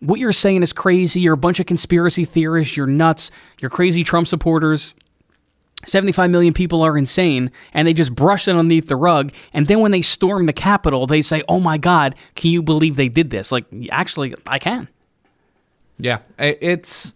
what 0.00 0.18
you're 0.18 0.32
saying 0.32 0.62
is 0.62 0.72
crazy. 0.72 1.20
You're 1.20 1.34
a 1.34 1.38
bunch 1.38 1.60
of 1.60 1.66
conspiracy 1.66 2.24
theorists. 2.24 2.76
You're 2.76 2.86
nuts. 2.86 3.30
You're 3.60 3.70
crazy 3.70 4.04
Trump 4.04 4.28
supporters. 4.28 4.94
75 5.84 6.30
million 6.30 6.54
people 6.54 6.82
are 6.82 6.96
insane 6.96 7.50
and 7.74 7.88
they 7.88 7.92
just 7.92 8.14
brush 8.14 8.46
it 8.46 8.52
underneath 8.52 8.86
the 8.86 8.94
rug 8.94 9.32
and 9.52 9.66
then 9.66 9.80
when 9.80 9.90
they 9.90 10.00
storm 10.00 10.46
the 10.46 10.52
capitol 10.52 11.08
they 11.08 11.20
say 11.20 11.42
oh 11.48 11.58
my 11.58 11.76
god 11.76 12.14
can 12.36 12.52
you 12.52 12.62
believe 12.62 12.94
they 12.94 13.08
did 13.08 13.30
this 13.30 13.50
like 13.50 13.64
actually 13.90 14.32
i 14.46 14.60
can 14.60 14.86
Yeah, 15.98 16.18
it's 16.38 17.14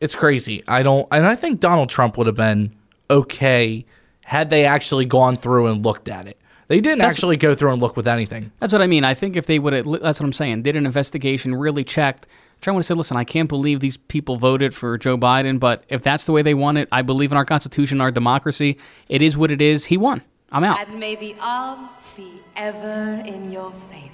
it's 0.00 0.14
crazy. 0.14 0.62
I 0.68 0.82
don't, 0.82 1.08
and 1.10 1.26
I 1.26 1.34
think 1.34 1.60
Donald 1.60 1.88
Trump 1.88 2.16
would 2.18 2.26
have 2.26 2.36
been 2.36 2.74
okay 3.10 3.84
had 4.26 4.50
they 4.50 4.64
actually 4.64 5.04
gone 5.04 5.36
through 5.36 5.66
and 5.68 5.84
looked 5.84 6.08
at 6.08 6.26
it. 6.26 6.36
They 6.68 6.80
didn't 6.80 7.02
actually 7.02 7.36
go 7.36 7.54
through 7.54 7.70
and 7.72 7.80
look 7.80 7.96
with 7.96 8.08
anything. 8.08 8.50
that's 8.60 8.72
what 8.72 8.82
i 8.82 8.88
mean 8.88 9.04
i 9.04 9.14
think 9.14 9.36
if 9.36 9.46
they 9.46 9.58
would 9.60 9.72
have 9.72 9.84
that's 10.02 10.18
what 10.20 10.26
i'm 10.26 10.32
saying 10.32 10.62
did 10.62 10.74
an 10.74 10.84
investigation 10.84 11.54
really 11.54 11.84
checked 11.84 12.26
Trump 12.60 12.74
would 12.74 12.80
have 12.80 12.86
said 12.86 12.96
listen 12.96 13.16
i 13.16 13.22
can't 13.22 13.48
believe 13.48 13.78
these 13.78 13.96
people 13.96 14.36
voted 14.36 14.74
for 14.74 14.98
joe 14.98 15.16
biden 15.16 15.60
but 15.60 15.84
if 15.88 16.02
that's 16.02 16.24
the 16.24 16.32
way 16.32 16.42
they 16.42 16.54
want 16.54 16.76
it 16.76 16.88
i 16.90 17.02
believe 17.02 17.30
in 17.30 17.38
our 17.38 17.44
constitution 17.44 18.00
our 18.00 18.10
democracy 18.10 18.78
it 19.08 19.22
is 19.22 19.36
what 19.36 19.52
it 19.52 19.60
is 19.62 19.84
he 19.84 19.96
won 19.96 20.20
i'm 20.50 20.64
out 20.64 20.80
And 20.88 20.98
may 20.98 21.14
the 21.14 21.36
odds 21.40 22.02
be 22.16 22.40
ever 22.56 23.22
in 23.24 23.52
your 23.52 23.70
favor. 23.90 24.10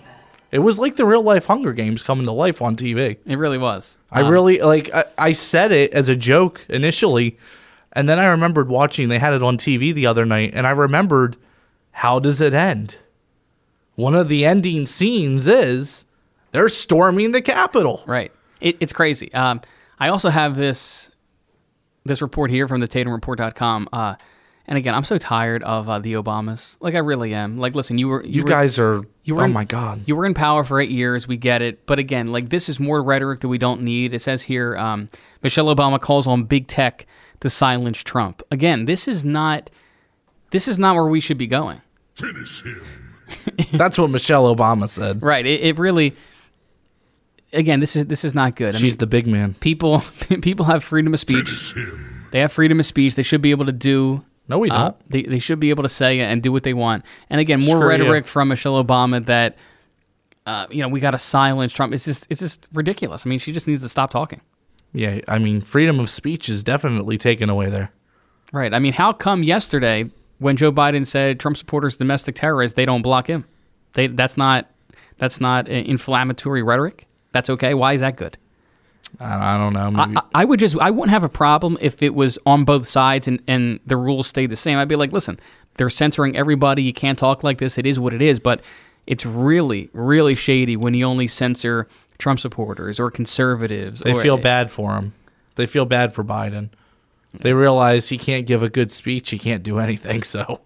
It 0.50 0.58
was 0.58 0.78
like 0.78 0.96
the 0.96 1.06
real 1.06 1.22
life 1.22 1.46
Hunger 1.46 1.72
Games 1.72 2.02
coming 2.02 2.26
to 2.26 2.32
life 2.32 2.60
on 2.60 2.76
TV. 2.76 3.16
it 3.24 3.36
really 3.38 3.56
was 3.56 3.96
I 4.10 4.20
Um, 4.20 4.28
really 4.30 4.58
like. 4.60 4.92
I, 4.92 5.04
I 5.16 5.32
said 5.32 5.72
it 5.72 5.90
as 5.94 6.10
a 6.10 6.16
joke 6.16 6.66
initially, 6.68 7.38
and 7.92 8.08
then 8.08 8.18
I 8.18 8.26
remembered 8.26 8.68
watching. 8.68 9.08
They 9.08 9.18
had 9.18 9.32
it 9.34 9.42
on 9.42 9.56
TV 9.56 9.94
the 9.94 10.06
other 10.06 10.24
night, 10.24 10.52
and 10.54 10.66
I 10.66 10.70
remembered 10.70 11.36
how 11.92 12.18
does 12.18 12.40
it 12.40 12.54
end? 12.54 12.96
One 13.94 14.14
of 14.14 14.28
the 14.28 14.44
ending 14.46 14.86
scenes 14.86 15.46
is 15.46 16.04
they're 16.52 16.68
storming 16.70 17.32
the 17.32 17.42
Capitol. 17.42 18.02
Right. 18.06 18.32
It, 18.60 18.76
it's 18.80 18.92
crazy. 18.92 19.32
Um, 19.34 19.60
I 19.98 20.08
also 20.08 20.30
have 20.30 20.56
this 20.56 21.10
this 22.04 22.20
report 22.22 22.50
here 22.50 22.66
from 22.66 22.80
the 22.80 22.88
TatumReport.com. 22.88 23.88
Uh, 23.92 24.14
and 24.66 24.78
again, 24.78 24.94
I'm 24.94 25.04
so 25.04 25.18
tired 25.18 25.62
of 25.62 25.88
uh, 25.88 25.98
the 25.98 26.14
Obamas. 26.14 26.76
Like 26.80 26.94
I 26.94 26.98
really 26.98 27.34
am. 27.34 27.58
Like, 27.58 27.74
listen, 27.74 27.98
you 27.98 28.08
were 28.08 28.24
you, 28.24 28.30
You 28.36 28.42
were, 28.44 28.48
guys 28.48 28.78
are. 28.78 29.02
you 29.24 29.34
were 29.34 29.42
oh 29.42 29.44
in- 29.44 29.52
my 29.52 29.64
god. 29.64 30.02
You 30.06 30.16
were 30.16 30.24
in 30.24 30.34
power 30.34 30.64
for 30.64 30.80
eight 30.80 30.90
years. 30.90 31.28
We 31.28 31.36
get 31.36 31.62
it. 31.62 31.84
But 31.86 31.98
again, 31.98 32.32
like 32.32 32.48
this 32.48 32.68
is 32.68 32.80
more 32.80 33.02
rhetoric 33.02 33.40
that 33.40 33.48
we 33.48 33.58
don't 33.58 33.82
need. 33.82 34.14
It 34.14 34.22
says 34.22 34.42
here, 34.44 34.76
um, 34.78 35.08
Michelle 35.42 35.66
Obama 35.66 36.00
calls 36.00 36.26
on 36.26 36.44
big 36.44 36.66
tech 36.68 37.06
to 37.42 37.50
silence 37.50 37.98
Trump. 37.98 38.42
Again, 38.50 38.86
this 38.86 39.06
is 39.06 39.24
not 39.24 39.68
this 40.50 40.68
is 40.68 40.78
not 40.78 40.94
where 40.94 41.06
we 41.06 41.20
should 41.20 41.38
be 41.38 41.46
going. 41.46 41.80
Finish 42.14 42.62
him. 42.62 42.86
That's 43.72 43.98
what 43.98 44.10
Michelle 44.10 44.54
Obama 44.54 44.88
said. 44.88 45.22
Right. 45.22 45.44
It, 45.44 45.60
it 45.60 45.78
really. 45.78 46.14
Again, 47.52 47.80
this 47.80 47.96
is 47.96 48.06
this 48.06 48.24
is 48.24 48.34
not 48.34 48.56
good. 48.56 48.74
I 48.74 48.78
She's 48.78 48.94
mean, 48.94 48.98
the 48.98 49.06
big 49.06 49.26
man. 49.26 49.54
people 49.54 50.00
people 50.42 50.66
have 50.66 50.82
freedom 50.84 51.12
of 51.12 51.20
speech. 51.20 51.44
Finish 51.44 51.74
him. 51.74 52.26
They 52.30 52.40
have 52.40 52.52
freedom 52.52 52.80
of 52.80 52.86
speech. 52.86 53.14
They 53.14 53.22
should 53.22 53.42
be 53.42 53.50
able 53.50 53.66
to 53.66 53.72
do. 53.72 54.24
No, 54.48 54.58
we 54.58 54.70
uh, 54.70 54.78
don't. 54.78 55.08
they, 55.08 55.22
they 55.22 55.38
should 55.38 55.60
be 55.60 55.70
able 55.70 55.82
to 55.82 55.88
say 55.88 56.20
and 56.20 56.42
do 56.42 56.52
what 56.52 56.62
they 56.62 56.74
want. 56.74 57.04
And 57.28 57.40
again, 57.40 57.60
more 57.60 57.76
Screw 57.76 57.88
rhetoric 57.88 58.24
you. 58.24 58.28
from 58.28 58.48
Michelle 58.48 58.82
Obama 58.82 59.24
that, 59.26 59.56
uh, 60.46 60.66
you 60.70 60.82
know, 60.82 60.88
we 60.88 60.98
got 60.98 61.12
to 61.12 61.18
silence 61.18 61.72
Trump. 61.72 61.92
It's 61.92 62.04
just 62.04 62.26
it's 62.30 62.40
just 62.40 62.68
ridiculous. 62.72 63.26
I 63.26 63.28
mean, 63.28 63.38
she 63.38 63.52
just 63.52 63.66
needs 63.66 63.82
to 63.82 63.88
stop 63.88 64.10
talking. 64.10 64.40
Yeah, 64.92 65.20
I 65.26 65.38
mean, 65.38 65.60
freedom 65.60 65.98
of 66.00 66.10
speech 66.10 66.48
is 66.48 66.62
definitely 66.62 67.18
taken 67.18 67.48
away 67.48 67.70
there. 67.70 67.90
Right. 68.52 68.74
I 68.74 68.78
mean, 68.78 68.92
how 68.92 69.12
come 69.12 69.42
yesterday 69.42 70.10
when 70.38 70.56
Joe 70.56 70.70
Biden 70.70 71.06
said 71.06 71.40
Trump 71.40 71.56
supporters 71.56 71.96
domestic 71.96 72.34
terrorists, 72.34 72.76
they 72.76 72.84
don't 72.84 73.02
block 73.02 73.26
him? 73.26 73.46
They 73.94 74.08
that's 74.08 74.36
not 74.36 74.70
that's 75.16 75.40
not 75.40 75.68
inflammatory 75.68 76.62
rhetoric. 76.62 77.06
That's 77.32 77.48
okay. 77.48 77.72
Why 77.74 77.94
is 77.94 78.00
that 78.00 78.16
good? 78.16 78.36
I, 79.20 79.54
I 79.54 79.58
don't 79.58 79.72
know. 79.72 79.90
Maybe. 79.90 80.16
I, 80.16 80.42
I 80.42 80.44
would 80.44 80.60
just 80.60 80.76
I 80.78 80.90
wouldn't 80.90 81.10
have 81.10 81.24
a 81.24 81.28
problem 81.28 81.78
if 81.80 82.02
it 82.02 82.14
was 82.14 82.38
on 82.44 82.64
both 82.64 82.86
sides 82.86 83.26
and, 83.28 83.42
and 83.46 83.80
the 83.86 83.96
rules 83.96 84.26
stayed 84.26 84.50
the 84.50 84.56
same. 84.56 84.78
I'd 84.78 84.88
be 84.88 84.96
like, 84.96 85.12
listen, 85.12 85.40
they're 85.76 85.90
censoring 85.90 86.36
everybody. 86.36 86.82
You 86.82 86.92
can't 86.92 87.18
talk 87.18 87.42
like 87.42 87.58
this. 87.58 87.78
It 87.78 87.86
is 87.86 87.98
what 87.98 88.12
it 88.12 88.20
is. 88.20 88.38
But 88.38 88.62
it's 89.06 89.26
really, 89.26 89.90
really 89.92 90.34
shady 90.34 90.76
when 90.76 90.94
you 90.94 91.04
only 91.04 91.26
censor 91.26 91.88
Trump 92.18 92.40
supporters 92.40 93.00
or 93.00 93.10
conservatives. 93.10 94.00
They 94.00 94.12
or, 94.12 94.22
feel 94.22 94.36
bad 94.36 94.70
for 94.70 94.94
him. 94.94 95.14
They 95.56 95.66
feel 95.66 95.84
bad 95.84 96.14
for 96.14 96.24
Biden. 96.24 96.70
They 97.34 97.52
realize 97.52 98.08
he 98.08 98.18
can't 98.18 98.46
give 98.46 98.62
a 98.62 98.68
good 98.68 98.92
speech. 98.92 99.30
He 99.30 99.38
can't 99.38 99.62
do 99.62 99.78
anything. 99.78 100.22
So, 100.22 100.60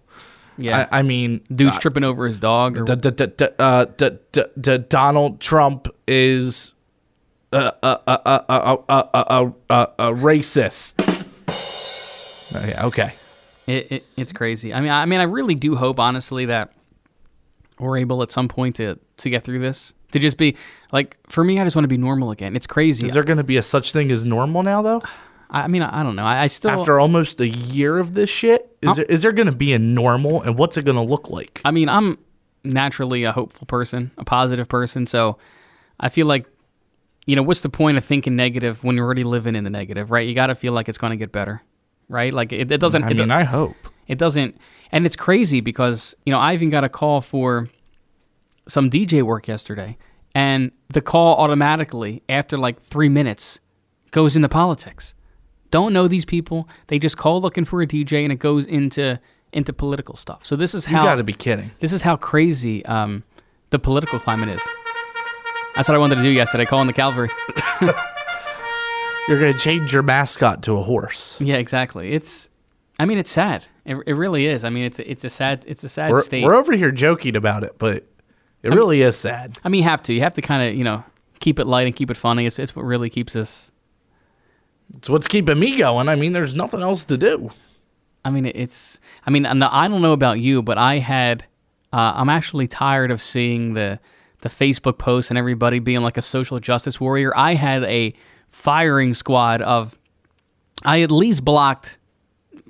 Yeah, 0.57 0.87
I, 0.91 0.99
I 0.99 1.01
mean, 1.01 1.41
dude's 1.53 1.77
tripping 1.79 2.03
over 2.03 2.27
his 2.27 2.37
dog. 2.37 2.77
Or, 2.77 2.95
d- 2.95 3.09
d- 3.09 3.25
d- 3.27 3.47
uh, 3.57 3.85
d- 3.85 4.17
d- 4.31 4.43
d- 4.59 4.77
Donald 4.79 5.39
Trump 5.39 5.87
is 6.07 6.73
a 7.51 7.73
a 7.81 7.99
a 8.07 8.19
a 8.25 8.45
a 8.49 8.83
a 8.89 9.07
a, 9.13 9.53
a, 9.69 9.87
a 9.99 10.13
racist. 10.13 10.95
Uh, 12.55 12.67
yeah, 12.67 12.85
okay. 12.85 13.13
It, 13.67 13.91
it, 13.91 14.05
it's 14.15 14.31
crazy. 14.31 14.73
I 14.73 14.79
mean, 14.79 14.91
I 14.91 15.05
mean, 15.05 15.19
I 15.19 15.23
really 15.23 15.55
do 15.55 15.75
hope, 15.75 15.99
honestly, 15.99 16.45
that 16.45 16.71
we're 17.79 17.97
able 17.97 18.23
at 18.23 18.31
some 18.31 18.47
point 18.47 18.77
to 18.77 18.97
to 19.17 19.29
get 19.29 19.43
through 19.43 19.59
this. 19.59 19.93
To 20.11 20.19
just 20.19 20.37
be 20.37 20.55
like, 20.91 21.17
for 21.27 21.43
me, 21.43 21.59
I 21.59 21.63
just 21.65 21.75
want 21.75 21.83
to 21.83 21.89
be 21.89 21.97
normal 21.97 22.31
again. 22.31 22.55
It's 22.55 22.67
crazy. 22.67 23.05
Is 23.05 23.13
there 23.13 23.23
going 23.23 23.37
to 23.37 23.43
be 23.43 23.57
a 23.57 23.63
such 23.63 23.91
thing 23.91 24.09
as 24.09 24.23
normal 24.23 24.63
now, 24.63 24.81
though? 24.81 25.01
I 25.49 25.67
mean, 25.67 25.81
I, 25.81 25.99
I 25.99 26.03
don't 26.03 26.15
know. 26.15 26.25
I, 26.25 26.43
I 26.43 26.47
still. 26.47 26.71
After 26.71 26.99
almost 26.99 27.41
a 27.41 27.47
year 27.47 27.97
of 27.97 28.13
this 28.13 28.29
shit, 28.29 28.75
is 28.81 28.95
there 28.95 29.05
is 29.05 29.21
there 29.21 29.31
going 29.31 29.47
to 29.47 29.55
be 29.55 29.73
a 29.73 29.79
normal, 29.79 30.41
and 30.41 30.57
what's 30.57 30.77
it 30.77 30.83
going 30.83 30.95
to 30.95 31.01
look 31.01 31.29
like? 31.29 31.61
I 31.65 31.71
mean, 31.71 31.89
I'm 31.89 32.17
naturally 32.63 33.23
a 33.23 33.31
hopeful 33.31 33.65
person, 33.65 34.11
a 34.17 34.23
positive 34.25 34.67
person. 34.67 35.07
So 35.07 35.37
I 35.99 36.09
feel 36.09 36.27
like, 36.27 36.45
you 37.25 37.35
know, 37.35 37.43
what's 37.43 37.61
the 37.61 37.69
point 37.69 37.97
of 37.97 38.05
thinking 38.05 38.35
negative 38.35 38.83
when 38.83 38.95
you're 38.95 39.05
already 39.05 39.23
living 39.23 39.55
in 39.55 39.63
the 39.63 39.69
negative, 39.69 40.11
right? 40.11 40.27
You 40.27 40.35
got 40.35 40.47
to 40.47 40.55
feel 40.55 40.73
like 40.73 40.89
it's 40.89 40.97
going 40.97 41.11
to 41.11 41.17
get 41.17 41.31
better, 41.31 41.61
right? 42.09 42.33
Like 42.33 42.51
it, 42.51 42.71
it 42.71 42.79
doesn't. 42.79 43.03
I 43.03 43.09
mean, 43.13 43.27
do- 43.27 43.33
I 43.33 43.43
hope. 43.43 43.75
It 44.07 44.17
doesn't, 44.17 44.57
and 44.91 45.05
it's 45.05 45.17
crazy 45.17 45.59
because 45.59 46.15
you 46.25 46.31
know 46.31 46.39
I 46.39 46.53
even 46.53 46.69
got 46.69 46.83
a 46.83 46.89
call 46.89 47.21
for 47.21 47.69
some 48.67 48.89
DJ 48.89 49.23
work 49.23 49.47
yesterday, 49.47 49.97
and 50.35 50.71
the 50.89 51.01
call 51.01 51.37
automatically 51.37 52.23
after 52.29 52.57
like 52.57 52.79
three 52.81 53.09
minutes 53.09 53.59
goes 54.11 54.35
into 54.35 54.49
politics. 54.49 55.13
Don't 55.71 55.93
know 55.93 56.07
these 56.07 56.25
people; 56.25 56.67
they 56.87 56.99
just 56.99 57.17
call 57.17 57.41
looking 57.41 57.65
for 57.65 57.81
a 57.81 57.87
DJ, 57.87 58.23
and 58.23 58.31
it 58.31 58.39
goes 58.39 58.65
into 58.65 59.19
into 59.53 59.73
political 59.73 60.15
stuff. 60.15 60.45
So 60.45 60.55
this 60.55 60.73
is 60.75 60.85
how 60.85 61.01
You 61.03 61.09
got 61.09 61.15
to 61.15 61.23
be 61.23 61.33
kidding. 61.33 61.71
this 61.79 61.93
is 61.93 62.01
how 62.01 62.15
crazy 62.17 62.85
um, 62.85 63.23
the 63.69 63.79
political 63.79 64.19
climate 64.19 64.49
is. 64.49 64.61
That's 65.75 65.87
what 65.87 65.95
I 65.95 65.99
wanted 65.99 66.15
to 66.15 66.23
do 66.23 66.29
yesterday. 66.29 66.65
Call 66.65 66.81
in 66.81 66.87
the 66.87 66.93
cavalry. 66.93 67.29
You're 69.27 69.39
going 69.39 69.53
to 69.53 69.59
change 69.59 69.91
your 69.91 70.03
mascot 70.03 70.63
to 70.63 70.77
a 70.77 70.81
horse. 70.81 71.39
Yeah, 71.41 71.57
exactly. 71.57 72.13
It's, 72.13 72.49
I 72.97 73.05
mean, 73.05 73.17
it's 73.17 73.29
sad. 73.29 73.65
It, 73.85 73.97
it 74.07 74.13
really 74.13 74.45
is. 74.47 74.63
I 74.63 74.69
mean, 74.69 74.85
it's 74.85 74.99
a, 74.99 75.11
it's 75.11 75.23
a 75.25 75.29
sad 75.29 75.65
it's 75.67 75.83
a 75.83 75.89
sad 75.89 76.11
We're, 76.11 76.21
state. 76.21 76.43
we're 76.45 76.55
over 76.55 76.73
here 76.73 76.91
joking 76.91 77.35
about 77.35 77.63
it, 77.63 77.75
but 77.77 78.05
it 78.67 78.73
really 78.73 79.01
is 79.01 79.15
sad. 79.15 79.57
I 79.63 79.69
mean, 79.69 79.83
you 79.83 79.89
have 79.89 80.03
to. 80.03 80.13
You 80.13 80.21
have 80.21 80.33
to 80.33 80.41
kind 80.41 80.67
of, 80.67 80.75
you 80.75 80.83
know, 80.83 81.03
keep 81.39 81.59
it 81.59 81.65
light 81.65 81.87
and 81.87 81.95
keep 81.95 82.11
it 82.11 82.17
funny. 82.17 82.45
It's, 82.45 82.59
it's 82.59 82.75
what 82.75 82.83
really 82.83 83.09
keeps 83.09 83.35
us. 83.35 83.71
It's 84.95 85.09
what's 85.09 85.27
keeping 85.27 85.59
me 85.59 85.77
going. 85.77 86.09
I 86.09 86.15
mean, 86.15 86.33
there's 86.33 86.53
nothing 86.53 86.81
else 86.81 87.05
to 87.05 87.17
do. 87.17 87.51
I 88.25 88.29
mean, 88.29 88.45
it's. 88.45 88.99
I 89.25 89.29
mean, 89.29 89.45
and 89.45 89.63
I 89.63 89.87
don't 89.87 90.01
know 90.01 90.13
about 90.13 90.39
you, 90.39 90.61
but 90.61 90.77
I 90.77 90.99
had. 90.99 91.45
Uh, 91.93 92.13
I'm 92.15 92.29
actually 92.29 92.67
tired 92.67 93.11
of 93.11 93.21
seeing 93.21 93.73
the 93.73 93.99
the 94.41 94.49
Facebook 94.49 94.97
posts 94.97 95.31
and 95.31 95.37
everybody 95.37 95.79
being 95.79 96.01
like 96.01 96.17
a 96.17 96.21
social 96.21 96.59
justice 96.59 96.99
warrior. 96.99 97.35
I 97.35 97.55
had 97.55 97.83
a 97.83 98.13
firing 98.49 99.13
squad 99.13 99.61
of. 99.61 99.97
I 100.83 101.01
at 101.01 101.11
least 101.11 101.43
blocked 101.43 101.96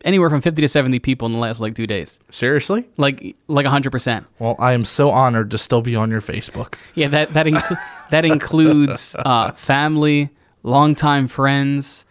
anywhere 0.06 0.30
from 0.30 0.42
50 0.42 0.62
to 0.62 0.68
70 0.68 1.00
people 1.00 1.26
in 1.26 1.32
the 1.32 1.40
last 1.40 1.60
like 1.60 1.76
two 1.76 1.88
days. 1.88 2.20
Seriously? 2.32 2.88
Like 2.98 3.36
like 3.48 3.66
100 3.66 3.92
percent. 3.92 4.26
Well, 4.40 4.56
I 4.60 4.74
am 4.74 4.86
so 4.86 5.10
honored 5.10 5.52
to 5.52 5.58
still 5.58 5.82
be 5.82 5.96
on 5.96 6.10
your 6.12 6.22
Facebook. 6.22 6.76
Yeah, 6.96 7.08
that 7.10 7.34
that 7.34 7.46
inc- 7.46 7.82
that 8.12 8.26
includes 8.26 9.16
uh, 9.20 9.52
family, 9.54 10.30
longtime 10.64 11.28
friends, 11.28 12.06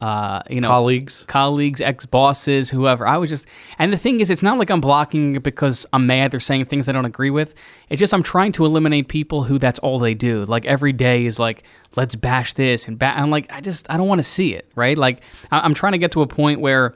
uh, 0.00 0.40
you 0.48 0.62
know, 0.62 0.68
Colleagues. 0.68 1.24
colleagues, 1.28 1.80
ex 1.82 2.06
bosses, 2.06 2.70
whoever. 2.70 3.06
I 3.06 3.18
was 3.18 3.28
just, 3.28 3.46
and 3.78 3.92
the 3.92 3.98
thing 3.98 4.20
is, 4.20 4.30
it's 4.30 4.42
not 4.42 4.56
like 4.58 4.70
I'm 4.70 4.80
blocking 4.80 5.36
it 5.36 5.42
because 5.42 5.84
I'm 5.92 6.06
mad 6.06 6.30
they're 6.30 6.40
saying 6.40 6.64
things 6.66 6.88
I 6.88 6.92
don't 6.92 7.04
agree 7.04 7.28
with. 7.28 7.54
It's 7.90 8.00
just 8.00 8.14
I'm 8.14 8.22
trying 8.22 8.52
to 8.52 8.64
eliminate 8.64 9.08
people 9.08 9.42
who 9.44 9.58
that's 9.58 9.78
all 9.80 9.98
they 9.98 10.14
do. 10.14 10.46
Like 10.46 10.64
every 10.64 10.92
day 10.94 11.26
is 11.26 11.38
like, 11.38 11.64
let's 11.96 12.14
bash 12.14 12.54
this 12.54 12.88
and 12.88 12.98
bash. 12.98 13.18
I'm 13.18 13.28
like, 13.30 13.52
I 13.52 13.60
just 13.60 13.86
I 13.90 13.98
don't 13.98 14.08
want 14.08 14.20
to 14.20 14.24
see 14.24 14.54
it, 14.54 14.70
right? 14.74 14.96
Like 14.96 15.20
I- 15.52 15.60
I'm 15.60 15.74
trying 15.74 15.92
to 15.92 15.98
get 15.98 16.12
to 16.12 16.22
a 16.22 16.26
point 16.26 16.60
where 16.60 16.94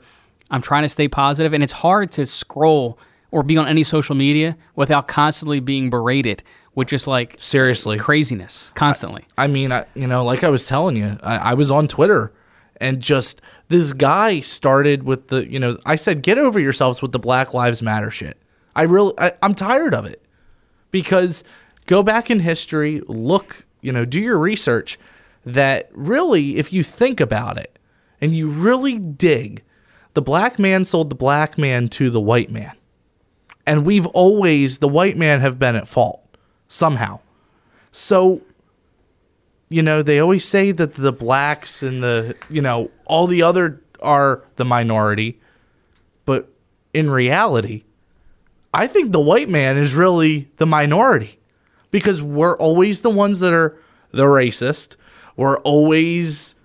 I'm 0.51 0.61
trying 0.61 0.83
to 0.83 0.89
stay 0.89 1.07
positive, 1.07 1.53
and 1.53 1.63
it's 1.63 1.73
hard 1.73 2.11
to 2.13 2.25
scroll 2.25 2.99
or 3.31 3.43
be 3.43 3.57
on 3.57 3.67
any 3.67 3.83
social 3.83 4.15
media 4.15 4.57
without 4.75 5.07
constantly 5.07 5.59
being 5.59 5.89
berated 5.89 6.43
with 6.75 6.87
just 6.87 7.07
like 7.07 7.37
Seriously. 7.39 7.97
craziness 7.97 8.71
constantly. 8.75 9.25
I 9.37 9.47
mean, 9.47 9.71
I, 9.71 9.85
you 9.95 10.07
know, 10.07 10.23
like 10.23 10.43
I 10.43 10.49
was 10.49 10.67
telling 10.67 10.95
you, 10.95 11.17
I, 11.23 11.37
I 11.37 11.53
was 11.53 11.71
on 11.71 11.87
Twitter 11.87 12.33
and 12.79 13.01
just 13.01 13.41
this 13.69 13.93
guy 13.93 14.41
started 14.41 15.03
with 15.03 15.29
the, 15.29 15.49
you 15.49 15.59
know, 15.59 15.77
I 15.85 15.95
said, 15.95 16.21
get 16.21 16.37
over 16.37 16.59
yourselves 16.59 17.01
with 17.01 17.11
the 17.11 17.19
Black 17.19 17.53
Lives 17.53 17.81
Matter 17.81 18.11
shit. 18.11 18.37
I 18.75 18.83
really, 18.83 19.13
I, 19.17 19.31
I'm 19.41 19.55
tired 19.55 19.93
of 19.93 20.05
it 20.05 20.21
because 20.91 21.43
go 21.87 22.03
back 22.03 22.29
in 22.29 22.39
history, 22.41 23.01
look, 23.07 23.65
you 23.81 23.91
know, 23.91 24.05
do 24.05 24.19
your 24.19 24.37
research 24.37 24.99
that 25.45 25.89
really, 25.93 26.57
if 26.57 26.73
you 26.73 26.83
think 26.83 27.19
about 27.19 27.57
it 27.57 27.79
and 28.19 28.35
you 28.35 28.49
really 28.49 28.97
dig, 28.97 29.63
the 30.15 30.21
black 30.21 30.57
man 30.57 30.85
sold 30.85 31.09
the 31.09 31.15
black 31.15 31.57
man 31.57 31.89
to 31.89 32.09
the 32.09 32.21
white 32.21 32.49
man. 32.49 32.71
And 33.67 33.85
we've 33.85 34.07
always, 34.07 34.79
the 34.79 34.87
white 34.87 35.17
man 35.17 35.41
have 35.41 35.59
been 35.59 35.75
at 35.75 35.87
fault 35.87 36.23
somehow. 36.67 37.19
So, 37.91 38.41
you 39.69 39.81
know, 39.81 40.01
they 40.01 40.19
always 40.19 40.45
say 40.45 40.71
that 40.71 40.95
the 40.95 41.11
blacks 41.11 41.83
and 41.83 42.01
the, 42.01 42.35
you 42.49 42.61
know, 42.61 42.91
all 43.05 43.27
the 43.27 43.41
other 43.41 43.81
are 44.01 44.43
the 44.55 44.63
minority. 44.63 45.39
But 46.25 46.49
in 46.93 47.09
reality, 47.09 47.83
I 48.73 48.87
think 48.87 49.11
the 49.11 49.19
white 49.19 49.49
man 49.49 49.77
is 49.77 49.93
really 49.93 50.49
the 50.57 50.65
minority 50.65 51.39
because 51.91 52.23
we're 52.23 52.57
always 52.57 53.01
the 53.01 53.09
ones 53.09 53.41
that 53.41 53.53
are 53.53 53.77
the 54.11 54.23
racist. 54.23 54.95
We're 55.35 55.57
always 55.59 56.55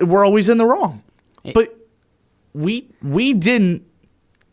we're 0.00 0.24
always 0.24 0.48
in 0.48 0.56
the 0.56 0.64
wrong. 0.66 1.02
But 1.52 1.83
we 2.54 2.88
we 3.02 3.34
didn't 3.34 3.84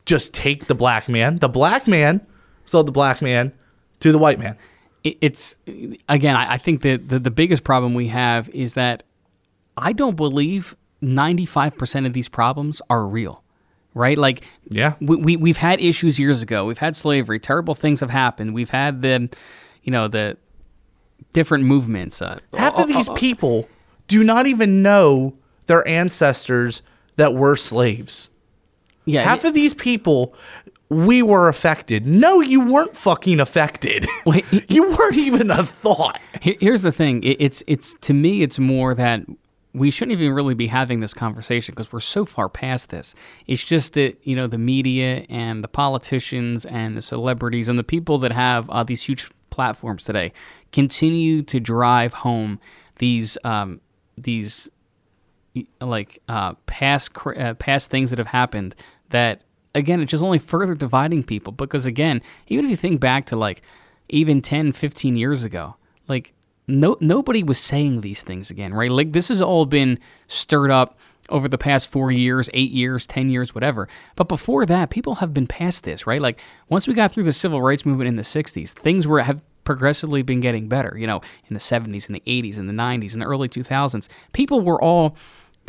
just 0.06 0.34
take 0.34 0.68
the 0.68 0.76
black 0.76 1.08
man. 1.08 1.38
The 1.38 1.48
black 1.50 1.88
man 1.88 2.26
sold 2.66 2.88
the 2.88 2.92
black 2.92 3.22
man 3.22 3.54
to 4.02 4.12
the 4.12 4.18
white 4.18 4.40
man. 4.40 4.58
it's 5.04 5.56
again 6.10 6.36
I, 6.36 6.58
think 6.58 6.82
that 6.82 7.10
the, 7.10 7.20
the 7.20 7.32
biggest 7.32 7.64
problem 7.64 7.94
we 7.94 8.08
have 8.10 8.50
is 8.50 8.76
that 8.76 9.04
i 9.78 9.94
don't 9.94 10.16
believe 10.16 10.76
95% 11.02 12.06
of 12.06 12.14
these 12.14 12.30
problems 12.30 12.82
are 12.90 13.06
real 13.08 13.44
right 13.96 14.18
like 14.18 14.44
Yeah. 14.70 14.94
we, 15.02 15.16
we, 15.16 15.38
we've 15.38 15.58
had 15.58 15.82
issues 15.82 16.20
years 16.20 16.42
ago 16.44 16.66
we've 16.66 16.78
had 16.78 16.96
slavery 16.96 17.40
terrible 17.40 17.74
things 17.74 18.00
have 18.00 18.12
happened 18.12 18.54
we've 18.54 18.70
had 18.70 19.02
the 19.02 19.30
you 19.84 19.92
know 19.92 20.08
the 20.08 20.38
different 21.34 21.64
movements 21.66 22.22
uh, 22.22 22.40
Half 22.54 22.76
of 22.76 22.80
uh, 22.82 22.86
these 22.86 23.10
uh, 23.10 23.14
uh, 23.14 23.16
people 23.16 23.68
do 24.08 24.24
not 24.24 24.46
even 24.46 24.82
know 24.84 25.34
their 25.66 25.88
ancestors 25.88 26.84
that 27.22 27.36
were 27.36 27.56
slaves. 27.56 28.32
yeah 29.06 29.22
Half 29.22 29.46
of 29.46 29.54
these 29.54 29.76
people, 29.76 30.34
we 30.90 31.22
were 31.22 31.50
affected. 31.50 32.08
No, 32.08 32.42
you 32.42 32.62
weren't 32.62 32.98
fucking 32.98 33.40
affected. 33.40 34.08
Wait, 34.26 34.44
you 34.68 34.90
weren't 34.90 35.18
even 35.18 35.52
a 35.52 35.62
thought. 35.62 36.20
Here's 36.42 36.82
the 36.82 36.92
thing. 36.92 37.22
It's 37.24 37.64
it's 37.68 37.94
to 38.02 38.16
me, 38.16 38.42
it's 38.42 38.58
more 38.58 38.96
that 38.96 39.22
we 39.74 39.92
shouldn't 39.92 40.20
even 40.20 40.34
really 40.34 40.56
be 40.56 40.66
having 40.66 41.00
this 41.00 41.14
conversation 41.14 41.74
because 41.74 41.94
we're 41.94 42.00
so 42.00 42.26
far 42.26 42.50
past 42.50 42.90
this. 42.90 43.14
It's 43.46 43.64
just 43.64 43.94
that 43.94 44.18
you 44.24 44.36
know 44.36 44.48
the 44.48 44.58
media 44.58 45.28
and 45.30 45.64
the 45.64 45.68
politicians 45.68 46.66
and 46.66 46.98
the 46.98 47.04
celebrities 47.04 47.70
and 47.70 47.78
the 47.78 47.84
people 47.84 48.18
that 48.18 48.32
have 48.32 48.68
uh, 48.72 48.84
these 48.84 49.04
huge 49.04 49.30
platforms 49.52 50.04
today 50.06 50.34
continue 50.72 51.44
to 51.44 51.60
drive 51.60 52.14
home 52.14 52.60
these 52.98 53.38
um, 53.44 53.80
these 54.18 54.72
like 55.80 56.22
uh, 56.28 56.54
past 56.66 57.14
cr- 57.14 57.38
uh, 57.38 57.54
past 57.56 57.90
things 57.90 58.10
that 58.10 58.20
have 58.20 58.28
happened 58.28 58.76
that 59.10 59.42
again 59.76 60.02
it's 60.02 60.12
just 60.12 60.24
only 60.24 60.40
further 60.40 60.76
dividing 60.76 61.24
people 61.24 61.52
because 61.52 61.86
again 61.86 62.22
even 62.48 62.66
if 62.66 62.72
you 62.72 62.78
think 62.78 63.00
back 63.00 63.26
to 63.26 63.36
like 63.36 63.62
even 64.10 64.42
10 64.42 64.72
15 64.72 65.16
years 65.16 65.44
ago 65.44 65.76
like 66.08 66.34
no 66.68 66.96
nobody 67.00 67.44
was 67.44 67.58
saying 67.58 68.02
these 68.02 68.24
things 68.24 68.50
again 68.50 68.74
right 68.74 68.92
like 68.92 69.12
this 69.12 69.28
has 69.28 69.42
all 69.42 69.66
been 69.66 70.00
stirred 70.28 70.72
up 70.72 70.98
over 71.32 71.48
the 71.48 71.58
past 71.58 71.90
four 71.90 72.12
years, 72.12 72.50
eight 72.54 72.72
years, 72.72 73.08
10 73.08 73.30
years, 73.30 73.56
whatever. 73.56 73.88
But 74.16 74.28
before 74.28 74.66
that, 74.66 74.90
people 74.90 75.16
have 75.16 75.34
been 75.34 75.48
past 75.48 75.84
this, 75.84 76.06
right? 76.06 76.22
Like 76.22 76.40
once 76.70 76.88
we 76.88 76.94
got 76.94 77.12
through 77.12 77.24
the 77.24 77.34
civil 77.34 77.62
rights 77.62 77.86
movement 77.86 78.10
in 78.10 78.18
the 78.18 78.22
60s, 78.22 78.72
things 78.72 79.08
were 79.08 79.22
have 79.22 79.42
progressively 79.64 80.22
been 80.22 80.42
getting 80.42 80.68
better, 80.68 80.96
you 80.98 81.08
know, 81.08 81.22
in 81.48 81.54
the 81.54 81.60
70s 81.60 82.08
and 82.08 82.16
the 82.16 82.24
80s 82.28 82.58
and 82.58 82.68
the 82.68 82.74
90s 82.74 83.14
and 83.14 83.22
the 83.22 83.26
early 83.26 83.48
2000s. 83.48 84.08
People 84.34 84.62
were 84.62 84.82
all 84.82 85.16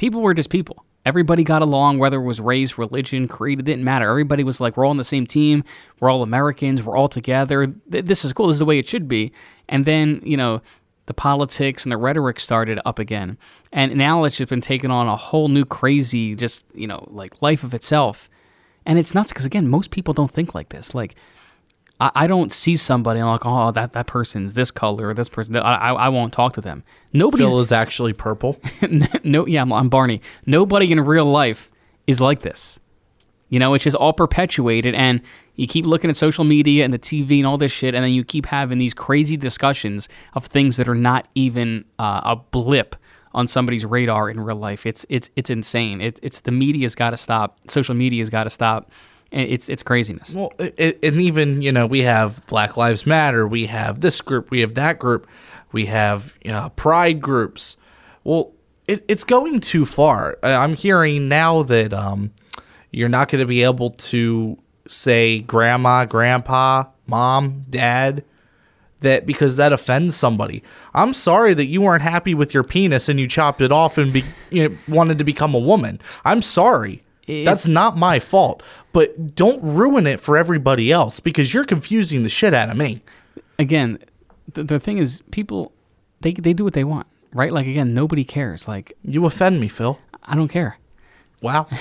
people 0.02 0.20
were 0.20 0.34
just 0.34 0.50
people. 0.50 0.84
Everybody 1.06 1.44
got 1.44 1.62
along, 1.62 2.00
whether 2.00 2.20
it 2.20 2.24
was 2.24 2.40
race, 2.40 2.76
religion, 2.76 3.28
creed, 3.28 3.60
it 3.60 3.62
didn't 3.62 3.84
matter. 3.84 4.10
Everybody 4.10 4.42
was 4.42 4.60
like, 4.60 4.76
we're 4.76 4.84
all 4.84 4.90
on 4.90 4.96
the 4.96 5.04
same 5.04 5.28
team. 5.28 5.62
We're 6.00 6.10
all 6.10 6.24
Americans. 6.24 6.82
We're 6.82 6.96
all 6.96 7.08
together. 7.08 7.72
This 7.86 8.24
is 8.24 8.32
cool. 8.32 8.48
This 8.48 8.56
is 8.56 8.58
the 8.58 8.64
way 8.64 8.80
it 8.80 8.88
should 8.88 9.06
be. 9.06 9.30
And 9.68 9.84
then, 9.84 10.20
you 10.24 10.36
know, 10.36 10.60
the 11.06 11.14
politics 11.14 11.84
and 11.84 11.92
the 11.92 11.96
rhetoric 11.96 12.40
started 12.40 12.80
up 12.84 12.98
again. 12.98 13.38
And 13.72 13.94
now 13.94 14.24
it's 14.24 14.38
just 14.38 14.50
been 14.50 14.60
taken 14.60 14.90
on 14.90 15.06
a 15.06 15.14
whole 15.14 15.46
new 15.46 15.64
crazy, 15.64 16.34
just, 16.34 16.64
you 16.74 16.88
know, 16.88 17.06
like 17.08 17.40
life 17.40 17.62
of 17.62 17.72
itself. 17.72 18.28
And 18.84 18.98
it's 18.98 19.14
nuts 19.14 19.30
because, 19.30 19.44
again, 19.44 19.68
most 19.68 19.92
people 19.92 20.14
don't 20.14 20.32
think 20.32 20.52
like 20.52 20.70
this. 20.70 20.96
Like, 20.96 21.14
I, 22.02 22.10
I 22.16 22.26
don't 22.26 22.52
see 22.52 22.76
somebody 22.76 23.20
and 23.20 23.28
I'm 23.28 23.32
like, 23.32 23.46
oh, 23.46 23.70
that, 23.70 23.92
that 23.92 24.08
person's 24.08 24.54
this 24.54 24.72
color 24.72 25.08
or 25.08 25.14
this 25.14 25.28
person. 25.28 25.54
I, 25.56 25.60
I, 25.60 25.92
I 25.92 26.08
won't 26.08 26.32
talk 26.32 26.52
to 26.54 26.60
them. 26.60 26.82
Nobody's 27.12 27.46
Phil 27.46 27.60
is 27.60 27.70
actually 27.70 28.12
purple. 28.12 28.60
no, 29.24 29.46
yeah, 29.46 29.62
I'm, 29.62 29.72
I'm 29.72 29.88
Barney. 29.88 30.20
Nobody 30.44 30.90
in 30.90 31.00
real 31.00 31.26
life 31.26 31.70
is 32.08 32.20
like 32.20 32.42
this. 32.42 32.80
You 33.50 33.60
know, 33.60 33.74
it's 33.74 33.84
just 33.84 33.94
all 33.94 34.14
perpetuated, 34.14 34.94
and 34.94 35.20
you 35.56 35.66
keep 35.66 35.84
looking 35.84 36.08
at 36.08 36.16
social 36.16 36.42
media 36.42 36.86
and 36.86 36.94
the 36.94 36.98
TV 36.98 37.36
and 37.36 37.46
all 37.46 37.58
this 37.58 37.70
shit, 37.70 37.94
and 37.94 38.02
then 38.02 38.10
you 38.10 38.24
keep 38.24 38.46
having 38.46 38.78
these 38.78 38.94
crazy 38.94 39.36
discussions 39.36 40.08
of 40.32 40.46
things 40.46 40.78
that 40.78 40.88
are 40.88 40.94
not 40.94 41.28
even 41.34 41.84
uh, 41.98 42.22
a 42.24 42.36
blip 42.36 42.96
on 43.34 43.46
somebody's 43.46 43.84
radar 43.84 44.30
in 44.30 44.40
real 44.40 44.56
life. 44.56 44.86
It's 44.86 45.04
it's 45.10 45.28
it's 45.36 45.50
insane. 45.50 46.00
It, 46.00 46.18
it's 46.22 46.40
the 46.40 46.50
media's 46.50 46.94
got 46.94 47.10
to 47.10 47.18
stop. 47.18 47.58
Social 47.68 47.94
media's 47.94 48.30
got 48.30 48.44
to 48.44 48.50
stop. 48.50 48.90
It's 49.32 49.70
it's 49.70 49.82
craziness. 49.82 50.34
Well, 50.34 50.52
it, 50.58 50.98
and 51.02 51.16
even 51.16 51.62
you 51.62 51.72
know 51.72 51.86
we 51.86 52.02
have 52.02 52.46
Black 52.46 52.76
Lives 52.76 53.06
Matter, 53.06 53.48
we 53.48 53.66
have 53.66 54.00
this 54.00 54.20
group, 54.20 54.50
we 54.50 54.60
have 54.60 54.74
that 54.74 54.98
group, 54.98 55.26
we 55.72 55.86
have 55.86 56.34
you 56.44 56.50
know, 56.50 56.70
pride 56.76 57.20
groups. 57.20 57.76
Well, 58.24 58.52
it, 58.86 59.04
it's 59.08 59.24
going 59.24 59.60
too 59.60 59.86
far. 59.86 60.38
I'm 60.42 60.74
hearing 60.74 61.28
now 61.28 61.62
that 61.62 61.94
um, 61.94 62.30
you're 62.90 63.08
not 63.08 63.28
going 63.28 63.40
to 63.40 63.46
be 63.46 63.62
able 63.62 63.90
to 63.90 64.58
say 64.86 65.40
grandma, 65.40 66.04
grandpa, 66.04 66.84
mom, 67.06 67.64
dad. 67.70 68.24
That 69.00 69.26
because 69.26 69.56
that 69.56 69.72
offends 69.72 70.14
somebody. 70.14 70.62
I'm 70.94 71.12
sorry 71.12 71.54
that 71.54 71.66
you 71.66 71.80
weren't 71.80 72.02
happy 72.04 72.34
with 72.34 72.54
your 72.54 72.62
penis 72.62 73.08
and 73.08 73.18
you 73.18 73.26
chopped 73.26 73.60
it 73.60 73.72
off 73.72 73.98
and 73.98 74.12
be, 74.12 74.24
you 74.50 74.68
know, 74.68 74.76
wanted 74.86 75.18
to 75.18 75.24
become 75.24 75.56
a 75.56 75.58
woman. 75.58 76.00
I'm 76.24 76.40
sorry. 76.40 77.02
That's 77.26 77.66
not 77.66 77.96
my 77.96 78.18
fault. 78.20 78.62
But 78.92 79.34
don't 79.34 79.62
ruin 79.62 80.06
it 80.06 80.20
for 80.20 80.36
everybody 80.36 80.92
else 80.92 81.18
because 81.20 81.54
you're 81.54 81.64
confusing 81.64 82.22
the 82.22 82.28
shit 82.28 82.52
out 82.52 82.68
of 82.68 82.76
me. 82.76 83.02
Again, 83.58 83.98
the, 84.52 84.64
the 84.64 84.80
thing 84.80 84.98
is, 84.98 85.22
people 85.30 85.72
they 86.20 86.32
they 86.32 86.52
do 86.52 86.64
what 86.64 86.74
they 86.74 86.84
want, 86.84 87.06
right? 87.32 87.52
Like 87.52 87.66
again, 87.66 87.94
nobody 87.94 88.24
cares. 88.24 88.68
Like 88.68 88.96
You 89.02 89.24
offend 89.26 89.60
me, 89.60 89.68
Phil. 89.68 89.98
I 90.22 90.36
don't 90.36 90.48
care. 90.48 90.78
Wow. 91.40 91.66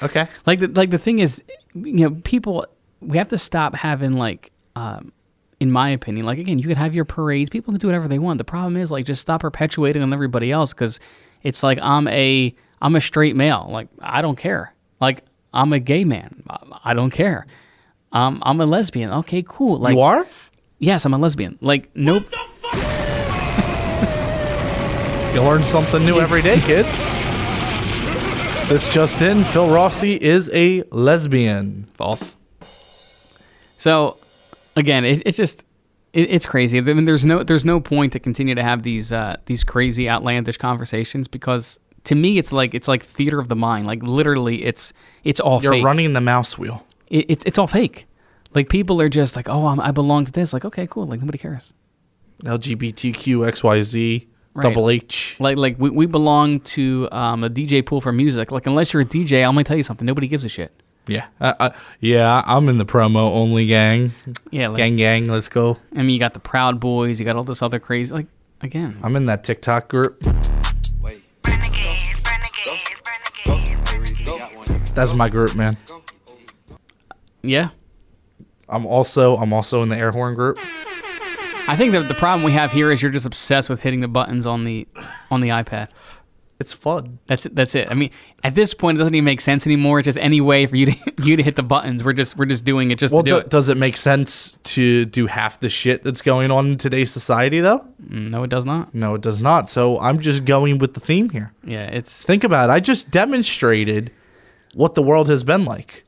Okay. 0.00 0.28
like 0.46 0.60
the 0.60 0.68
like 0.68 0.90
the 0.90 0.98
thing 0.98 1.18
is 1.18 1.42
you 1.74 2.08
know 2.08 2.10
people 2.22 2.64
we 3.00 3.18
have 3.18 3.26
to 3.30 3.38
stop 3.38 3.74
having 3.74 4.12
like 4.12 4.52
um 4.76 5.10
in 5.58 5.72
my 5.72 5.90
opinion 5.90 6.24
like 6.24 6.38
again 6.38 6.60
you 6.60 6.68
could 6.68 6.76
have 6.76 6.94
your 6.94 7.04
parades 7.04 7.50
people 7.50 7.72
can 7.72 7.80
do 7.80 7.88
whatever 7.88 8.06
they 8.06 8.20
want 8.20 8.38
the 8.38 8.44
problem 8.44 8.76
is 8.76 8.92
like 8.92 9.04
just 9.04 9.20
stop 9.20 9.40
perpetuating 9.40 10.00
on 10.00 10.12
everybody 10.12 10.52
else 10.52 10.72
because 10.72 11.00
it's 11.42 11.64
like 11.64 11.80
i'm 11.82 12.06
a 12.06 12.54
i'm 12.80 12.94
a 12.94 13.00
straight 13.00 13.34
male 13.34 13.66
like 13.70 13.88
i 14.00 14.22
don't 14.22 14.36
care 14.38 14.72
like 15.00 15.24
i'm 15.52 15.72
a 15.72 15.80
gay 15.80 16.04
man 16.04 16.42
i, 16.48 16.58
I 16.84 16.94
don't 16.94 17.10
care 17.10 17.46
um, 18.12 18.42
i'm 18.44 18.60
a 18.60 18.66
lesbian 18.66 19.10
okay 19.10 19.44
cool 19.46 19.78
like 19.78 19.94
you 19.94 20.00
are? 20.00 20.26
yes 20.78 21.04
i'm 21.04 21.14
a 21.14 21.18
lesbian 21.18 21.58
like 21.60 21.90
nope 21.94 22.26
You 25.34 25.42
learn 25.42 25.62
something 25.62 26.04
new 26.04 26.20
every 26.20 26.40
day, 26.40 26.58
kids. 26.58 27.04
This 28.68 28.88
just 28.88 29.20
in, 29.20 29.44
Phil 29.44 29.68
Rossi 29.68 30.14
is 30.14 30.50
a 30.52 30.82
lesbian. 30.90 31.86
false. 31.94 32.34
So, 33.76 34.16
again, 34.74 35.04
it, 35.04 35.22
it's 35.26 35.36
just 35.36 35.64
it, 36.14 36.30
it's 36.30 36.46
crazy. 36.46 36.78
I 36.78 36.80
mean, 36.80 37.04
there's 37.04 37.26
no 37.26 37.42
there's 37.42 37.64
no 37.64 37.78
point 37.78 38.14
to 38.14 38.18
continue 38.18 38.54
to 38.54 38.62
have 38.62 38.82
these 38.82 39.12
uh, 39.12 39.36
these 39.46 39.62
crazy 39.64 40.08
outlandish 40.08 40.56
conversations 40.56 41.28
because 41.28 41.78
to 42.08 42.14
me 42.14 42.36
it's 42.38 42.52
like 42.52 42.74
it's 42.74 42.88
like 42.88 43.02
theater 43.02 43.38
of 43.38 43.48
the 43.48 43.56
mind. 43.56 43.86
Like 43.86 44.02
literally, 44.02 44.64
it's 44.64 44.92
it's 45.24 45.40
all 45.40 45.62
You're 45.62 45.72
fake. 45.72 45.84
running 45.84 46.12
the 46.12 46.20
mouse 46.20 46.58
wheel. 46.58 46.84
It, 47.08 47.26
it's 47.28 47.44
it's 47.44 47.58
all 47.58 47.66
fake. 47.66 48.06
Like 48.54 48.68
people 48.68 49.00
are 49.00 49.08
just 49.10 49.36
like, 49.36 49.48
oh, 49.48 49.66
I'm, 49.66 49.78
I 49.80 49.90
belong 49.90 50.24
to 50.24 50.32
this. 50.32 50.52
Like, 50.52 50.64
okay, 50.64 50.86
cool. 50.86 51.06
Like 51.06 51.20
nobody 51.20 51.38
cares. 51.38 51.74
LGBTQ, 52.44 53.50
XYZ, 53.52 54.26
Right. 54.54 54.62
double 54.62 54.88
H. 54.90 55.36
Like 55.38 55.56
like 55.58 55.76
we, 55.78 55.90
we 55.90 56.06
belong 56.06 56.60
to 56.60 57.08
um, 57.12 57.44
a 57.44 57.50
DJ 57.50 57.84
pool 57.84 58.00
for 58.00 58.10
music. 58.12 58.50
Like 58.50 58.66
unless 58.66 58.92
you're 58.92 59.02
a 59.02 59.04
DJ, 59.04 59.44
I'm 59.46 59.52
gonna 59.52 59.64
tell 59.64 59.76
you 59.76 59.82
something. 59.82 60.06
Nobody 60.06 60.26
gives 60.26 60.44
a 60.44 60.48
shit. 60.48 60.72
Yeah. 61.06 61.26
Uh, 61.40 61.52
uh, 61.60 61.70
yeah, 62.00 62.42
I'm 62.44 62.68
in 62.68 62.78
the 62.78 62.84
promo 62.86 63.30
only 63.30 63.66
gang. 63.66 64.12
Yeah, 64.50 64.68
like, 64.68 64.76
Gang, 64.78 64.96
gang, 64.96 65.26
let's 65.28 65.48
go. 65.48 65.76
I 65.94 65.98
mean, 65.98 66.10
you 66.10 66.18
got 66.18 66.34
the 66.34 66.40
Proud 66.40 66.80
Boys. 66.80 67.18
You 67.20 67.24
got 67.24 67.36
all 67.36 67.44
this 67.44 67.62
other 67.62 67.78
crazy. 67.78 68.12
Like 68.12 68.26
again, 68.62 68.98
I'm 69.02 69.14
in 69.16 69.26
that 69.26 69.44
TikTok 69.44 69.88
group. 69.88 70.14
That's 74.98 75.14
my 75.14 75.28
group, 75.28 75.54
man. 75.54 75.76
yeah. 77.42 77.68
I'm 78.68 78.84
also 78.84 79.36
I'm 79.36 79.52
also 79.52 79.82
in 79.82 79.88
the 79.90 79.96
air 79.96 80.10
horn 80.10 80.34
group. 80.34 80.58
I 81.68 81.76
think 81.76 81.92
that 81.92 82.08
the 82.08 82.14
problem 82.14 82.42
we 82.44 82.50
have 82.52 82.72
here 82.72 82.90
is 82.90 83.00
you're 83.00 83.10
just 83.12 83.26
obsessed 83.26 83.68
with 83.68 83.80
hitting 83.82 84.00
the 84.00 84.08
buttons 84.08 84.44
on 84.44 84.64
the 84.64 84.88
on 85.30 85.40
the 85.40 85.50
iPad. 85.50 85.88
It's 86.60 86.72
fun. 86.72 87.20
That's 87.28 87.46
it. 87.46 87.54
That's 87.54 87.76
it. 87.76 87.86
I 87.88 87.94
mean, 87.94 88.10
at 88.42 88.56
this 88.56 88.74
point, 88.74 88.96
it 88.96 88.98
doesn't 88.98 89.14
even 89.14 89.24
make 89.24 89.40
sense 89.40 89.64
anymore. 89.64 90.00
It's 90.00 90.06
just 90.06 90.18
any 90.18 90.40
way 90.40 90.66
for 90.66 90.74
you 90.74 90.86
to 90.86 90.96
you 91.22 91.36
to 91.36 91.42
hit 91.44 91.54
the 91.54 91.62
buttons. 91.62 92.02
We're 92.02 92.12
just 92.14 92.36
we're 92.36 92.46
just 92.46 92.64
doing 92.64 92.90
it 92.90 92.98
just 92.98 93.14
Well, 93.14 93.22
to 93.22 93.30
do 93.30 93.36
do- 93.36 93.40
it. 93.42 93.48
does 93.50 93.68
it 93.68 93.76
make 93.76 93.96
sense 93.96 94.58
to 94.64 95.04
do 95.04 95.28
half 95.28 95.60
the 95.60 95.68
shit 95.68 96.02
that's 96.02 96.20
going 96.20 96.50
on 96.50 96.66
in 96.72 96.76
today's 96.76 97.12
society, 97.12 97.60
though? 97.60 97.84
Mm, 98.04 98.30
no, 98.30 98.42
it 98.42 98.50
does 98.50 98.64
not. 98.64 98.92
No, 98.94 99.14
it 99.14 99.20
does 99.20 99.40
not. 99.40 99.70
So 99.70 100.00
I'm 100.00 100.18
just 100.18 100.44
going 100.44 100.78
with 100.78 100.94
the 100.94 101.00
theme 101.00 101.30
here. 101.30 101.52
Yeah, 101.64 101.84
it's 101.86 102.24
Think 102.24 102.42
about 102.42 102.70
it. 102.70 102.72
I 102.72 102.80
just 102.80 103.10
demonstrated 103.12 104.10
what 104.74 104.94
the 104.94 105.02
world 105.02 105.28
has 105.28 105.44
been 105.44 105.64
like. 105.64 106.04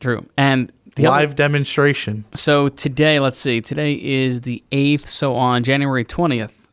true. 0.00 0.26
And 0.36 0.70
the 0.96 1.06
other- 1.06 1.20
Live 1.26 1.34
demonstration. 1.34 2.24
so 2.34 2.68
today, 2.68 3.18
let's 3.20 3.38
see. 3.38 3.60
Today 3.60 3.94
is 3.94 4.42
the 4.42 4.62
eighth. 4.72 5.08
So 5.08 5.34
on 5.34 5.64
January 5.64 6.04
twentieth, 6.04 6.68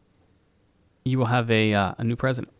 you 1.04 1.18
will 1.18 1.26
have 1.26 1.50
a 1.50 1.74
uh, 1.74 1.94
a 1.98 2.04
new 2.04 2.16
president. 2.16 2.54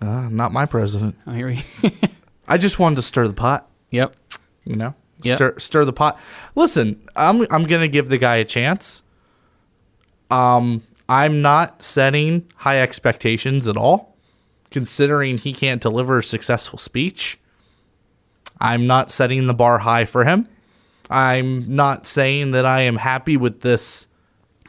Uh, 0.00 0.28
not 0.28 0.52
my 0.52 0.66
president. 0.66 1.16
Oh, 1.26 1.32
here 1.32 1.48
we. 1.48 1.64
I 2.48 2.58
just 2.58 2.78
wanted 2.78 2.96
to 2.96 3.02
stir 3.02 3.26
the 3.26 3.32
pot. 3.34 3.68
yep. 3.90 4.14
You 4.64 4.76
know, 4.76 4.94
Yep. 5.22 5.36
stir 5.36 5.58
stir 5.58 5.84
the 5.84 5.92
pot. 5.92 6.18
Listen, 6.54 7.00
I'm 7.16 7.46
I'm 7.50 7.64
gonna 7.64 7.88
give 7.88 8.08
the 8.08 8.18
guy 8.18 8.36
a 8.36 8.44
chance. 8.44 9.02
Um, 10.30 10.82
I'm 11.08 11.42
not 11.42 11.82
setting 11.82 12.46
high 12.56 12.80
expectations 12.80 13.66
at 13.68 13.76
all, 13.76 14.13
considering 14.74 15.38
he 15.38 15.52
can't 15.52 15.80
deliver 15.80 16.18
a 16.18 16.22
successful 16.24 16.76
speech. 16.80 17.38
I'm 18.60 18.88
not 18.88 19.08
setting 19.08 19.46
the 19.46 19.54
bar 19.54 19.78
high 19.78 20.04
for 20.04 20.24
him. 20.24 20.48
I'm 21.08 21.76
not 21.76 22.08
saying 22.08 22.50
that 22.50 22.66
I 22.66 22.80
am 22.80 22.96
happy 22.96 23.36
with 23.36 23.60
this 23.60 24.08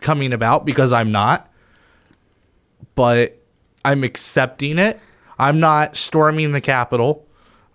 coming 0.01 0.31
about 0.31 0.63
because 0.63 0.93
I'm 0.93 1.11
not, 1.11 1.51
but 2.93 3.41
I'm 3.83 4.03
accepting 4.03 4.77
it. 4.77 4.99
I'm 5.39 5.59
not 5.59 5.97
storming 5.97 6.51
the 6.51 6.61
Capitol. 6.61 7.25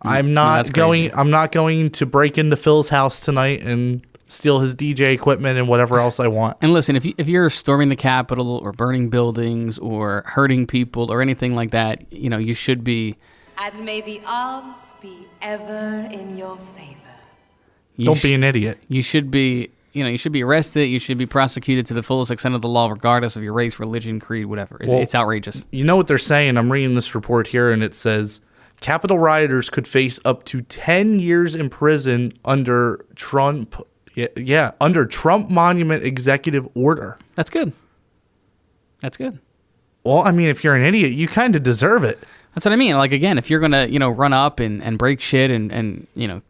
I'm 0.02 0.32
not 0.32 0.66
Mm, 0.66 0.72
going. 0.72 1.10
I'm 1.14 1.30
not 1.30 1.50
going 1.50 1.90
to 1.90 2.06
break 2.06 2.38
into 2.38 2.54
Phil's 2.56 2.90
house 2.90 3.18
tonight 3.18 3.62
and 3.62 4.06
steal 4.30 4.60
his 4.60 4.74
DJ 4.74 5.08
equipment 5.08 5.58
and 5.58 5.68
whatever 5.68 5.98
else 5.98 6.20
I 6.20 6.28
want. 6.28 6.56
And 6.60 6.72
listen, 6.72 6.96
if 6.96 7.04
you, 7.04 7.14
if 7.18 7.28
you're 7.28 7.50
storming 7.50 7.88
the 7.88 7.96
Capitol 7.96 8.62
or 8.64 8.72
burning 8.72 9.10
buildings 9.10 9.78
or 9.78 10.22
hurting 10.26 10.66
people 10.66 11.10
or 11.12 11.20
anything 11.20 11.54
like 11.54 11.72
that, 11.72 12.10
you 12.12 12.30
know 12.30 12.38
you 12.38 12.54
should 12.54 12.84
be. 12.84 13.16
And 13.58 13.84
may 13.84 14.00
the 14.00 14.22
odds 14.24 14.86
be 15.02 15.26
ever 15.42 16.08
in 16.10 16.36
your 16.36 16.56
favor. 16.76 16.96
You 17.96 18.06
Don't 18.06 18.16
sh- 18.18 18.22
be 18.22 18.34
an 18.34 18.44
idiot. 18.44 18.78
You 18.88 19.02
should 19.02 19.30
be. 19.30 19.70
You 19.92 20.04
know, 20.04 20.08
you 20.10 20.18
should 20.18 20.30
be 20.30 20.44
arrested. 20.44 20.84
You 20.84 21.00
should 21.00 21.18
be 21.18 21.26
prosecuted 21.26 21.84
to 21.86 21.94
the 21.94 22.02
fullest 22.04 22.30
extent 22.30 22.54
of 22.54 22.62
the 22.62 22.68
law, 22.68 22.88
regardless 22.88 23.34
of 23.34 23.42
your 23.42 23.52
race, 23.52 23.80
religion, 23.80 24.20
creed, 24.20 24.46
whatever. 24.46 24.78
It- 24.80 24.88
Well- 24.88 25.00
it's 25.02 25.16
outrageous. 25.16 25.66
You 25.72 25.84
know 25.84 25.96
what 25.96 26.06
they're 26.06 26.16
saying? 26.16 26.56
I'm 26.56 26.70
reading 26.70 26.94
this 26.94 27.12
report 27.14 27.48
here, 27.48 27.72
and 27.72 27.82
it 27.82 27.96
says 27.96 28.40
Capitol 28.80 29.18
rioters 29.18 29.68
could 29.68 29.88
face 29.88 30.20
up 30.24 30.44
to 30.44 30.60
10 30.62 31.18
years 31.18 31.56
in 31.56 31.68
prison 31.70 32.32
under 32.44 33.04
Trump. 33.16 33.74
Yeah, 34.14 34.26
yeah, 34.36 34.72
under 34.80 35.06
Trump 35.06 35.50
Monument 35.50 36.04
Executive 36.04 36.68
Order. 36.74 37.16
That's 37.36 37.50
good. 37.50 37.72
That's 39.00 39.16
good. 39.16 39.38
Well, 40.04 40.18
I 40.18 40.30
mean, 40.30 40.48
if 40.48 40.64
you're 40.64 40.74
an 40.74 40.84
idiot, 40.84 41.12
you 41.12 41.28
kind 41.28 41.54
of 41.54 41.62
deserve 41.62 42.04
it. 42.04 42.18
That's 42.54 42.64
what 42.66 42.72
I 42.72 42.76
mean. 42.76 42.96
Like 42.96 43.12
again, 43.12 43.38
if 43.38 43.48
you're 43.50 43.60
gonna, 43.60 43.86
you 43.86 43.98
know, 43.98 44.10
run 44.10 44.32
up 44.32 44.58
and, 44.60 44.82
and 44.82 44.98
break 44.98 45.20
shit 45.20 45.50
and, 45.50 45.70
and 45.70 46.06
you 46.14 46.26
know, 46.26 46.42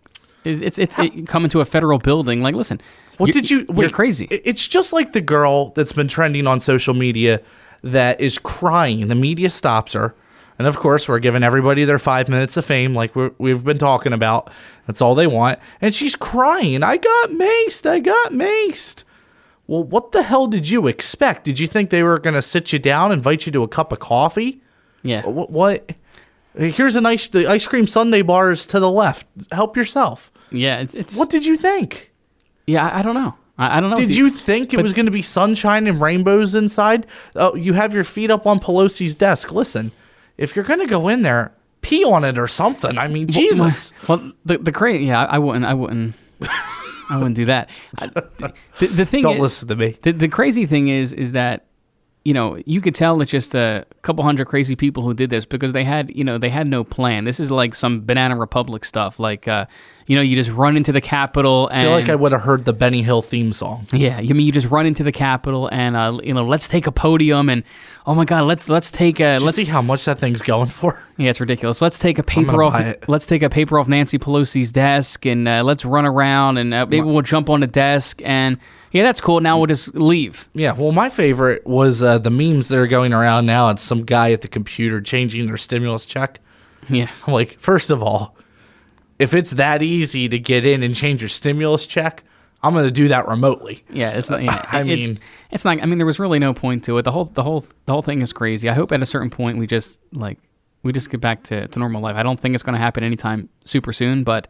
it's 0.44 0.60
it's, 0.62 0.78
it's 0.78 0.98
it, 0.98 1.26
come 1.26 1.44
into 1.44 1.60
a 1.60 1.64
federal 1.64 1.98
building. 1.98 2.42
Like, 2.42 2.54
listen, 2.54 2.80
What 3.18 3.32
did 3.32 3.50
you? 3.50 3.66
You're 3.68 3.76
wait, 3.76 3.92
crazy. 3.92 4.26
It's 4.30 4.66
just 4.66 4.92
like 4.92 5.12
the 5.12 5.20
girl 5.20 5.70
that's 5.70 5.92
been 5.92 6.08
trending 6.08 6.46
on 6.46 6.60
social 6.60 6.94
media 6.94 7.42
that 7.82 8.20
is 8.20 8.38
crying. 8.38 9.08
The 9.08 9.14
media 9.14 9.50
stops 9.50 9.92
her, 9.92 10.14
And 10.60 10.66
of 10.66 10.76
course, 10.76 11.08
we're 11.08 11.20
giving 11.20 11.42
everybody 11.42 11.84
their 11.84 11.98
five 11.98 12.28
minutes 12.28 12.54
of 12.58 12.66
fame, 12.66 12.94
like 12.94 13.16
we're, 13.16 13.30
we've 13.38 13.64
been 13.64 13.78
talking 13.78 14.12
about. 14.12 14.50
That's 14.86 15.00
all 15.00 15.14
they 15.14 15.26
want. 15.26 15.58
And 15.80 15.94
she's 15.94 16.14
crying. 16.14 16.82
I 16.82 16.98
got 16.98 17.30
maced. 17.30 17.88
I 17.88 17.98
got 17.98 18.32
maced. 18.32 19.04
Well, 19.66 19.84
what 19.84 20.12
the 20.12 20.22
hell 20.22 20.46
did 20.48 20.68
you 20.68 20.86
expect? 20.86 21.44
Did 21.44 21.58
you 21.58 21.66
think 21.66 21.88
they 21.88 22.02
were 22.02 22.18
going 22.18 22.34
to 22.34 22.42
sit 22.42 22.74
you 22.74 22.78
down, 22.78 23.10
invite 23.10 23.46
you 23.46 23.52
to 23.52 23.62
a 23.62 23.68
cup 23.68 23.90
of 23.90 24.00
coffee? 24.00 24.60
Yeah. 25.02 25.24
What? 25.24 25.48
what? 25.48 25.92
Here's 26.54 26.94
a 26.94 27.00
nice 27.00 27.26
the 27.28 27.46
ice 27.46 27.66
cream 27.66 27.86
sundae 27.86 28.20
bars 28.20 28.66
to 28.66 28.80
the 28.80 28.90
left. 28.90 29.26
Help 29.52 29.78
yourself. 29.78 30.30
Yeah. 30.50 30.80
It's, 30.80 30.94
it's 30.94 31.16
What 31.16 31.30
did 31.30 31.46
you 31.46 31.56
think? 31.56 32.12
Yeah. 32.66 32.86
I, 32.86 32.98
I 32.98 33.02
don't 33.02 33.14
know. 33.14 33.34
I, 33.56 33.80
don't 33.80 33.88
know. 33.88 33.96
Did 33.96 34.10
if 34.10 34.16
you 34.16 34.28
think 34.28 34.74
it 34.74 34.82
was 34.82 34.92
going 34.92 35.06
to 35.06 35.12
be 35.12 35.22
sunshine 35.22 35.86
and 35.86 36.02
rainbows 36.02 36.54
inside? 36.54 37.06
Oh, 37.34 37.54
you 37.54 37.72
have 37.72 37.94
your 37.94 38.04
feet 38.04 38.30
up 38.30 38.46
on 38.46 38.60
Pelosi's 38.60 39.14
desk. 39.14 39.52
Listen, 39.52 39.92
if 40.40 40.56
you're 40.56 40.64
going 40.64 40.80
to 40.80 40.86
go 40.86 41.06
in 41.08 41.22
there, 41.22 41.52
pee 41.82 42.02
on 42.04 42.24
it 42.24 42.38
or 42.38 42.48
something. 42.48 42.98
I 42.98 43.06
mean, 43.08 43.28
Jesus. 43.28 43.92
Well, 44.08 44.32
the 44.44 44.58
the 44.58 44.72
crazy. 44.72 45.04
Yeah, 45.04 45.24
I 45.24 45.38
wouldn't. 45.38 45.64
I 45.64 45.74
wouldn't. 45.74 46.14
I 47.10 47.16
wouldn't 47.16 47.36
do 47.36 47.44
that. 47.46 47.70
I- 47.98 48.06
the, 48.78 48.86
the 48.86 49.04
thing. 49.06 49.22
Don't 49.22 49.36
is- 49.36 49.40
listen 49.40 49.68
to 49.68 49.76
me. 49.76 49.98
The, 50.02 50.12
the 50.12 50.28
crazy 50.28 50.66
thing 50.66 50.88
is, 50.88 51.12
is 51.12 51.32
that 51.32 51.66
you 52.24 52.34
know 52.34 52.60
you 52.66 52.80
could 52.82 52.94
tell 52.94 53.20
it's 53.22 53.30
just 53.30 53.54
a 53.54 53.86
couple 54.02 54.22
hundred 54.24 54.46
crazy 54.46 54.76
people 54.76 55.02
who 55.02 55.14
did 55.14 55.30
this 55.30 55.46
because 55.46 55.72
they 55.72 55.84
had 55.84 56.14
you 56.14 56.22
know 56.22 56.36
they 56.36 56.50
had 56.50 56.68
no 56.68 56.84
plan. 56.84 57.24
This 57.24 57.40
is 57.40 57.50
like 57.50 57.74
some 57.74 58.04
Banana 58.04 58.36
Republic 58.36 58.84
stuff. 58.84 59.18
Like 59.18 59.48
uh, 59.48 59.64
you 60.06 60.16
know 60.16 60.22
you 60.22 60.36
just 60.36 60.50
run 60.50 60.76
into 60.76 60.92
the 60.92 61.00
Capitol 61.00 61.68
and 61.68 61.80
I 61.80 61.82
feel 61.82 61.90
like 61.92 62.08
I 62.10 62.14
would 62.14 62.32
have 62.32 62.42
heard 62.42 62.66
the 62.66 62.74
Benny 62.74 63.02
Hill 63.02 63.22
theme 63.22 63.52
song. 63.54 63.86
yeah, 63.92 64.18
I 64.18 64.22
mean 64.22 64.46
you 64.46 64.52
just 64.52 64.68
run 64.70 64.84
into 64.84 65.02
the 65.02 65.12
Capitol 65.12 65.68
and 65.72 65.96
uh, 65.96 66.18
you 66.22 66.34
know 66.34 66.44
let's 66.44 66.68
take 66.68 66.86
a 66.86 66.92
podium 66.92 67.48
and 67.48 67.64
oh 68.06 68.14
my 68.14 68.26
god 68.26 68.42
let's 68.44 68.68
let's 68.68 68.90
take 68.90 69.18
a 69.20 69.32
Let's 69.34 69.44
let's 69.44 69.56
see 69.56 69.64
how 69.64 69.80
much 69.80 70.04
that 70.04 70.18
thing's 70.18 70.42
going 70.42 70.68
for. 70.68 70.98
yeah, 71.16 71.30
it's 71.30 71.40
ridiculous. 71.40 71.80
Let's 71.80 71.98
take 71.98 72.18
a 72.18 72.22
paper 72.22 72.62
off. 72.62 72.96
Let's 73.08 73.26
take 73.26 73.42
a 73.42 73.48
paper 73.48 73.78
off 73.78 73.88
Nancy 73.88 74.18
Pelosi's 74.18 74.72
desk, 74.72 75.24
and 75.24 75.48
uh, 75.48 75.62
let's 75.64 75.86
run 75.86 76.04
around, 76.04 76.58
and 76.58 76.74
uh, 76.74 76.84
maybe 76.84 77.02
we'll 77.06 77.22
jump 77.22 77.48
on 77.48 77.60
the 77.60 77.66
desk, 77.66 78.20
and 78.24 78.58
yeah, 78.92 79.02
that's 79.02 79.20
cool. 79.20 79.40
Now 79.40 79.58
we'll 79.58 79.66
just 79.66 79.94
leave. 79.94 80.48
Yeah, 80.54 80.72
well, 80.72 80.92
my 80.92 81.08
favorite 81.08 81.66
was 81.66 82.02
uh, 82.02 82.18
the 82.18 82.30
memes 82.30 82.68
that 82.68 82.78
are 82.78 82.86
going 82.86 83.12
around 83.12 83.46
now. 83.46 83.70
It's 83.70 83.82
some 83.82 84.04
guy 84.04 84.32
at 84.32 84.42
the 84.42 84.48
computer 84.48 85.00
changing 85.00 85.46
their 85.46 85.56
stimulus 85.56 86.06
check. 86.06 86.40
Yeah, 86.88 87.10
I'm 87.26 87.32
like, 87.34 87.58
first 87.58 87.90
of 87.90 88.02
all, 88.02 88.36
if 89.18 89.34
it's 89.34 89.52
that 89.52 89.82
easy 89.82 90.28
to 90.28 90.38
get 90.38 90.66
in 90.66 90.82
and 90.82 90.94
change 90.94 91.20
your 91.22 91.28
stimulus 91.28 91.86
check, 91.86 92.24
I'm 92.62 92.72
going 92.74 92.84
to 92.86 92.90
do 92.90 93.08
that 93.08 93.28
remotely. 93.28 93.84
yeah. 93.90 94.10
It's 94.10 94.28
not. 94.28 94.42
Yeah, 94.44 94.64
I 94.70 94.80
it- 94.80 94.84
mean- 94.86 95.20
it's 95.50 95.64
not. 95.64 95.80
I 95.82 95.86
mean, 95.86 95.98
there 95.98 96.06
was 96.06 96.18
really 96.18 96.38
no 96.38 96.52
point 96.54 96.84
to 96.84 96.98
it. 96.98 97.02
The 97.02 97.12
whole, 97.12 97.26
the 97.26 97.42
whole, 97.42 97.64
the 97.86 97.92
whole 97.92 98.02
thing 98.02 98.20
is 98.22 98.32
crazy. 98.32 98.68
I 98.68 98.74
hope 98.74 98.92
at 98.92 99.02
a 99.02 99.06
certain 99.06 99.30
point 99.30 99.58
we 99.58 99.66
just 99.66 99.98
like 100.12 100.38
we 100.82 100.92
just 100.92 101.10
get 101.10 101.20
back 101.20 101.42
to, 101.44 101.68
to 101.68 101.78
normal 101.78 102.00
life. 102.00 102.16
I 102.16 102.22
don't 102.22 102.40
think 102.40 102.54
it's 102.54 102.64
going 102.64 102.74
to 102.74 102.80
happen 102.80 103.04
anytime 103.04 103.48
super 103.64 103.92
soon, 103.92 104.24
but 104.24 104.48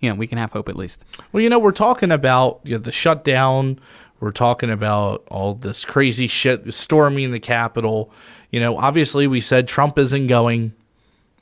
you 0.00 0.08
know 0.10 0.14
we 0.16 0.26
can 0.26 0.38
have 0.38 0.52
hope 0.52 0.68
at 0.68 0.76
least. 0.76 1.04
Well, 1.32 1.42
you 1.42 1.48
know, 1.48 1.58
we're 1.58 1.72
talking 1.72 2.10
about 2.12 2.60
you 2.64 2.72
know, 2.72 2.78
the 2.78 2.92
shutdown. 2.92 3.78
We're 4.20 4.32
talking 4.32 4.70
about 4.70 5.24
all 5.30 5.54
this 5.54 5.84
crazy 5.84 6.26
shit, 6.28 6.64
the 6.64 6.72
storming 6.72 7.30
the 7.32 7.40
Capitol. 7.40 8.10
You 8.50 8.60
know, 8.60 8.76
obviously 8.78 9.26
we 9.26 9.40
said 9.40 9.66
Trump 9.68 9.98
isn't 9.98 10.28
going, 10.28 10.72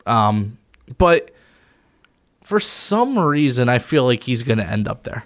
um, 0.07 0.59
but 0.99 1.31
for 2.43 2.59
some 2.59 3.19
reason 3.19 3.69
I 3.69 3.79
feel 3.79 4.05
like 4.05 4.25
he's 4.25 4.43
going 4.43 4.59
to 4.59 4.67
end 4.67 4.89
up 4.89 5.05
there. 5.05 5.25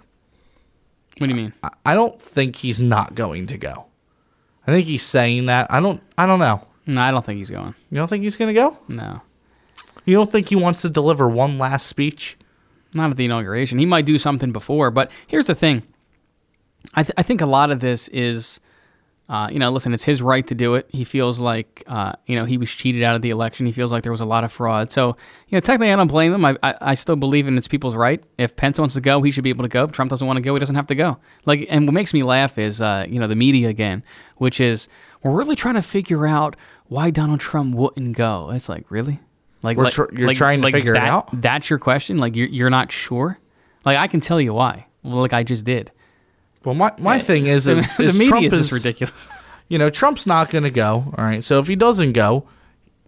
What 1.19 1.29
do 1.29 1.31
you 1.31 1.35
mean? 1.41 1.53
I- 1.63 1.71
I 1.87 1.95
don't 1.95 2.21
think 2.21 2.57
he's 2.57 2.81
not 2.81 3.15
going 3.15 3.47
to 3.47 3.57
go. 3.57 3.87
I 4.67 4.73
think 4.73 4.87
he's 4.87 5.05
saying 5.05 5.47
that. 5.47 5.69
I 5.73 5.81
don't. 5.81 6.03
I 6.19 6.27
don't 6.27 6.41
know. 6.41 6.67
No, 6.87 7.01
I 7.01 7.11
don't 7.11 7.25
think 7.25 7.39
he's 7.39 7.51
going. 7.51 7.75
You 7.91 7.97
don't 7.99 8.09
think 8.09 8.23
he's 8.23 8.37
going 8.37 8.55
to 8.55 8.61
go? 8.61 8.77
No, 8.89 9.23
You 10.05 10.15
don't 10.17 10.31
think 10.31 10.49
he 10.49 10.57
wants 10.57 10.83
to 10.83 10.91
deliver 10.91 11.29
one 11.29 11.57
last 11.59 11.87
speech? 11.87 12.37
Not 12.97 13.11
at 13.11 13.17
the 13.17 13.25
inauguration. 13.25 13.79
He 13.79 13.87
might 13.87 14.07
do 14.07 14.19
something 14.19 14.53
before, 14.53 14.91
but 14.91 15.11
here's 15.27 15.47
the 15.47 15.55
thing. 15.55 15.83
I, 16.95 17.03
th- 17.03 17.15
I 17.17 17.23
think 17.23 17.41
a 17.41 17.47
lot 17.47 17.71
of 17.71 17.81
this 17.81 18.09
is, 18.09 18.61
uh, 19.29 19.49
you 19.51 19.59
know, 19.59 19.71
listen, 19.71 19.93
it's 19.93 20.05
his 20.05 20.23
right 20.23 20.47
to 20.47 20.55
do 20.55 20.75
it. 20.75 20.87
He 20.89 21.03
feels 21.03 21.41
like, 21.41 21.83
uh, 21.89 22.13
you 22.27 22.37
know, 22.37 22.45
he 22.45 22.59
was 22.59 22.71
cheated 22.71 23.03
out 23.03 23.17
of 23.17 23.23
the 23.23 23.31
election. 23.31 23.67
He 23.67 23.73
feels 23.73 23.91
like 23.91 24.05
there 24.05 24.13
was 24.13 24.21
a 24.21 24.27
lot 24.27 24.45
of 24.45 24.53
fraud. 24.53 24.93
So, 24.93 25.17
you 25.49 25.57
know, 25.57 25.61
technically, 25.61 25.93
I 25.93 25.97
don't 25.97 26.07
blame 26.07 26.33
him. 26.33 26.45
I, 26.45 26.57
I, 26.63 26.75
I 26.81 26.95
still 26.95 27.17
believe 27.17 27.49
in 27.49 27.59
it's 27.59 27.67
people's 27.67 27.97
right. 27.97 28.23
If 28.39 28.55
Pence 28.55 28.79
wants 28.79 28.95
to 28.95 29.01
go, 29.01 29.23
he 29.23 29.33
should 29.33 29.43
be 29.43 29.51
able 29.51 29.65
to 29.65 29.69
go. 29.69 29.85
If 29.85 29.93
Trump 29.93 30.11
doesn't 30.11 30.27
want 30.27 30.37
to 30.37 30.43
go, 30.43 30.55
he 30.55 30.61
doesn't 30.61 30.77
have 30.77 30.87
to 30.87 30.95
go. 30.95 31.19
Like, 31.45 31.67
and 31.69 31.87
what 31.87 31.95
makes 31.95 32.15
me 32.15 32.23
laugh 32.23 32.57
is, 32.57 32.81
uh, 32.81 33.05
you 33.09 33.19
know, 33.19 33.27
the 33.27 33.35
media 33.35 33.69
again, 33.69 34.05
which 34.37 34.61
is 34.61 34.89
we're 35.23 35.33
really 35.33 35.57
trying 35.57 35.75
to 35.75 35.83
figure 35.83 36.27
out 36.27 36.55
why 36.87 37.11
Donald 37.11 37.41
Trump 37.41 37.75
wouldn't 37.75 38.17
go. 38.17 38.51
It's 38.51 38.69
like, 38.69 38.89
really? 38.91 39.19
Like, 39.67 39.77
like- 39.77 39.93
tr- 39.93 40.05
you're 40.13 40.29
like- 40.29 40.37
trying 40.37 40.61
to 40.61 40.65
like 40.65 40.73
figure 40.75 40.93
it 40.95 40.99
that- 40.99 41.09
out? 41.09 41.29
That's 41.43 41.69
your 41.69 41.79
question. 41.79 42.17
Like, 42.19 42.35
you're 42.37 42.49
you're 42.49 42.71
not 42.71 42.91
sure. 42.91 43.39
Like, 43.85 43.99
I 43.99 44.07
can 44.07 44.21
tell 44.21 44.41
you 44.41 44.55
why. 44.55 44.87
Well, 45.03 45.17
like 45.21 45.33
I 45.33 45.43
just 45.43 45.65
did. 45.65 45.93
Well, 46.65 46.75
my, 46.75 46.93
my 46.99 47.21
thing 47.21 47.47
is, 47.47 47.69
is, 47.69 47.87
the 47.97 48.05
is 48.05 48.19
media 48.19 48.31
Trump 48.31 48.47
is 48.47 48.53
is 48.55 48.73
ridiculous. 48.73 49.29
You 49.69 49.79
know, 49.79 49.91
Trump's 49.91 50.29
not 50.29 50.51
going 50.51 50.63
to 50.63 50.71
go. 50.71 51.13
All 51.19 51.25
right. 51.25 51.43
So 51.43 51.59
if 51.59 51.67
he 51.67 51.75
doesn't 51.75 52.13
go, 52.13 52.47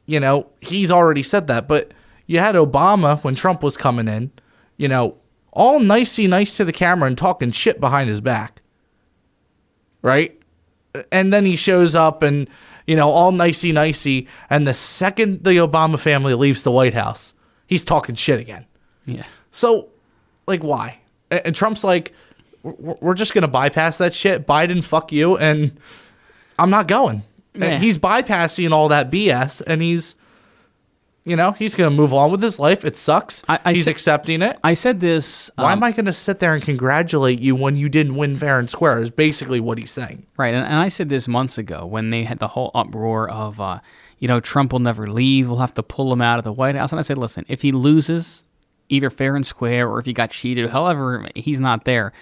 you 0.07 0.19
know, 0.19 0.49
he's 0.61 0.91
already 0.91 1.23
said 1.23 1.47
that. 1.47 1.69
But 1.69 1.93
you 2.27 2.41
had 2.41 2.57
Obama 2.57 3.23
when 3.23 3.37
Trump 3.37 3.63
was 3.63 3.77
coming 3.77 4.09
in, 4.09 4.33
you 4.77 4.89
know, 4.89 5.15
all 5.53 5.79
nicey 5.79 6.27
nice 6.27 6.57
to 6.57 6.65
the 6.65 6.73
camera 6.73 7.07
and 7.07 7.17
talking 7.17 7.53
shit 7.53 7.79
behind 7.79 8.09
his 8.09 8.21
back. 8.21 8.61
Right? 10.03 10.41
And 11.13 11.33
then 11.33 11.45
he 11.45 11.55
shows 11.55 11.95
up 11.95 12.23
and, 12.25 12.49
you 12.89 12.97
know, 12.97 13.11
all 13.11 13.31
nicey 13.31 13.71
nicey. 13.71 14.27
And 14.49 14.67
the 14.67 14.73
second 14.73 15.45
the 15.45 15.51
Obama 15.51 16.01
family 16.01 16.33
leaves 16.35 16.63
the 16.63 16.73
White 16.73 16.95
House, 16.95 17.35
he's 17.67 17.85
talking 17.85 18.15
shit 18.15 18.41
again. 18.41 18.65
Yeah. 19.05 19.27
So, 19.53 19.91
like, 20.47 20.65
why? 20.65 20.99
And, 21.31 21.55
Trump's 21.55 21.85
like, 21.85 22.15
we're, 22.63 22.97
we're 23.01 23.15
just 23.15 23.35
gonna 23.35 23.47
bypass 23.47 23.99
that 23.99 24.15
shit. 24.15 24.47
Biden, 24.47 24.83
fuck 24.83 25.13
you, 25.13 25.37
and 25.37 25.79
I'm 26.59 26.71
not 26.71 26.89
going. 26.89 27.23
And 27.55 27.83
he's 27.83 27.99
bypassing 27.99 28.73
all 28.73 28.89
that 28.89 29.11
BS, 29.11 29.61
and 29.67 29.83
he's, 29.83 30.15
you 31.29 31.37
know, 31.37 31.53
he's 31.53 31.75
gonna 31.75 31.91
move 31.91 32.13
on 32.15 32.31
with 32.33 32.41
his 32.43 32.59
life. 32.59 32.85
It 32.85 32.97
sucks. 32.97 33.45
I- 33.49 33.59
I 33.65 33.73
he's 33.75 33.85
said- 33.85 33.91
accepting 33.93 34.43
it. 34.43 34.59
I 34.65 34.75
said 34.75 35.01
this. 35.01 35.51
why 35.57 35.73
um, 35.73 35.79
am 35.79 35.83
I 35.85 35.93
gonna 35.93 36.13
sit 36.13 36.39
there 36.41 36.55
and 36.55 36.63
congratulate 36.63 37.41
you 37.41 37.55
when 37.55 37.77
you 37.77 37.89
didn't 37.89 38.17
win 38.17 38.37
fair 38.39 38.59
and 38.59 38.71
square? 38.71 39.01
Is 39.01 39.11
basically 39.11 39.61
what 39.61 39.79
he's 39.79 39.91
saying. 39.91 40.27
Right, 40.37 40.55
and, 40.55 40.65
and 40.65 40.75
I 40.77 40.89
said 40.89 41.09
this 41.09 41.29
months 41.29 41.59
ago 41.59 41.85
when 41.87 42.11
they 42.11 42.25
had 42.25 42.39
the 42.39 42.49
whole 42.49 42.71
uproar 42.75 43.29
of, 43.29 43.61
uh, 43.61 43.81
you 44.19 44.27
know, 44.29 44.41
Trump 44.41 44.73
will 44.73 44.81
never 44.81 45.09
leave. 45.11 45.49
We'll 45.49 45.59
have 45.59 45.75
to 45.75 45.83
pull 45.83 46.13
him 46.13 46.21
out 46.23 46.39
of 46.39 46.45
the 46.45 46.53
White 46.53 46.75
House. 46.75 46.91
And 46.93 46.99
I 46.99 47.03
said, 47.03 47.19
listen, 47.19 47.45
if 47.49 47.63
he 47.63 47.71
loses, 47.73 48.43
either 48.89 49.11
fair 49.11 49.37
and 49.37 49.47
square, 49.47 49.89
or 49.89 50.01
if 50.01 50.07
he 50.07 50.13
got 50.13 50.31
cheated, 50.31 50.71
however, 50.71 51.29
he's 51.35 51.61
not 51.61 51.85
there. 51.85 52.13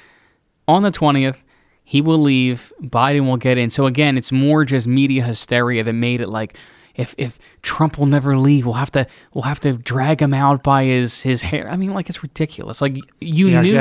On 0.69 0.83
the 0.83 0.91
twentieth, 0.91 1.45
he 1.85 2.01
will 2.01 2.19
leave. 2.19 2.73
Biden 2.83 3.27
will 3.27 3.37
get 3.37 3.57
in. 3.57 3.71
So 3.71 3.87
again, 3.87 4.19
it's 4.19 4.33
more 4.33 4.65
just 4.65 4.87
media 4.89 5.23
hysteria 5.23 5.85
that 5.85 5.93
made 5.93 6.21
it 6.21 6.29
like. 6.29 6.59
If, 6.97 7.15
if 7.19 7.39
Trump 7.63 7.99
will 7.99 8.07
never 8.07 8.39
leave, 8.39 8.65
we'll 8.65 8.75
have 8.75 8.91
to 8.93 9.07
we'll 9.35 9.43
have 9.45 9.61
to 9.61 9.75
drag 9.75 10.23
him 10.23 10.33
out 10.33 10.63
by 10.63 10.85
his, 10.85 11.23
his 11.23 11.43
hair. 11.43 11.69
I 11.71 11.77
mean, 11.77 11.93
like 11.93 12.09
it's 12.09 12.23
ridiculous. 12.23 12.81
Like 12.81 12.97
you 13.21 13.49
Yeah, 13.49 13.61
knew 13.61 13.73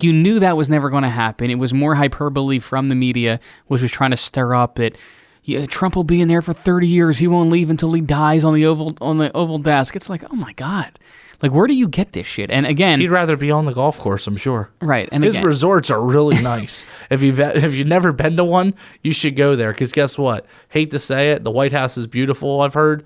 you 0.00 0.12
knew 0.12 0.38
that 0.40 0.56
was 0.56 0.68
never 0.70 0.88
going 0.90 1.02
to 1.02 1.10
happen. 1.10 1.50
It 1.50 1.56
was 1.56 1.74
more 1.74 1.94
hyperbole 1.94 2.58
from 2.60 2.88
the 2.88 2.94
media, 2.94 3.38
which 3.66 3.82
was 3.82 3.92
trying 3.92 4.12
to 4.12 4.16
stir 4.16 4.54
up 4.54 4.76
that 4.76 4.96
yeah, 5.46 5.66
Trump 5.66 5.94
will 5.94 6.04
be 6.04 6.22
in 6.22 6.28
there 6.28 6.40
for 6.40 6.54
30 6.54 6.88
years. 6.88 7.18
He 7.18 7.26
won't 7.28 7.50
leave 7.50 7.68
until 7.68 7.92
he 7.92 8.00
dies 8.00 8.44
on 8.44 8.54
the 8.54 8.64
oval 8.64 8.96
on 9.02 9.18
the 9.18 9.30
oval 9.36 9.58
desk. 9.58 9.94
It's 9.94 10.08
like, 10.08 10.24
oh 10.32 10.36
my 10.36 10.54
god, 10.54 10.98
like 11.42 11.52
where 11.52 11.66
do 11.66 11.74
you 11.74 11.88
get 11.88 12.12
this 12.12 12.26
shit? 12.26 12.50
And 12.50 12.66
again, 12.66 13.00
He'd 13.00 13.10
rather 13.10 13.36
be 13.36 13.50
on 13.50 13.64
the 13.66 13.72
golf 13.72 13.98
course, 13.98 14.26
I'm 14.26 14.36
sure. 14.36 14.70
right? 14.80 15.08
And 15.12 15.24
His 15.24 15.34
again, 15.34 15.46
resorts 15.46 15.90
are 15.90 16.00
really 16.02 16.40
nice. 16.42 16.84
if 17.10 17.22
you've 17.22 17.40
if 17.40 17.74
you've 17.74 17.88
never 17.88 18.12
been 18.12 18.36
to 18.36 18.44
one, 18.44 18.74
you 19.02 19.12
should 19.12 19.36
go 19.36 19.56
there. 19.56 19.72
Because 19.72 19.92
guess 19.92 20.16
what? 20.18 20.46
Hate 20.68 20.90
to 20.92 20.98
say 20.98 21.32
it, 21.32 21.44
the 21.44 21.50
White 21.50 21.72
House 21.72 21.96
is 21.96 22.06
beautiful. 22.06 22.60
I've 22.60 22.74
heard, 22.74 23.04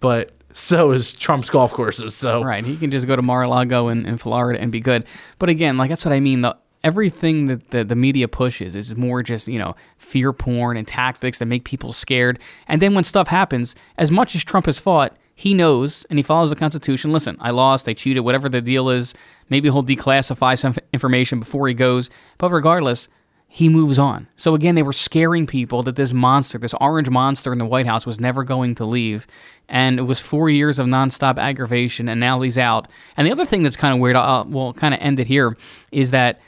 but 0.00 0.32
so 0.52 0.90
is 0.92 1.12
Trump's 1.12 1.50
golf 1.50 1.72
courses. 1.72 2.14
So 2.16 2.42
Right. 2.42 2.64
He 2.64 2.76
can 2.76 2.90
just 2.90 3.06
go 3.06 3.14
to 3.16 3.22
Mar-a-Lago 3.22 3.88
in, 3.88 4.06
in 4.06 4.18
Florida 4.18 4.60
and 4.60 4.72
be 4.72 4.80
good. 4.80 5.04
But 5.38 5.48
again, 5.50 5.76
like 5.76 5.90
that's 5.90 6.04
what 6.04 6.12
I 6.14 6.20
mean. 6.20 6.40
The 6.40 6.56
everything 6.84 7.46
that 7.46 7.70
the, 7.70 7.84
the 7.84 7.96
media 7.96 8.28
pushes 8.28 8.76
is 8.76 8.94
more 8.96 9.22
just, 9.22 9.48
you 9.48 9.58
know, 9.58 9.74
fear 9.98 10.32
porn 10.32 10.76
and 10.76 10.86
tactics 10.86 11.38
that 11.38 11.46
make 11.46 11.64
people 11.64 11.92
scared. 11.92 12.38
And 12.68 12.80
then 12.80 12.94
when 12.94 13.02
stuff 13.04 13.28
happens, 13.28 13.74
as 13.98 14.10
much 14.12 14.34
as 14.36 14.44
Trump 14.44 14.66
has 14.66 14.78
fought, 14.78 15.16
he 15.38 15.54
knows 15.54 16.04
and 16.10 16.18
he 16.18 16.22
follows 16.24 16.50
the 16.50 16.56
Constitution. 16.56 17.12
Listen, 17.12 17.36
I 17.38 17.52
lost, 17.52 17.88
I 17.88 17.94
cheated, 17.94 18.24
whatever 18.24 18.48
the 18.48 18.60
deal 18.60 18.88
is. 18.88 19.14
Maybe 19.48 19.68
he'll 19.68 19.84
declassify 19.84 20.58
some 20.58 20.74
information 20.92 21.38
before 21.38 21.68
he 21.68 21.74
goes. 21.74 22.10
But 22.38 22.50
regardless, 22.50 23.06
he 23.46 23.68
moves 23.68 24.00
on. 24.00 24.26
So 24.34 24.56
again, 24.56 24.74
they 24.74 24.82
were 24.82 24.92
scaring 24.92 25.46
people 25.46 25.84
that 25.84 25.94
this 25.94 26.12
monster, 26.12 26.58
this 26.58 26.74
orange 26.80 27.08
monster 27.08 27.52
in 27.52 27.60
the 27.60 27.66
White 27.66 27.86
House, 27.86 28.04
was 28.04 28.18
never 28.18 28.42
going 28.42 28.74
to 28.74 28.84
leave, 28.84 29.28
and 29.68 30.00
it 30.00 30.02
was 30.02 30.18
four 30.18 30.50
years 30.50 30.80
of 30.80 30.88
nonstop 30.88 31.38
aggravation, 31.38 32.08
and 32.08 32.18
now 32.18 32.40
he's 32.40 32.58
out. 32.58 32.88
And 33.16 33.24
the 33.24 33.30
other 33.30 33.46
thing 33.46 33.62
that's 33.62 33.76
kind 33.76 33.94
of 33.94 34.00
weird, 34.00 34.16
I'll, 34.16 34.44
we'll 34.44 34.72
kind 34.72 34.92
of 34.92 34.98
end 35.00 35.20
it 35.20 35.28
here, 35.28 35.56
is 35.92 36.10
that 36.10 36.40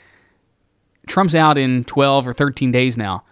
Trump's 1.07 1.33
out 1.33 1.57
in 1.57 1.85
12 1.85 2.27
or 2.27 2.33
13 2.33 2.73
days 2.73 2.97
now, 2.97 3.23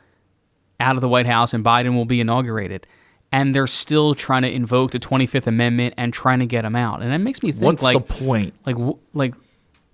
out 0.80 0.96
of 0.96 1.02
the 1.02 1.10
White 1.10 1.28
House, 1.28 1.54
and 1.54 1.66
Biden 1.66 1.96
will 1.96 2.06
be 2.06 2.22
inaugurated. 2.22 2.88
And 3.32 3.54
they're 3.54 3.68
still 3.68 4.16
trying 4.16 4.42
to 4.42 4.52
invoke 4.52 4.92
the 4.92 5.00
25th 5.00 5.48
Amendment 5.48 5.94
and 5.98 6.14
trying 6.14 6.40
to 6.40 6.46
get 6.46 6.66
him 6.66 6.76
out. 6.76 7.02
And 7.02 7.12
that 7.12 7.20
makes 7.20 7.44
me 7.44 7.52
think 7.52 7.64
What's 7.64 7.84
like 7.84 7.96
the 7.96 8.14
point? 8.14 8.54
like 8.66 8.76
like 9.14 9.34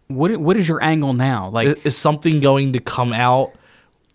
what 0.07 0.35
what 0.37 0.55
is 0.55 0.67
your 0.69 0.83
angle 0.83 1.13
now? 1.13 1.49
Like 1.49 1.85
Is 1.85 1.97
something 1.97 2.39
going 2.39 2.73
to 2.73 2.79
come 2.79 3.11
out 3.11 3.53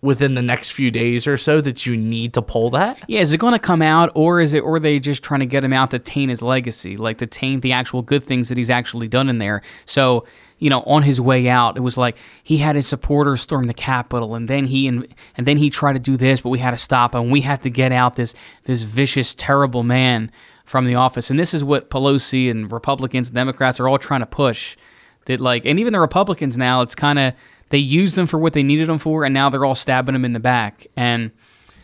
within 0.01 0.33
the 0.33 0.41
next 0.41 0.71
few 0.71 0.89
days 0.89 1.27
or 1.27 1.37
so 1.37 1.61
that 1.61 1.85
you 1.85 1.95
need 1.95 2.33
to 2.33 2.41
pull 2.41 2.71
that? 2.71 3.03
Yeah, 3.07 3.19
is 3.19 3.31
it 3.31 3.37
going 3.37 3.53
to 3.53 3.59
come 3.59 3.81
out, 3.81 4.11
or 4.15 4.41
is 4.41 4.53
it, 4.53 4.61
or 4.61 4.75
are 4.75 4.79
they 4.79 4.99
just 4.99 5.21
trying 5.23 5.41
to 5.41 5.45
get 5.45 5.63
him 5.63 5.73
out 5.73 5.91
to 5.91 5.99
taint 5.99 6.31
his 6.31 6.41
legacy, 6.41 6.97
like 6.97 7.19
to 7.19 7.27
taint 7.27 7.61
the 7.61 7.71
actual 7.71 8.01
good 8.01 8.23
things 8.23 8.49
that 8.49 8.57
he's 8.57 8.69
actually 8.69 9.07
done 9.07 9.29
in 9.29 9.37
there? 9.37 9.61
So, 9.85 10.25
you 10.61 10.69
know, 10.69 10.83
on 10.83 11.01
his 11.01 11.19
way 11.19 11.49
out, 11.49 11.75
it 11.75 11.79
was 11.79 11.97
like 11.97 12.17
he 12.43 12.57
had 12.57 12.75
his 12.75 12.85
supporters 12.85 13.41
storm 13.41 13.65
the 13.65 13.73
Capitol, 13.73 14.35
and 14.35 14.47
then 14.47 14.65
he 14.65 14.87
and, 14.87 15.07
and 15.35 15.47
then 15.47 15.57
he 15.57 15.71
tried 15.71 15.93
to 15.93 15.99
do 15.99 16.15
this, 16.15 16.41
but 16.41 16.49
we 16.49 16.59
had 16.59 16.71
to 16.71 16.77
stop 16.77 17.15
him. 17.15 17.31
We 17.31 17.41
had 17.41 17.63
to 17.63 17.71
get 17.71 17.91
out 17.91 18.15
this 18.15 18.35
this 18.65 18.83
vicious, 18.83 19.33
terrible 19.33 19.81
man 19.81 20.31
from 20.63 20.85
the 20.85 20.93
office, 20.93 21.31
and 21.31 21.39
this 21.39 21.55
is 21.55 21.63
what 21.63 21.89
Pelosi 21.89 22.49
and 22.49 22.71
Republicans, 22.71 23.29
and 23.29 23.35
Democrats 23.35 23.79
are 23.79 23.87
all 23.87 23.97
trying 23.97 24.19
to 24.19 24.27
push. 24.27 24.77
That 25.25 25.39
like, 25.39 25.65
and 25.65 25.79
even 25.79 25.93
the 25.93 25.99
Republicans 25.99 26.55
now, 26.57 26.83
it's 26.83 26.93
kind 26.95 27.17
of 27.17 27.33
they 27.69 27.79
used 27.79 28.15
them 28.15 28.27
for 28.27 28.37
what 28.37 28.53
they 28.53 28.61
needed 28.61 28.87
them 28.87 28.99
for, 28.99 29.25
and 29.25 29.33
now 29.33 29.49
they're 29.49 29.65
all 29.65 29.75
stabbing 29.75 30.13
them 30.13 30.23
in 30.23 30.33
the 30.33 30.39
back 30.39 30.87
and. 30.95 31.31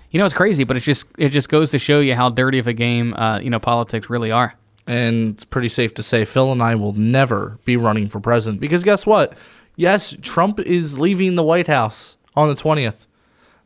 You 0.10 0.20
know, 0.20 0.26
it's 0.26 0.34
crazy, 0.34 0.64
but 0.64 0.78
it's 0.78 0.86
just 0.86 1.06
it 1.18 1.30
just 1.30 1.50
goes 1.50 1.72
to 1.72 1.78
show 1.78 2.00
you 2.00 2.16
how 2.16 2.30
dirty 2.30 2.60
of 2.60 2.68
a 2.68 2.72
game 2.72 3.14
uh, 3.14 3.40
you 3.40 3.50
know 3.50 3.60
politics 3.60 4.10
really 4.10 4.32
are. 4.32 4.56
And 4.88 5.36
it's 5.36 5.46
pretty 5.46 5.70
safe 5.70 5.94
to 5.96 6.04
say 6.04 6.24
Phil 6.26 6.52
and 6.52 6.64
I 6.64 6.76
will 6.76 6.94
never 6.94 7.60
be 7.66 7.76
running 7.78 8.08
for 8.08 8.20
president 8.20 8.62
because 8.62 8.84
guess 8.84 9.06
what? 9.06 9.34
Yes, 9.76 10.16
Trump 10.22 10.60
is 10.60 10.98
leaving 10.98 11.36
the 11.36 11.44
White 11.44 11.68
House 11.68 12.18
on 12.36 12.48
the 12.48 12.56
20th. 12.56 13.06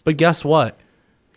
But 0.03 0.17
guess 0.17 0.43
what? 0.43 0.79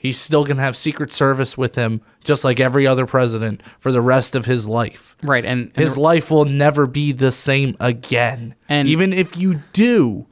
He's 0.01 0.19
still 0.19 0.45
going 0.45 0.57
to 0.59 0.63
have 0.63 0.77
Secret 0.77 1.13
Service 1.13 1.57
with 1.57 1.77
him 1.77 2.01
just 2.25 2.45
like 2.45 2.61
every 2.61 2.87
other 2.87 3.07
president 3.07 3.63
for 3.79 3.93
the 3.93 4.01
rest 4.01 4.35
of 4.35 4.47
his 4.47 4.67
life. 4.67 5.17
Right, 5.23 5.45
and, 5.45 5.71
and 5.75 5.77
His 5.77 5.97
life 5.97 6.31
will 6.31 6.45
never 6.45 6.87
be 6.87 7.13
the 7.13 7.33
same 7.33 7.77
again. 7.81 8.55
And- 8.69 8.89
even 8.89 9.13
if 9.13 9.37
you 9.37 9.63
do 9.73 10.27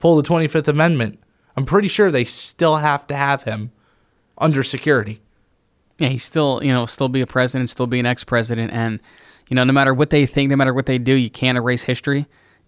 pull 0.00 0.16
the 0.16 0.28
25th 0.28 0.68
Amendment, 0.68 1.18
I'm 1.56 1.64
pretty 1.64 1.88
sure 1.88 2.10
they 2.10 2.24
still 2.24 2.76
have 2.76 3.06
to 3.08 3.16
have 3.16 3.42
him 3.42 3.72
under 4.38 4.62
security. 4.62 5.20
Yeah, 5.98 6.08
he's 6.08 6.24
still 6.24 6.60
you 6.62 6.72
know 6.72 6.86
still 6.86 7.08
be 7.08 7.20
a 7.20 7.26
president, 7.26 7.70
still 7.70 7.86
be 7.86 8.00
an 8.00 8.06
ex-president, 8.06 8.72
and 8.72 9.00
you 9.48 9.54
know 9.54 9.64
no 9.64 9.72
matter 9.72 9.92
what 9.92 10.10
they 10.10 10.26
think, 10.26 10.50
no 10.50 10.56
matter 10.56 10.72
what 10.72 10.86
they 10.86 10.98
do, 10.98 11.12
you 11.12 11.30
can't 11.30 11.58
erase 11.58 11.84
history. 11.84 12.26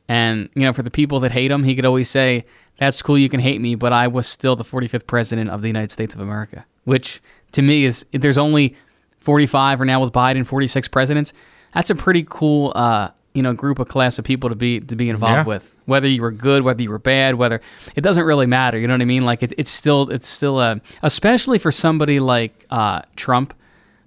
And 0.09 0.51
you 0.55 0.63
know 0.63 0.73
for 0.73 0.83
the 0.83 0.91
people 0.91 1.21
that 1.21 1.33
hate 1.33 1.51
him, 1.51 1.65
he 1.65 1.75
could 1.75 1.85
always 1.85 2.11
say, 2.11 2.45
"That's 2.79 3.01
cool, 3.01 3.19
you 3.19 3.29
can 3.29 3.41
hate 3.41 3.61
me, 3.61 3.75
but 3.77 3.93
I 3.93 4.09
was 4.09 4.27
still 4.27 4.57
the 4.57 4.65
45th 4.65 5.07
president 5.07 5.51
of 5.51 5.63
the 5.63 5.69
United 5.69 5.93
States 5.93 6.15
of 6.15 6.21
America." 6.21 6.67
Which 6.85 7.23
to 7.53 7.63
me 7.63 7.85
is 7.85 8.05
there's 8.13 8.39
only 8.39 8.77
45 9.21 9.81
or 9.81 9.85
now 9.85 10.03
with 10.03 10.13
Biden 10.13 10.47
46 10.47 10.89
presidents. 10.89 11.33
That's 11.75 11.91
a 11.91 11.95
pretty 11.95 12.27
cool 12.29 12.73
uh, 12.75 13.11
you 13.35 13.43
know 13.43 13.53
group 13.53 13.79
of 13.79 13.89
class 13.89 14.19
of 14.19 14.25
people 14.25 14.49
to 14.51 14.57
be 14.57 14.81
to 14.81 14.97
be 14.97 15.09
involved 15.09 15.35
Yeah. 15.35 15.45
with. 15.45 15.75
Whether 15.87 16.09
you 16.09 16.23
were 16.23 16.31
good, 16.31 16.63
whether 16.63 16.83
you 16.83 16.91
were 16.91 16.99
bad, 16.99 17.35
whether 17.37 17.61
it 17.97 18.01
doesn't 18.03 18.25
really 18.25 18.47
matter. 18.47 18.79
You 18.79 18.87
know 18.87 18.95
what 18.95 19.03
I 19.03 19.07
mean? 19.07 19.23
Like 19.25 19.43
it, 19.43 19.53
it's 19.59 19.71
still 19.71 20.09
it's 20.11 20.29
still 20.29 20.61
a 20.61 20.81
especially 21.03 21.59
for 21.59 21.73
somebody 21.73 22.21
like 22.21 22.67
uh, 22.71 23.03
Trump, 23.17 23.55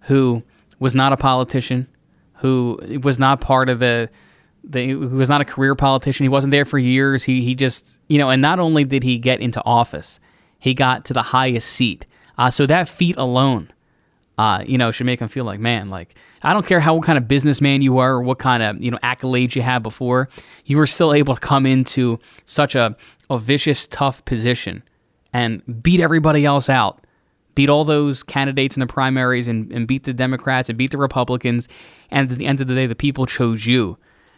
who 0.01 0.43
was 0.79 0.93
not 0.95 1.13
a 1.13 1.17
politician, 1.17 1.87
who 2.35 2.79
was 3.03 3.17
not 3.19 3.41
part 3.41 3.69
of 3.69 3.79
the. 3.79 4.09
The, 4.65 4.91
who 4.91 4.99
was 5.17 5.27
not 5.27 5.41
a 5.41 5.45
career 5.45 5.75
politician. 5.75 6.23
He 6.23 6.29
wasn't 6.29 6.51
there 6.51 6.63
for 6.63 6.77
years. 6.79 7.25
He 7.25 7.41
he 7.41 7.53
just 7.53 7.99
you 8.07 8.17
know, 8.17 8.29
and 8.29 8.41
not 8.41 8.59
only 8.59 8.85
did 8.85 9.03
he 9.03 9.17
get 9.19 9.41
into 9.41 9.61
office, 9.65 10.21
he 10.57 10.73
got 10.73 11.03
to 11.03 11.13
the 11.13 11.21
highest 11.21 11.67
seat. 11.67 12.05
Uh, 12.37 12.49
so 12.49 12.65
that 12.67 12.87
feat 12.87 13.17
alone, 13.17 13.69
uh, 14.37 14.63
you 14.65 14.77
know, 14.77 14.91
should 14.91 15.05
make 15.05 15.19
them 15.19 15.29
feel 15.29 15.45
like, 15.45 15.59
man, 15.59 15.89
like 15.89 16.15
I 16.41 16.53
don't 16.53 16.65
care 16.65 16.79
how 16.79 16.95
what 16.95 17.05
kind 17.05 17.17
of 17.17 17.27
businessman 17.27 17.81
you 17.81 17.99
are 17.99 18.13
or 18.13 18.21
what 18.21 18.39
kind 18.39 18.63
of 18.63 18.81
you 18.81 18.91
know 18.91 18.97
accolades 19.03 19.55
you 19.55 19.61
had 19.61 19.83
before, 19.83 20.29
you 20.65 20.77
were 20.77 20.87
still 20.87 21.13
able 21.13 21.35
to 21.35 21.41
come 21.41 21.65
into 21.65 22.19
such 22.45 22.75
a, 22.75 22.95
a 23.29 23.39
vicious, 23.39 23.87
tough 23.87 24.23
position 24.25 24.83
and 25.31 25.61
beat 25.81 25.99
everybody 25.99 26.45
else 26.45 26.69
out, 26.69 27.05
beat 27.55 27.69
all 27.69 27.85
those 27.85 28.23
candidates 28.23 28.75
in 28.75 28.79
the 28.79 28.87
primaries 28.87 29.47
and, 29.47 29.71
and 29.71 29.87
beat 29.87 30.03
the 30.03 30.13
Democrats 30.13 30.69
and 30.69 30.77
beat 30.77 30.91
the 30.91 30.97
Republicans, 30.97 31.67
and 32.11 32.31
at 32.31 32.37
the 32.37 32.45
end 32.45 32.59
of 32.59 32.67
the 32.67 32.75
day, 32.75 32.87
the 32.87 32.95
people 32.95 33.25
chose 33.25 33.65
you 33.65 33.97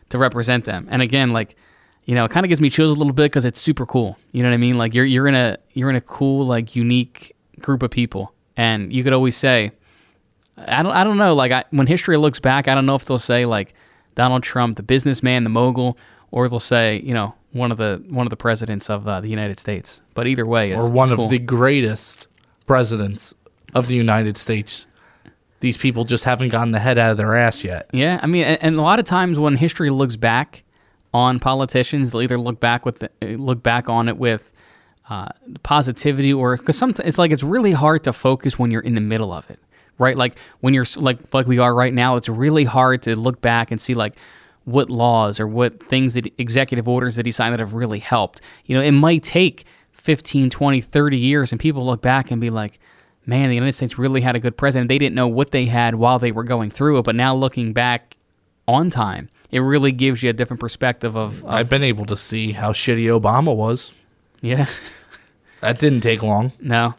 to 0.10 0.18
represent 0.18 0.66
them. 0.66 0.88
And 0.92 1.02
again, 1.02 1.32
like 1.32 1.56
you 2.06 2.14
know, 2.14 2.26
it 2.26 2.32
kind 2.32 2.46
of 2.46 2.50
gives 2.50 2.62
me 2.62 2.70
chills 2.70 2.92
a 2.92 2.96
little 2.96 3.14
bit 3.14 3.32
because 3.32 3.46
it's 3.46 3.60
super 3.60 3.86
cool. 3.86 4.18
You 4.32 4.44
know 4.44 4.50
what 4.50 4.54
I 4.54 4.58
mean? 4.58 4.78
Like 4.78 4.94
you're 4.94 5.06
you're 5.06 5.28
in 5.28 5.36
a 5.36 5.58
you're 5.74 5.90
in 5.90 5.96
a 5.96 6.02
cool 6.02 6.46
like 6.46 6.76
unique 6.76 7.36
group 7.60 7.82
of 7.82 7.90
people, 7.90 8.34
and 8.56 8.94
you 8.94 9.04
could 9.04 9.14
always 9.14 9.36
say, 9.36 9.72
I 10.58 10.84
don't 10.84 10.92
I 10.92 11.04
don't 11.04 11.18
know. 11.18 11.34
Like 11.36 11.52
I, 11.52 11.66
when 11.72 11.88
history 11.88 12.18
looks 12.18 12.40
back, 12.40 12.68
I 12.68 12.76
don't 12.76 12.86
know 12.86 12.96
if 12.96 13.06
they'll 13.06 13.20
say 13.20 13.46
like 13.46 13.74
Donald 14.16 14.44
Trump, 14.44 14.78
the 14.78 14.84
businessman, 14.84 15.44
the 15.44 15.50
mogul, 15.50 15.98
or 16.32 16.48
they'll 16.48 16.60
say 16.60 17.02
you 17.04 17.14
know 17.14 17.34
one 17.52 17.72
of 17.72 17.78
the 17.78 18.04
one 18.10 18.26
of 18.26 18.30
the 18.30 18.38
presidents 18.38 18.90
of 18.90 19.08
uh, 19.08 19.22
the 19.22 19.30
United 19.30 19.60
States. 19.60 20.02
But 20.14 20.28
either 20.28 20.46
way, 20.46 20.72
it's, 20.72 20.82
or 20.84 20.90
one 20.90 21.12
it's 21.12 21.22
of 21.22 21.30
the 21.30 21.40
greatest 21.40 22.28
presidents 22.66 23.34
of 23.74 23.88
the 23.88 23.96
United 23.96 24.38
States. 24.38 24.88
These 25.62 25.78
people 25.78 26.04
just 26.04 26.26
haven't 26.26 26.50
gotten 26.50 26.72
the 26.72 26.80
head 26.80 26.98
out 26.98 27.12
of 27.12 27.18
their 27.18 27.36
ass 27.36 27.64
yet. 27.64 27.90
Yeah, 27.92 28.20
I 28.22 28.28
mean, 28.28 28.44
and, 28.44 28.62
and 28.62 28.76
a 28.76 28.82
lot 28.82 29.00
of 29.00 29.06
times 29.06 29.40
when 29.40 29.56
history 29.56 29.90
looks 29.90 30.16
back 30.16 30.64
on 31.14 31.40
politicians, 31.40 32.12
they'll 32.12 32.22
either 32.22 32.38
look 32.38 32.60
back 32.60 32.86
with 32.86 33.00
the, 33.00 33.10
look 33.38 33.64
back 33.64 33.88
on 33.90 34.10
it 34.10 34.18
with 34.18 34.52
uh, 35.10 35.30
positivity, 35.64 36.34
or 36.34 36.58
because 36.58 36.78
sometimes 36.78 37.08
it's 37.08 37.18
like 37.18 37.32
it's 37.32 37.44
really 37.44 37.72
hard 37.72 38.04
to 38.04 38.14
focus 38.14 38.60
when 38.60 38.70
you're 38.70 38.82
in 38.82 38.96
the 38.96 39.02
middle 39.02 39.32
of 39.32 39.50
it, 39.50 39.60
right? 39.98 40.18
Like 40.18 40.38
when 40.60 40.74
you're 40.74 40.86
like 40.98 41.34
like 41.34 41.48
we 41.48 41.60
are 41.60 41.74
right 41.74 41.94
now, 41.94 42.16
it's 42.16 42.30
really 42.30 42.64
hard 42.66 43.04
to 43.04 43.16
look 43.16 43.42
back 43.42 43.72
and 43.72 43.80
see 43.80 43.94
like 43.94 44.16
what 44.66 44.90
laws 44.90 45.40
or 45.40 45.48
what 45.48 45.82
things 45.88 46.16
that 46.16 46.34
executive 46.40 46.88
orders 46.88 47.16
that 47.18 47.26
he 47.26 47.32
signed 47.32 47.54
that 47.54 47.60
have 47.60 47.74
really 47.74 48.00
helped. 48.00 48.42
You 48.66 48.76
know, 48.76 48.82
it 48.84 48.92
might 48.92 49.24
take 49.24 49.66
15, 49.92 50.50
20, 50.50 50.82
30 50.82 51.18
years, 51.18 51.52
and 51.52 51.60
people 51.60 51.86
look 51.86 52.02
back 52.02 52.32
and 52.32 52.42
be 52.42 52.50
like, 52.50 52.80
man, 53.28 53.50
the 53.50 53.56
United 53.56 53.74
States 53.74 53.98
really 53.98 54.22
had 54.22 54.36
a 54.36 54.40
good 54.40 54.58
president. 54.58 54.90
They 54.90 54.98
didn't 54.98 55.16
know 55.16 55.28
what 55.28 55.52
they 55.52 55.66
had 55.66 55.96
while 55.96 56.20
they 56.20 56.32
were 56.32 56.44
going 56.44 56.72
through 56.72 57.00
it, 57.00 57.04
but 57.04 57.16
now 57.16 57.36
looking 57.36 57.74
back 57.74 58.18
on 58.68 58.90
time, 58.90 59.30
it 59.52 59.60
really 59.60 59.92
gives 59.92 60.24
you 60.24 60.30
a 60.30 60.34
different 60.34 60.60
perspective 60.60 61.16
of, 61.16 61.44
of 61.44 61.52
I've 61.52 61.70
been 61.70 61.84
able 61.84 62.06
to 62.08 62.16
see 62.16 62.52
how 62.52 62.72
shitty 62.72 63.06
Obama 63.06 63.56
was. 63.56 63.92
yeah, 64.42 64.68
That 65.62 65.80
didn't 65.80 66.02
take 66.02 66.24
long. 66.24 66.52
no. 66.60 66.96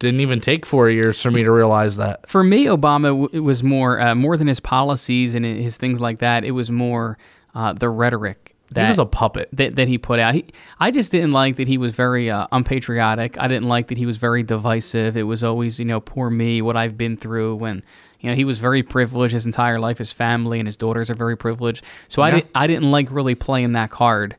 Didn't 0.00 0.20
even 0.20 0.40
take 0.40 0.66
four 0.66 0.90
years 0.90 1.20
for 1.22 1.30
me 1.30 1.44
to 1.44 1.52
realize 1.52 1.96
that. 1.98 2.28
For 2.28 2.42
me, 2.42 2.64
Obama 2.66 3.22
w- 3.22 3.42
was 3.42 3.62
more 3.62 4.00
uh, 4.00 4.14
more 4.16 4.36
than 4.36 4.48
his 4.48 4.58
policies 4.58 5.34
and 5.36 5.44
his 5.44 5.76
things 5.76 6.00
like 6.00 6.18
that. 6.18 6.42
It 6.44 6.50
was 6.52 6.70
more 6.70 7.18
uh, 7.54 7.74
the 7.74 7.88
rhetoric 7.88 8.56
that 8.72 8.82
he 8.82 8.88
was 8.88 8.98
a 8.98 9.04
puppet. 9.04 9.48
that, 9.52 9.76
that 9.76 9.88
he 9.88 9.98
put 9.98 10.18
out. 10.18 10.34
He, 10.34 10.46
I 10.78 10.90
just 10.90 11.10
didn't 11.12 11.32
like 11.32 11.56
that 11.56 11.68
he 11.68 11.76
was 11.76 11.92
very 11.92 12.30
uh, 12.30 12.46
unpatriotic. 12.50 13.36
I 13.38 13.46
didn't 13.48 13.68
like 13.68 13.88
that 13.88 13.98
he 13.98 14.06
was 14.06 14.16
very 14.16 14.42
divisive. 14.42 15.16
It 15.16 15.24
was 15.24 15.42
always, 15.44 15.78
you 15.78 15.84
know, 15.84 16.00
poor 16.00 16.30
me, 16.30 16.62
what 16.62 16.76
I've 16.76 16.96
been 16.96 17.16
through. 17.18 17.56
When 17.56 17.82
you 18.20 18.30
know 18.30 18.36
he 18.36 18.44
was 18.44 18.58
very 18.58 18.82
privileged 18.82 19.34
his 19.34 19.44
entire 19.44 19.78
life. 19.80 19.98
His 19.98 20.12
family 20.12 20.58
and 20.60 20.66
his 20.66 20.76
daughters 20.78 21.10
are 21.10 21.14
very 21.14 21.36
privileged. 21.36 21.84
So 22.08 22.22
I 22.22 22.28
Yeah. 22.28 22.34
didn't 22.36 22.50
I 22.54 22.66
didn't 22.66 22.90
like 22.90 23.10
really 23.10 23.34
playing 23.34 23.72
that 23.72 23.90
card. 23.90 24.36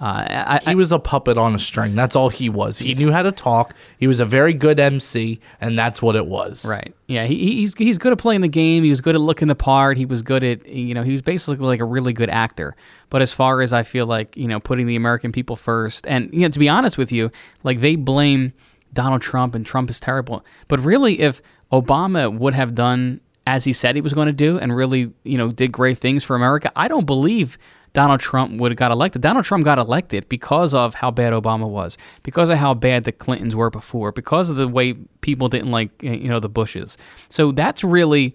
Uh, 0.00 0.60
I, 0.64 0.70
He 0.70 0.74
was 0.74 0.92
a 0.92 0.98
puppet 0.98 1.36
on 1.36 1.54
a 1.54 1.58
string. 1.58 1.94
That's 1.94 2.16
all 2.16 2.30
he 2.30 2.48
was. 2.48 2.78
He 2.78 2.94
knew 2.94 3.12
how 3.12 3.22
to 3.22 3.32
talk. 3.32 3.74
He 3.98 4.06
was 4.06 4.18
a 4.18 4.24
very 4.24 4.54
good 4.54 4.80
MC, 4.80 5.40
and 5.60 5.78
that's 5.78 6.00
what 6.00 6.16
it 6.16 6.26
was. 6.26 6.64
Right. 6.64 6.94
Yeah. 7.06 7.26
He, 7.26 7.56
he's 7.56 7.74
he's 7.74 7.98
good 7.98 8.12
at 8.12 8.18
playing 8.18 8.40
the 8.40 8.48
game. 8.48 8.82
He 8.82 8.88
was 8.88 9.02
good 9.02 9.14
at 9.14 9.20
looking 9.20 9.48
the 9.48 9.54
part. 9.54 9.98
He 9.98 10.06
was 10.06 10.22
good 10.22 10.42
at 10.42 10.66
you 10.66 10.94
know 10.94 11.02
he 11.02 11.12
was 11.12 11.20
basically 11.20 11.66
like 11.66 11.80
a 11.80 11.84
really 11.84 12.14
good 12.14 12.30
actor. 12.30 12.76
But 13.10 13.20
as 13.20 13.32
far 13.32 13.60
as 13.60 13.74
I 13.74 13.82
feel 13.82 14.06
like 14.06 14.36
you 14.38 14.48
know 14.48 14.58
putting 14.58 14.86
the 14.86 14.96
American 14.96 15.32
people 15.32 15.56
first, 15.56 16.06
and 16.06 16.32
you 16.32 16.40
know 16.40 16.48
to 16.48 16.58
be 16.58 16.68
honest 16.68 16.96
with 16.96 17.12
you, 17.12 17.30
like 17.62 17.80
they 17.80 17.96
blame 17.96 18.54
Donald 18.94 19.20
Trump 19.20 19.54
and 19.54 19.66
Trump 19.66 19.90
is 19.90 20.00
terrible. 20.00 20.44
But 20.68 20.80
really, 20.80 21.20
if 21.20 21.42
Obama 21.72 22.34
would 22.34 22.54
have 22.54 22.74
done 22.74 23.20
as 23.46 23.64
he 23.64 23.72
said 23.72 23.96
he 23.96 24.00
was 24.00 24.14
going 24.14 24.26
to 24.26 24.32
do 24.32 24.58
and 24.58 24.74
really 24.74 25.12
you 25.24 25.36
know 25.36 25.50
did 25.50 25.72
great 25.72 25.98
things 25.98 26.24
for 26.24 26.36
America, 26.36 26.72
I 26.74 26.88
don't 26.88 27.06
believe. 27.06 27.58
Donald 27.92 28.20
Trump 28.20 28.60
would 28.60 28.70
have 28.70 28.78
got 28.78 28.92
elected. 28.92 29.22
Donald 29.22 29.44
Trump 29.44 29.64
got 29.64 29.78
elected 29.78 30.28
because 30.28 30.74
of 30.74 30.94
how 30.94 31.10
bad 31.10 31.32
Obama 31.32 31.68
was, 31.68 31.98
because 32.22 32.48
of 32.48 32.58
how 32.58 32.74
bad 32.74 33.04
the 33.04 33.12
Clintons 33.12 33.56
were 33.56 33.70
before, 33.70 34.12
because 34.12 34.48
of 34.48 34.56
the 34.56 34.68
way 34.68 34.94
people 35.20 35.48
didn't 35.48 35.70
like 35.70 35.90
you 36.02 36.28
know 36.28 36.40
the 36.40 36.48
Bushes. 36.48 36.96
So 37.28 37.52
that's 37.52 37.82
really 37.82 38.34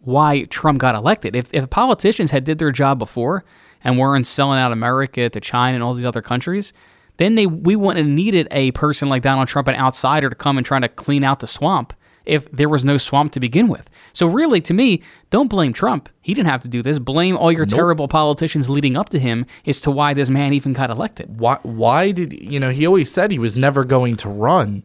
why 0.00 0.44
Trump 0.44 0.78
got 0.78 0.94
elected. 0.94 1.36
If 1.36 1.52
if 1.52 1.68
politicians 1.68 2.30
had 2.30 2.44
did 2.44 2.58
their 2.58 2.72
job 2.72 2.98
before 2.98 3.44
and 3.84 3.98
weren't 3.98 4.26
selling 4.26 4.58
out 4.58 4.72
America 4.72 5.28
to 5.28 5.40
China 5.40 5.74
and 5.74 5.82
all 5.82 5.94
these 5.94 6.06
other 6.06 6.22
countries, 6.22 6.72
then 7.18 7.34
they 7.34 7.46
we 7.46 7.76
wouldn't 7.76 8.06
have 8.06 8.14
needed 8.14 8.48
a 8.50 8.70
person 8.72 9.08
like 9.08 9.22
Donald 9.22 9.48
Trump, 9.48 9.68
an 9.68 9.74
outsider, 9.74 10.30
to 10.30 10.36
come 10.36 10.56
and 10.56 10.66
try 10.66 10.78
to 10.80 10.88
clean 10.88 11.22
out 11.22 11.40
the 11.40 11.46
swamp 11.46 11.92
if 12.24 12.50
there 12.50 12.68
was 12.68 12.84
no 12.84 12.96
swamp 12.96 13.32
to 13.32 13.40
begin 13.40 13.68
with. 13.68 13.88
So 14.16 14.26
really, 14.26 14.62
to 14.62 14.72
me, 14.72 15.02
don't 15.28 15.48
blame 15.48 15.74
Trump. 15.74 16.08
He 16.22 16.32
didn't 16.32 16.48
have 16.48 16.62
to 16.62 16.68
do 16.68 16.80
this. 16.82 16.98
Blame 16.98 17.36
all 17.36 17.52
your 17.52 17.66
terrible 17.66 18.08
politicians 18.08 18.70
leading 18.70 18.96
up 18.96 19.10
to 19.10 19.18
him 19.18 19.44
as 19.66 19.78
to 19.80 19.90
why 19.90 20.14
this 20.14 20.30
man 20.30 20.54
even 20.54 20.72
got 20.72 20.88
elected. 20.88 21.38
Why? 21.38 21.58
Why 21.62 22.12
did 22.12 22.32
you 22.32 22.58
know? 22.58 22.70
He 22.70 22.86
always 22.86 23.10
said 23.12 23.30
he 23.30 23.38
was 23.38 23.58
never 23.58 23.84
going 23.84 24.16
to 24.16 24.30
run, 24.30 24.84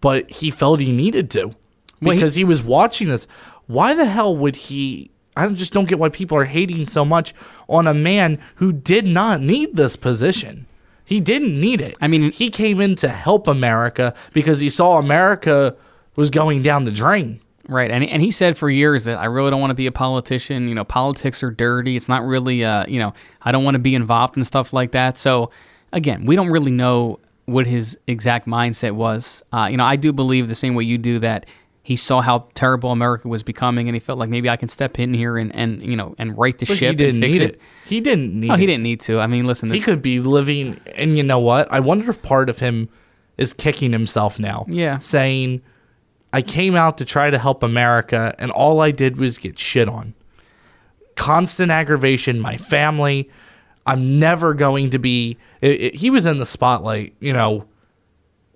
but 0.00 0.28
he 0.28 0.50
felt 0.50 0.80
he 0.80 0.90
needed 0.90 1.30
to 1.30 1.54
Well, 2.02 2.10
he- 2.10 2.14
because 2.16 2.34
he, 2.34 2.42
was 2.42 2.60
watching 2.60 3.06
this. 3.06 3.28
why 3.68 3.94
the 3.94 4.04
hell 4.06 4.36
would 4.36 4.56
he? 4.56 5.12
I 5.36 5.46
just 5.50 5.72
don't 5.72 5.86
get 5.88 6.00
why 6.00 6.08
people 6.08 6.36
are 6.36 6.44
hating 6.46 6.86
so 6.86 7.04
much 7.04 7.34
on 7.68 7.86
a 7.86 7.94
man 7.94 8.40
who 8.56 8.72
did 8.72 9.06
not 9.06 9.40
need 9.40 9.76
this 9.76 9.94
position. 9.94 10.66
He 11.04 11.20
didn't 11.20 11.60
need 11.60 11.80
it. 11.80 11.96
I 12.00 12.08
mean- 12.08 12.32
he 12.32 12.50
came 12.50 12.80
in 12.80 12.96
to 12.96 13.10
help 13.10 13.46
America 13.46 14.12
because 14.32 14.58
he 14.58 14.68
saw 14.70 14.98
America 14.98 15.76
was 16.16 16.30
going 16.30 16.62
down 16.62 16.84
the 16.84 16.90
drain. 16.90 17.38
Right, 17.68 17.90
and 17.90 18.04
and 18.04 18.22
he 18.22 18.30
said 18.30 18.56
for 18.56 18.70
years 18.70 19.04
that 19.04 19.18
I 19.18 19.24
really 19.24 19.50
don't 19.50 19.60
want 19.60 19.70
to 19.70 19.74
be 19.74 19.86
a 19.86 19.92
politician. 19.92 20.68
You 20.68 20.74
know, 20.74 20.84
politics 20.84 21.42
are 21.42 21.50
dirty. 21.50 21.96
It's 21.96 22.08
not 22.08 22.24
really, 22.24 22.64
uh, 22.64 22.86
you 22.86 22.98
know, 23.00 23.12
I 23.42 23.50
don't 23.52 23.64
want 23.64 23.74
to 23.74 23.80
be 23.80 23.94
involved 23.94 24.36
in 24.36 24.44
stuff 24.44 24.72
like 24.72 24.92
that. 24.92 25.18
So, 25.18 25.50
again, 25.92 26.26
we 26.26 26.36
don't 26.36 26.50
really 26.50 26.70
know 26.70 27.18
what 27.46 27.66
his 27.66 27.98
exact 28.06 28.46
mindset 28.46 28.92
was. 28.92 29.42
Uh, 29.52 29.68
you 29.70 29.76
know, 29.76 29.84
I 29.84 29.96
do 29.96 30.12
believe 30.12 30.48
the 30.48 30.54
same 30.54 30.74
way 30.74 30.84
you 30.84 30.96
do 30.98 31.18
that 31.20 31.46
he 31.82 31.94
saw 31.94 32.20
how 32.20 32.48
terrible 32.54 32.90
America 32.90 33.28
was 33.28 33.44
becoming, 33.44 33.88
and 33.88 33.94
he 33.94 34.00
felt 34.00 34.18
like 34.18 34.28
maybe 34.28 34.50
I 34.50 34.56
can 34.56 34.68
step 34.68 34.98
in 34.98 35.14
here 35.14 35.36
and 35.36 35.54
and 35.54 35.82
you 35.82 35.94
know 35.96 36.14
and 36.18 36.36
right 36.36 36.56
the 36.58 36.66
But 36.66 36.78
ship 36.78 36.90
he 36.90 36.96
didn't 36.96 37.14
and 37.16 37.24
fix 37.24 37.38
need 37.38 37.44
it. 37.44 37.54
it. 37.54 37.60
He 37.86 38.00
didn't 38.00 38.40
need 38.40 38.50
Oh, 38.50 38.56
he 38.56 38.66
didn't 38.66 38.82
need 38.82 39.00
to. 39.02 39.20
I 39.20 39.26
mean, 39.28 39.44
listen, 39.44 39.70
He 39.70 39.80
could 39.80 40.02
be 40.02 40.18
living, 40.20 40.80
and 40.96 41.16
you 41.16 41.22
know 41.22 41.38
what? 41.38 41.70
I 41.72 41.80
wonder 41.80 42.10
if 42.10 42.20
part 42.22 42.48
of 42.48 42.58
him 42.58 42.88
is 43.38 43.52
kicking 43.52 43.92
himself 43.92 44.38
now. 44.40 44.66
Yeah. 44.68 44.98
Saying, 44.98 45.62
I 46.36 46.42
came 46.42 46.74
out 46.76 46.98
to 46.98 47.04
try 47.04 47.30
to 47.30 47.38
help 47.38 47.62
America, 47.62 48.34
and 48.38 48.50
all 48.50 48.80
I 48.80 48.90
did 48.90 49.16
was 49.16 49.38
get 49.38 49.58
shit 49.58 49.88
on. 49.88 50.14
Constant 51.14 51.70
aggravation, 51.70 52.38
my 52.40 52.56
family. 52.56 53.30
I'm 53.86 54.18
never 54.18 54.52
going 54.52 54.90
to 54.90 54.98
be. 54.98 55.38
It, 55.60 55.80
it- 55.80 55.94
he 55.96 56.10
was 56.10 56.26
in 56.26 56.38
the 56.38 56.46
spotlight, 56.46 57.14
you 57.20 57.32
know, 57.32 57.64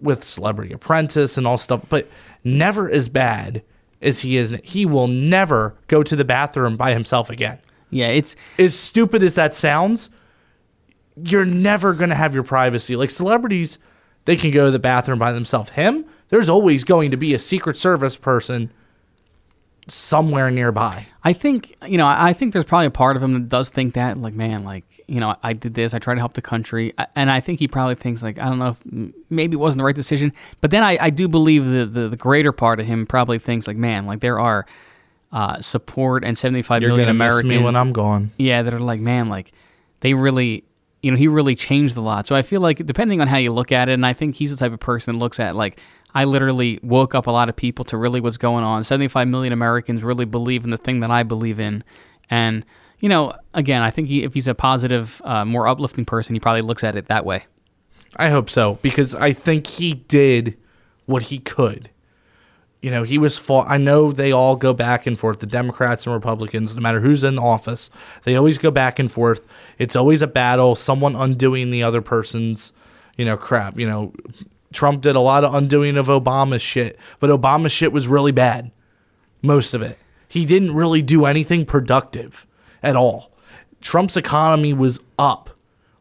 with 0.00 0.24
Celebrity 0.24 0.72
Apprentice 0.74 1.38
and 1.38 1.46
all 1.46 1.56
stuff, 1.58 1.84
but 1.88 2.08
never 2.44 2.90
as 2.90 3.08
bad 3.08 3.62
as 4.02 4.20
he 4.20 4.36
is. 4.36 4.54
He 4.62 4.84
will 4.86 5.06
never 5.08 5.74
go 5.88 6.02
to 6.02 6.16
the 6.16 6.24
bathroom 6.24 6.76
by 6.76 6.92
himself 6.92 7.30
again 7.30 7.58
yeah, 7.92 8.06
it's 8.06 8.36
as 8.56 8.78
stupid 8.78 9.20
as 9.20 9.34
that 9.34 9.52
sounds, 9.52 10.10
you're 11.16 11.44
never 11.44 11.92
going 11.92 12.10
to 12.10 12.14
have 12.14 12.34
your 12.34 12.44
privacy. 12.44 12.94
Like 12.94 13.10
celebrities, 13.10 13.78
they 14.26 14.36
can 14.36 14.52
go 14.52 14.66
to 14.66 14.70
the 14.70 14.78
bathroom 14.78 15.18
by 15.18 15.32
themselves. 15.32 15.70
Him, 15.70 16.04
there's 16.30 16.48
always 16.48 16.84
going 16.84 17.10
to 17.10 17.16
be 17.16 17.34
a 17.34 17.38
Secret 17.38 17.76
Service 17.76 18.16
person 18.16 18.72
somewhere 19.88 20.50
nearby. 20.50 21.06
I 21.24 21.32
think 21.32 21.76
you 21.86 21.98
know. 21.98 22.06
I 22.06 22.32
think 22.32 22.52
there's 22.52 22.64
probably 22.64 22.86
a 22.86 22.90
part 22.90 23.16
of 23.16 23.22
him 23.22 23.34
that 23.34 23.48
does 23.48 23.68
think 23.68 23.94
that, 23.94 24.16
like, 24.16 24.34
man, 24.34 24.64
like 24.64 24.84
you 25.06 25.20
know, 25.20 25.34
I 25.42 25.52
did 25.52 25.74
this. 25.74 25.92
I 25.92 25.98
tried 25.98 26.14
to 26.14 26.20
help 26.20 26.34
the 26.34 26.42
country, 26.42 26.94
and 27.16 27.30
I 27.30 27.40
think 27.40 27.58
he 27.58 27.68
probably 27.68 27.96
thinks 27.96 28.22
like, 28.22 28.38
I 28.38 28.44
don't 28.44 28.58
know, 28.58 28.68
if 28.68 29.12
maybe 29.28 29.54
it 29.54 29.58
wasn't 29.58 29.78
the 29.80 29.84
right 29.84 29.94
decision. 29.94 30.32
But 30.60 30.70
then 30.70 30.82
I, 30.82 30.98
I 31.00 31.10
do 31.10 31.28
believe 31.28 31.66
the, 31.66 31.84
the 31.84 32.08
the 32.08 32.16
greater 32.16 32.52
part 32.52 32.80
of 32.80 32.86
him 32.86 33.06
probably 33.06 33.38
thinks 33.38 33.66
like, 33.66 33.76
man, 33.76 34.06
like 34.06 34.20
there 34.20 34.38
are 34.38 34.66
uh, 35.32 35.60
support 35.60 36.24
and 36.24 36.38
75 36.38 36.82
You're 36.82 36.90
million 36.90 37.06
going 37.06 37.18
to 37.18 37.24
miss 37.24 37.32
Americans. 37.40 37.48
me 37.48 37.64
when 37.64 37.76
I'm 37.76 37.92
gone. 37.92 38.30
Yeah, 38.38 38.62
that 38.62 38.72
are 38.72 38.80
like, 38.80 39.00
man, 39.00 39.28
like 39.28 39.52
they 40.00 40.14
really, 40.14 40.64
you 41.02 41.10
know, 41.10 41.16
he 41.16 41.28
really 41.28 41.54
changed 41.56 41.96
a 41.96 42.00
lot. 42.00 42.26
So 42.26 42.34
I 42.34 42.42
feel 42.42 42.60
like 42.60 42.84
depending 42.86 43.20
on 43.20 43.28
how 43.28 43.36
you 43.36 43.52
look 43.52 43.72
at 43.72 43.88
it, 43.88 43.92
and 43.94 44.06
I 44.06 44.12
think 44.12 44.36
he's 44.36 44.50
the 44.50 44.56
type 44.56 44.72
of 44.72 44.80
person 44.80 45.14
that 45.14 45.18
looks 45.18 45.38
at 45.40 45.54
like, 45.56 45.80
I 46.14 46.24
literally 46.24 46.80
woke 46.82 47.14
up 47.14 47.26
a 47.26 47.30
lot 47.30 47.48
of 47.48 47.56
people 47.56 47.84
to 47.86 47.96
really 47.96 48.20
what's 48.20 48.38
going 48.38 48.64
on. 48.64 48.84
75 48.84 49.28
million 49.28 49.52
Americans 49.52 50.02
really 50.02 50.24
believe 50.24 50.64
in 50.64 50.70
the 50.70 50.76
thing 50.76 51.00
that 51.00 51.10
I 51.10 51.22
believe 51.22 51.60
in. 51.60 51.84
And, 52.28 52.64
you 52.98 53.08
know, 53.08 53.32
again, 53.54 53.82
I 53.82 53.90
think 53.90 54.08
he, 54.08 54.22
if 54.22 54.34
he's 54.34 54.48
a 54.48 54.54
positive, 54.54 55.20
uh, 55.24 55.44
more 55.44 55.66
uplifting 55.66 56.04
person, 56.04 56.34
he 56.34 56.40
probably 56.40 56.62
looks 56.62 56.84
at 56.84 56.96
it 56.96 57.06
that 57.06 57.24
way. 57.24 57.44
I 58.16 58.30
hope 58.30 58.50
so 58.50 58.78
because 58.82 59.14
I 59.14 59.32
think 59.32 59.66
he 59.66 59.94
did 59.94 60.56
what 61.06 61.24
he 61.24 61.38
could. 61.38 61.90
You 62.82 62.90
know, 62.90 63.02
he 63.02 63.18
was 63.18 63.36
fought. 63.36 63.66
I 63.68 63.76
know 63.76 64.10
they 64.10 64.32
all 64.32 64.56
go 64.56 64.72
back 64.72 65.06
and 65.06 65.18
forth, 65.18 65.40
the 65.40 65.46
Democrats 65.46 66.06
and 66.06 66.14
Republicans, 66.14 66.74
no 66.74 66.80
matter 66.80 67.00
who's 67.00 67.22
in 67.22 67.38
office, 67.38 67.90
they 68.24 68.36
always 68.36 68.56
go 68.56 68.70
back 68.70 68.98
and 68.98 69.12
forth. 69.12 69.46
It's 69.78 69.96
always 69.96 70.22
a 70.22 70.26
battle, 70.26 70.74
someone 70.74 71.14
undoing 71.14 71.70
the 71.70 71.82
other 71.82 72.00
person's, 72.00 72.72
you 73.18 73.26
know, 73.26 73.36
crap. 73.36 73.78
You 73.78 73.86
know, 73.86 74.14
Trump 74.72 75.02
did 75.02 75.16
a 75.16 75.20
lot 75.20 75.44
of 75.44 75.54
undoing 75.54 75.96
of 75.96 76.06
Obama's 76.06 76.62
shit, 76.62 76.98
but 77.18 77.30
Obama's 77.30 77.72
shit 77.72 77.92
was 77.92 78.08
really 78.08 78.32
bad. 78.32 78.70
Most 79.42 79.74
of 79.74 79.82
it. 79.82 79.98
He 80.28 80.44
didn't 80.44 80.74
really 80.74 81.02
do 81.02 81.26
anything 81.26 81.64
productive 81.64 82.46
at 82.82 82.94
all. 82.94 83.32
Trump's 83.80 84.16
economy 84.16 84.72
was 84.72 85.00
up 85.18 85.50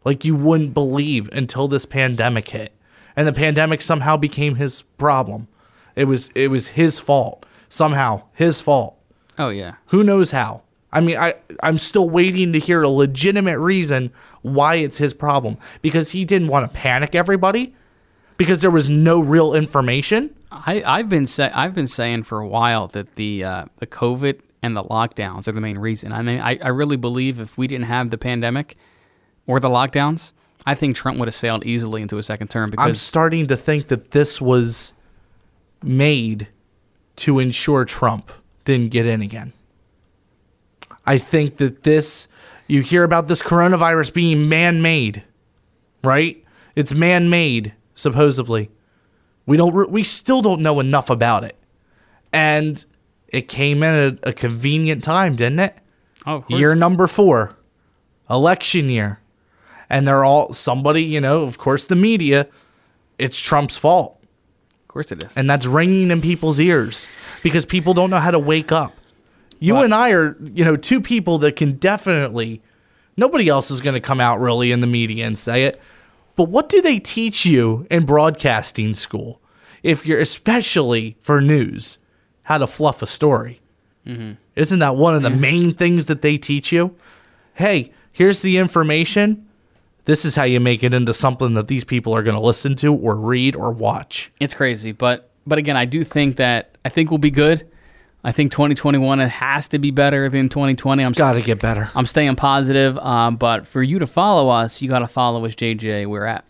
like 0.06 0.24
you 0.24 0.36
wouldn't 0.36 0.74
believe 0.74 1.30
until 1.30 1.68
this 1.68 1.86
pandemic 1.86 2.50
hit. 2.50 2.74
And 3.16 3.28
the 3.28 3.34
pandemic 3.34 3.82
somehow 3.82 4.18
became 4.18 4.56
his 4.56 4.84
problem. 4.98 5.48
It 5.96 6.06
was 6.06 6.30
it 6.36 6.50
was 6.50 6.70
his 6.70 7.00
fault. 7.00 7.46
Somehow, 7.70 8.24
his 8.34 8.62
fault. 8.62 8.98
Oh, 9.38 9.50
yeah. 9.50 9.76
Who 9.88 10.04
knows 10.04 10.32
how? 10.32 10.64
I 10.92 11.02
mean, 11.02 11.18
I 11.18 11.36
I'm 11.62 11.78
still 11.78 12.10
waiting 12.10 12.54
to 12.54 12.60
hear 12.60 12.82
a 12.82 12.90
legitimate 12.90 13.60
reason 13.60 14.12
why 14.42 14.76
it's 14.76 14.98
his 14.98 15.14
problem 15.14 15.58
because 15.82 16.12
he 16.12 16.26
didn't 16.26 16.48
want 16.48 16.70
to 16.70 16.78
panic 16.78 17.14
everybody 17.14 17.76
because 18.40 18.62
there 18.62 18.72
was 18.72 18.88
no 18.88 19.20
real 19.20 19.54
information. 19.54 20.34
I, 20.50 20.82
I've 20.84 21.10
been 21.10 21.28
say, 21.28 21.52
I've 21.54 21.76
been 21.76 21.88
saying 21.88 22.24
for 22.24 22.40
a 22.40 22.48
while 22.48 22.88
that 22.88 23.16
the 23.18 23.44
uh, 23.44 23.66
the 23.76 23.86
COVID 23.86 24.40
and 24.64 24.76
the 24.76 24.84
lockdowns 24.84 25.48
are 25.48 25.52
the 25.52 25.62
main 25.62 25.78
reason. 25.78 26.12
I 26.12 26.22
mean, 26.22 26.40
I, 26.40 26.58
I 26.64 26.70
really 26.70 26.96
believe 26.96 27.40
if 27.40 27.58
we 27.58 27.68
didn't 27.68 27.86
have 27.86 28.10
the 28.10 28.18
pandemic 28.18 28.78
or 29.46 29.60
the 29.60 29.68
lockdowns, 29.68 30.32
I 30.66 30.74
think 30.74 30.96
Trump 30.96 31.20
would 31.20 31.28
have 31.28 31.36
sailed 31.36 31.66
easily 31.66 32.02
into 32.02 32.18
a 32.18 32.24
second 32.24 32.48
term 32.48 32.74
I'm 32.78 32.96
starting 32.96 33.46
to 33.48 33.58
think 33.58 33.90
that 33.90 34.12
this 34.12 34.42
was 34.42 34.94
made 35.84 36.48
to 37.18 37.40
ensure 37.40 37.86
Trump 37.86 38.32
didn't 38.64 38.92
get 38.92 39.06
in 39.06 39.22
again. 39.22 39.52
I 41.06 41.18
think 41.18 41.58
that 41.58 41.84
this, 41.84 42.28
you 42.68 42.82
hear 42.82 43.04
about 43.04 43.28
this 43.28 43.42
coronavirus 43.42 44.14
being 44.14 44.48
man 44.48 44.82
made, 44.82 45.24
right? 46.04 46.44
It's 46.76 46.94
man 46.94 47.30
made, 47.30 47.74
supposedly. 48.00 48.70
We 49.46 49.58
don't, 49.58 49.74
re- 49.74 49.88
we 49.90 50.04
still 50.04 50.42
don't 50.42 50.62
know 50.62 50.80
enough 50.80 51.10
about 51.10 51.44
it. 51.44 51.56
And 52.32 52.84
it 53.28 53.48
came 53.48 53.84
in 53.84 53.96
at 53.96 54.20
a 54.28 54.34
convenient 54.34 55.04
time, 55.04 55.36
didn't 55.36 55.60
it? 55.60 55.78
oh, 56.26 56.36
of 56.38 56.46
course. 56.46 56.60
year 56.60 56.76
number 56.76 57.08
four, 57.08 57.56
election 58.30 58.90
year. 58.90 59.20
And 59.90 60.08
they're 60.08 60.24
all 60.24 60.54
somebody, 60.54 61.04
you 61.04 61.20
know, 61.20 61.44
of 61.44 61.58
course, 61.58 61.86
the 61.88 61.96
media, 61.96 62.48
it's 63.18 63.40
Trump's 63.40 63.76
fault. 63.76 64.20
of 64.84 64.88
course 64.88 65.12
it 65.12 65.24
is. 65.24 65.36
And 65.36 65.50
that's 65.50 65.66
ringing 65.66 66.12
in 66.12 66.22
people's 66.22 66.60
ears 66.60 67.10
because 67.42 67.66
people 67.66 67.94
don't 67.96 68.10
know 68.12 68.20
how 68.20 68.32
to 68.32 68.40
wake 68.40 68.72
up. 68.72 68.94
You 69.60 69.74
Well- 69.74 69.84
and 69.84 69.94
I 69.94 70.12
are, 70.12 70.38
you 70.54 70.64
know, 70.64 70.76
two 70.76 71.02
people 71.02 71.40
that 71.40 71.56
can 71.56 71.74
definitely, 71.74 72.62
nobody 73.18 73.50
else 73.50 73.72
is 73.72 73.82
going 73.82 73.96
to 73.96 74.00
come 74.00 74.20
out 74.22 74.40
really 74.40 74.72
in 74.72 74.80
the 74.82 74.88
media 74.88 75.26
and 75.26 75.38
say 75.38 75.66
it. 75.66 75.82
But 76.40 76.48
what 76.48 76.70
do 76.70 76.82
they 76.82 77.00
teach 77.00 77.46
you 77.46 77.86
in 77.92 78.06
broadcasting 78.06 78.94
school? 78.94 79.42
If 79.84 80.06
you're, 80.06 80.22
especially 80.22 81.18
for 81.20 81.42
news, 81.42 81.98
how 82.44 82.60
to 82.60 82.66
fluff 82.66 83.02
a 83.02 83.08
story. 83.08 83.60
Mm-hmm. 84.08 84.36
Isn't 84.56 84.80
that 84.80 84.96
one 84.96 85.16
of 85.16 85.22
the 85.22 85.30
main 85.30 85.74
things 85.74 86.06
that 86.06 86.22
they 86.22 86.38
teach 86.38 86.72
you? 86.72 86.96
Hey, 87.56 87.92
here's 88.14 88.42
the 88.42 88.58
information. 88.58 89.50
This 90.06 90.24
is 90.24 90.38
how 90.38 90.44
you 90.44 90.62
make 90.62 90.82
it 90.82 90.94
into 90.94 91.14
something 91.14 91.56
that 91.56 91.68
these 91.68 91.84
people 91.84 92.16
are 92.16 92.24
going 92.24 92.38
to 92.38 92.42
listen 92.42 92.74
to 92.78 92.96
or 92.96 93.18
read 93.18 93.58
or 93.58 93.72
watch. 93.72 94.32
It's 94.40 94.54
crazy, 94.54 94.94
but 94.94 95.30
but 95.46 95.58
again, 95.58 95.76
I 95.76 95.84
do 95.84 96.06
think 96.06 96.38
that 96.38 96.78
I 96.86 96.90
think 96.90 97.12
we'll 97.12 97.18
be 97.18 97.32
good. 97.32 97.70
I 98.24 98.32
think 98.32 98.52
2021 98.52 99.22
it 99.22 99.30
has 99.30 99.70
to 99.70 99.80
be 99.80 99.92
better 99.92 100.28
than 100.28 100.50
2020. 100.50 101.04
I'm 101.04 101.10
It's 101.12 101.18
got 101.18 101.34
to 101.34 101.42
get 101.42 101.60
better. 101.60 101.90
I'm 101.96 102.06
staying 102.06 102.36
positive. 102.36 102.98
Um, 102.98 103.38
but 103.38 103.66
for 103.66 103.82
you 103.82 104.00
to 104.00 104.08
follow 104.08 104.50
us, 104.50 104.82
you 104.82 104.90
got 104.90 105.00
to 105.00 105.08
follow 105.08 105.46
us, 105.46 105.56
JJ. 105.56 106.06
We're 106.08 106.26
at. 106.26 106.44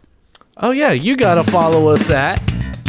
Oh 0.61 0.71
yeah, 0.71 0.91
you 0.91 1.15
gotta 1.15 1.49
follow 1.49 1.87
us 1.87 2.09
at 2.09 2.41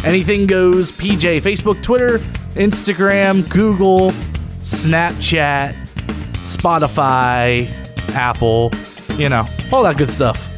Anything 0.04 0.48
Goes 0.48 0.90
PJ, 0.90 1.40
Facebook, 1.40 1.80
Twitter, 1.84 2.18
Instagram, 2.54 3.48
Google, 3.48 4.10
Snapchat, 4.58 5.72
Spotify, 6.42 7.70
Apple, 8.10 8.72
you 9.16 9.28
know, 9.28 9.46
all 9.72 9.84
that 9.84 9.98
good 9.98 10.10
stuff. 10.10 10.48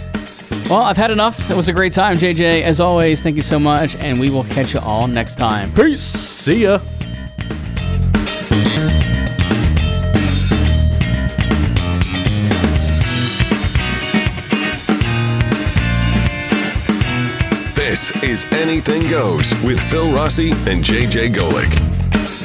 Well, 0.70 0.80
I've 0.80 0.96
had 0.96 1.10
enough. 1.10 1.50
It 1.50 1.56
was 1.56 1.68
a 1.68 1.72
great 1.72 1.92
time, 1.92 2.16
JJ. 2.16 2.62
As 2.62 2.80
always, 2.80 3.20
thank 3.20 3.36
you 3.36 3.42
so 3.42 3.58
much, 3.58 3.94
and 3.96 4.18
we 4.18 4.30
will 4.30 4.44
catch 4.44 4.72
you 4.72 4.80
all 4.80 5.06
next 5.06 5.34
time. 5.34 5.70
Peace. 5.74 6.00
See 6.00 6.62
ya. 6.62 6.78
This 17.92 18.10
is 18.22 18.46
Anything 18.52 19.06
Goes 19.06 19.52
with 19.62 19.78
Phil 19.90 20.10
Rossi 20.10 20.52
and 20.52 20.82
JJ 20.82 21.34
Golick. 21.34 22.41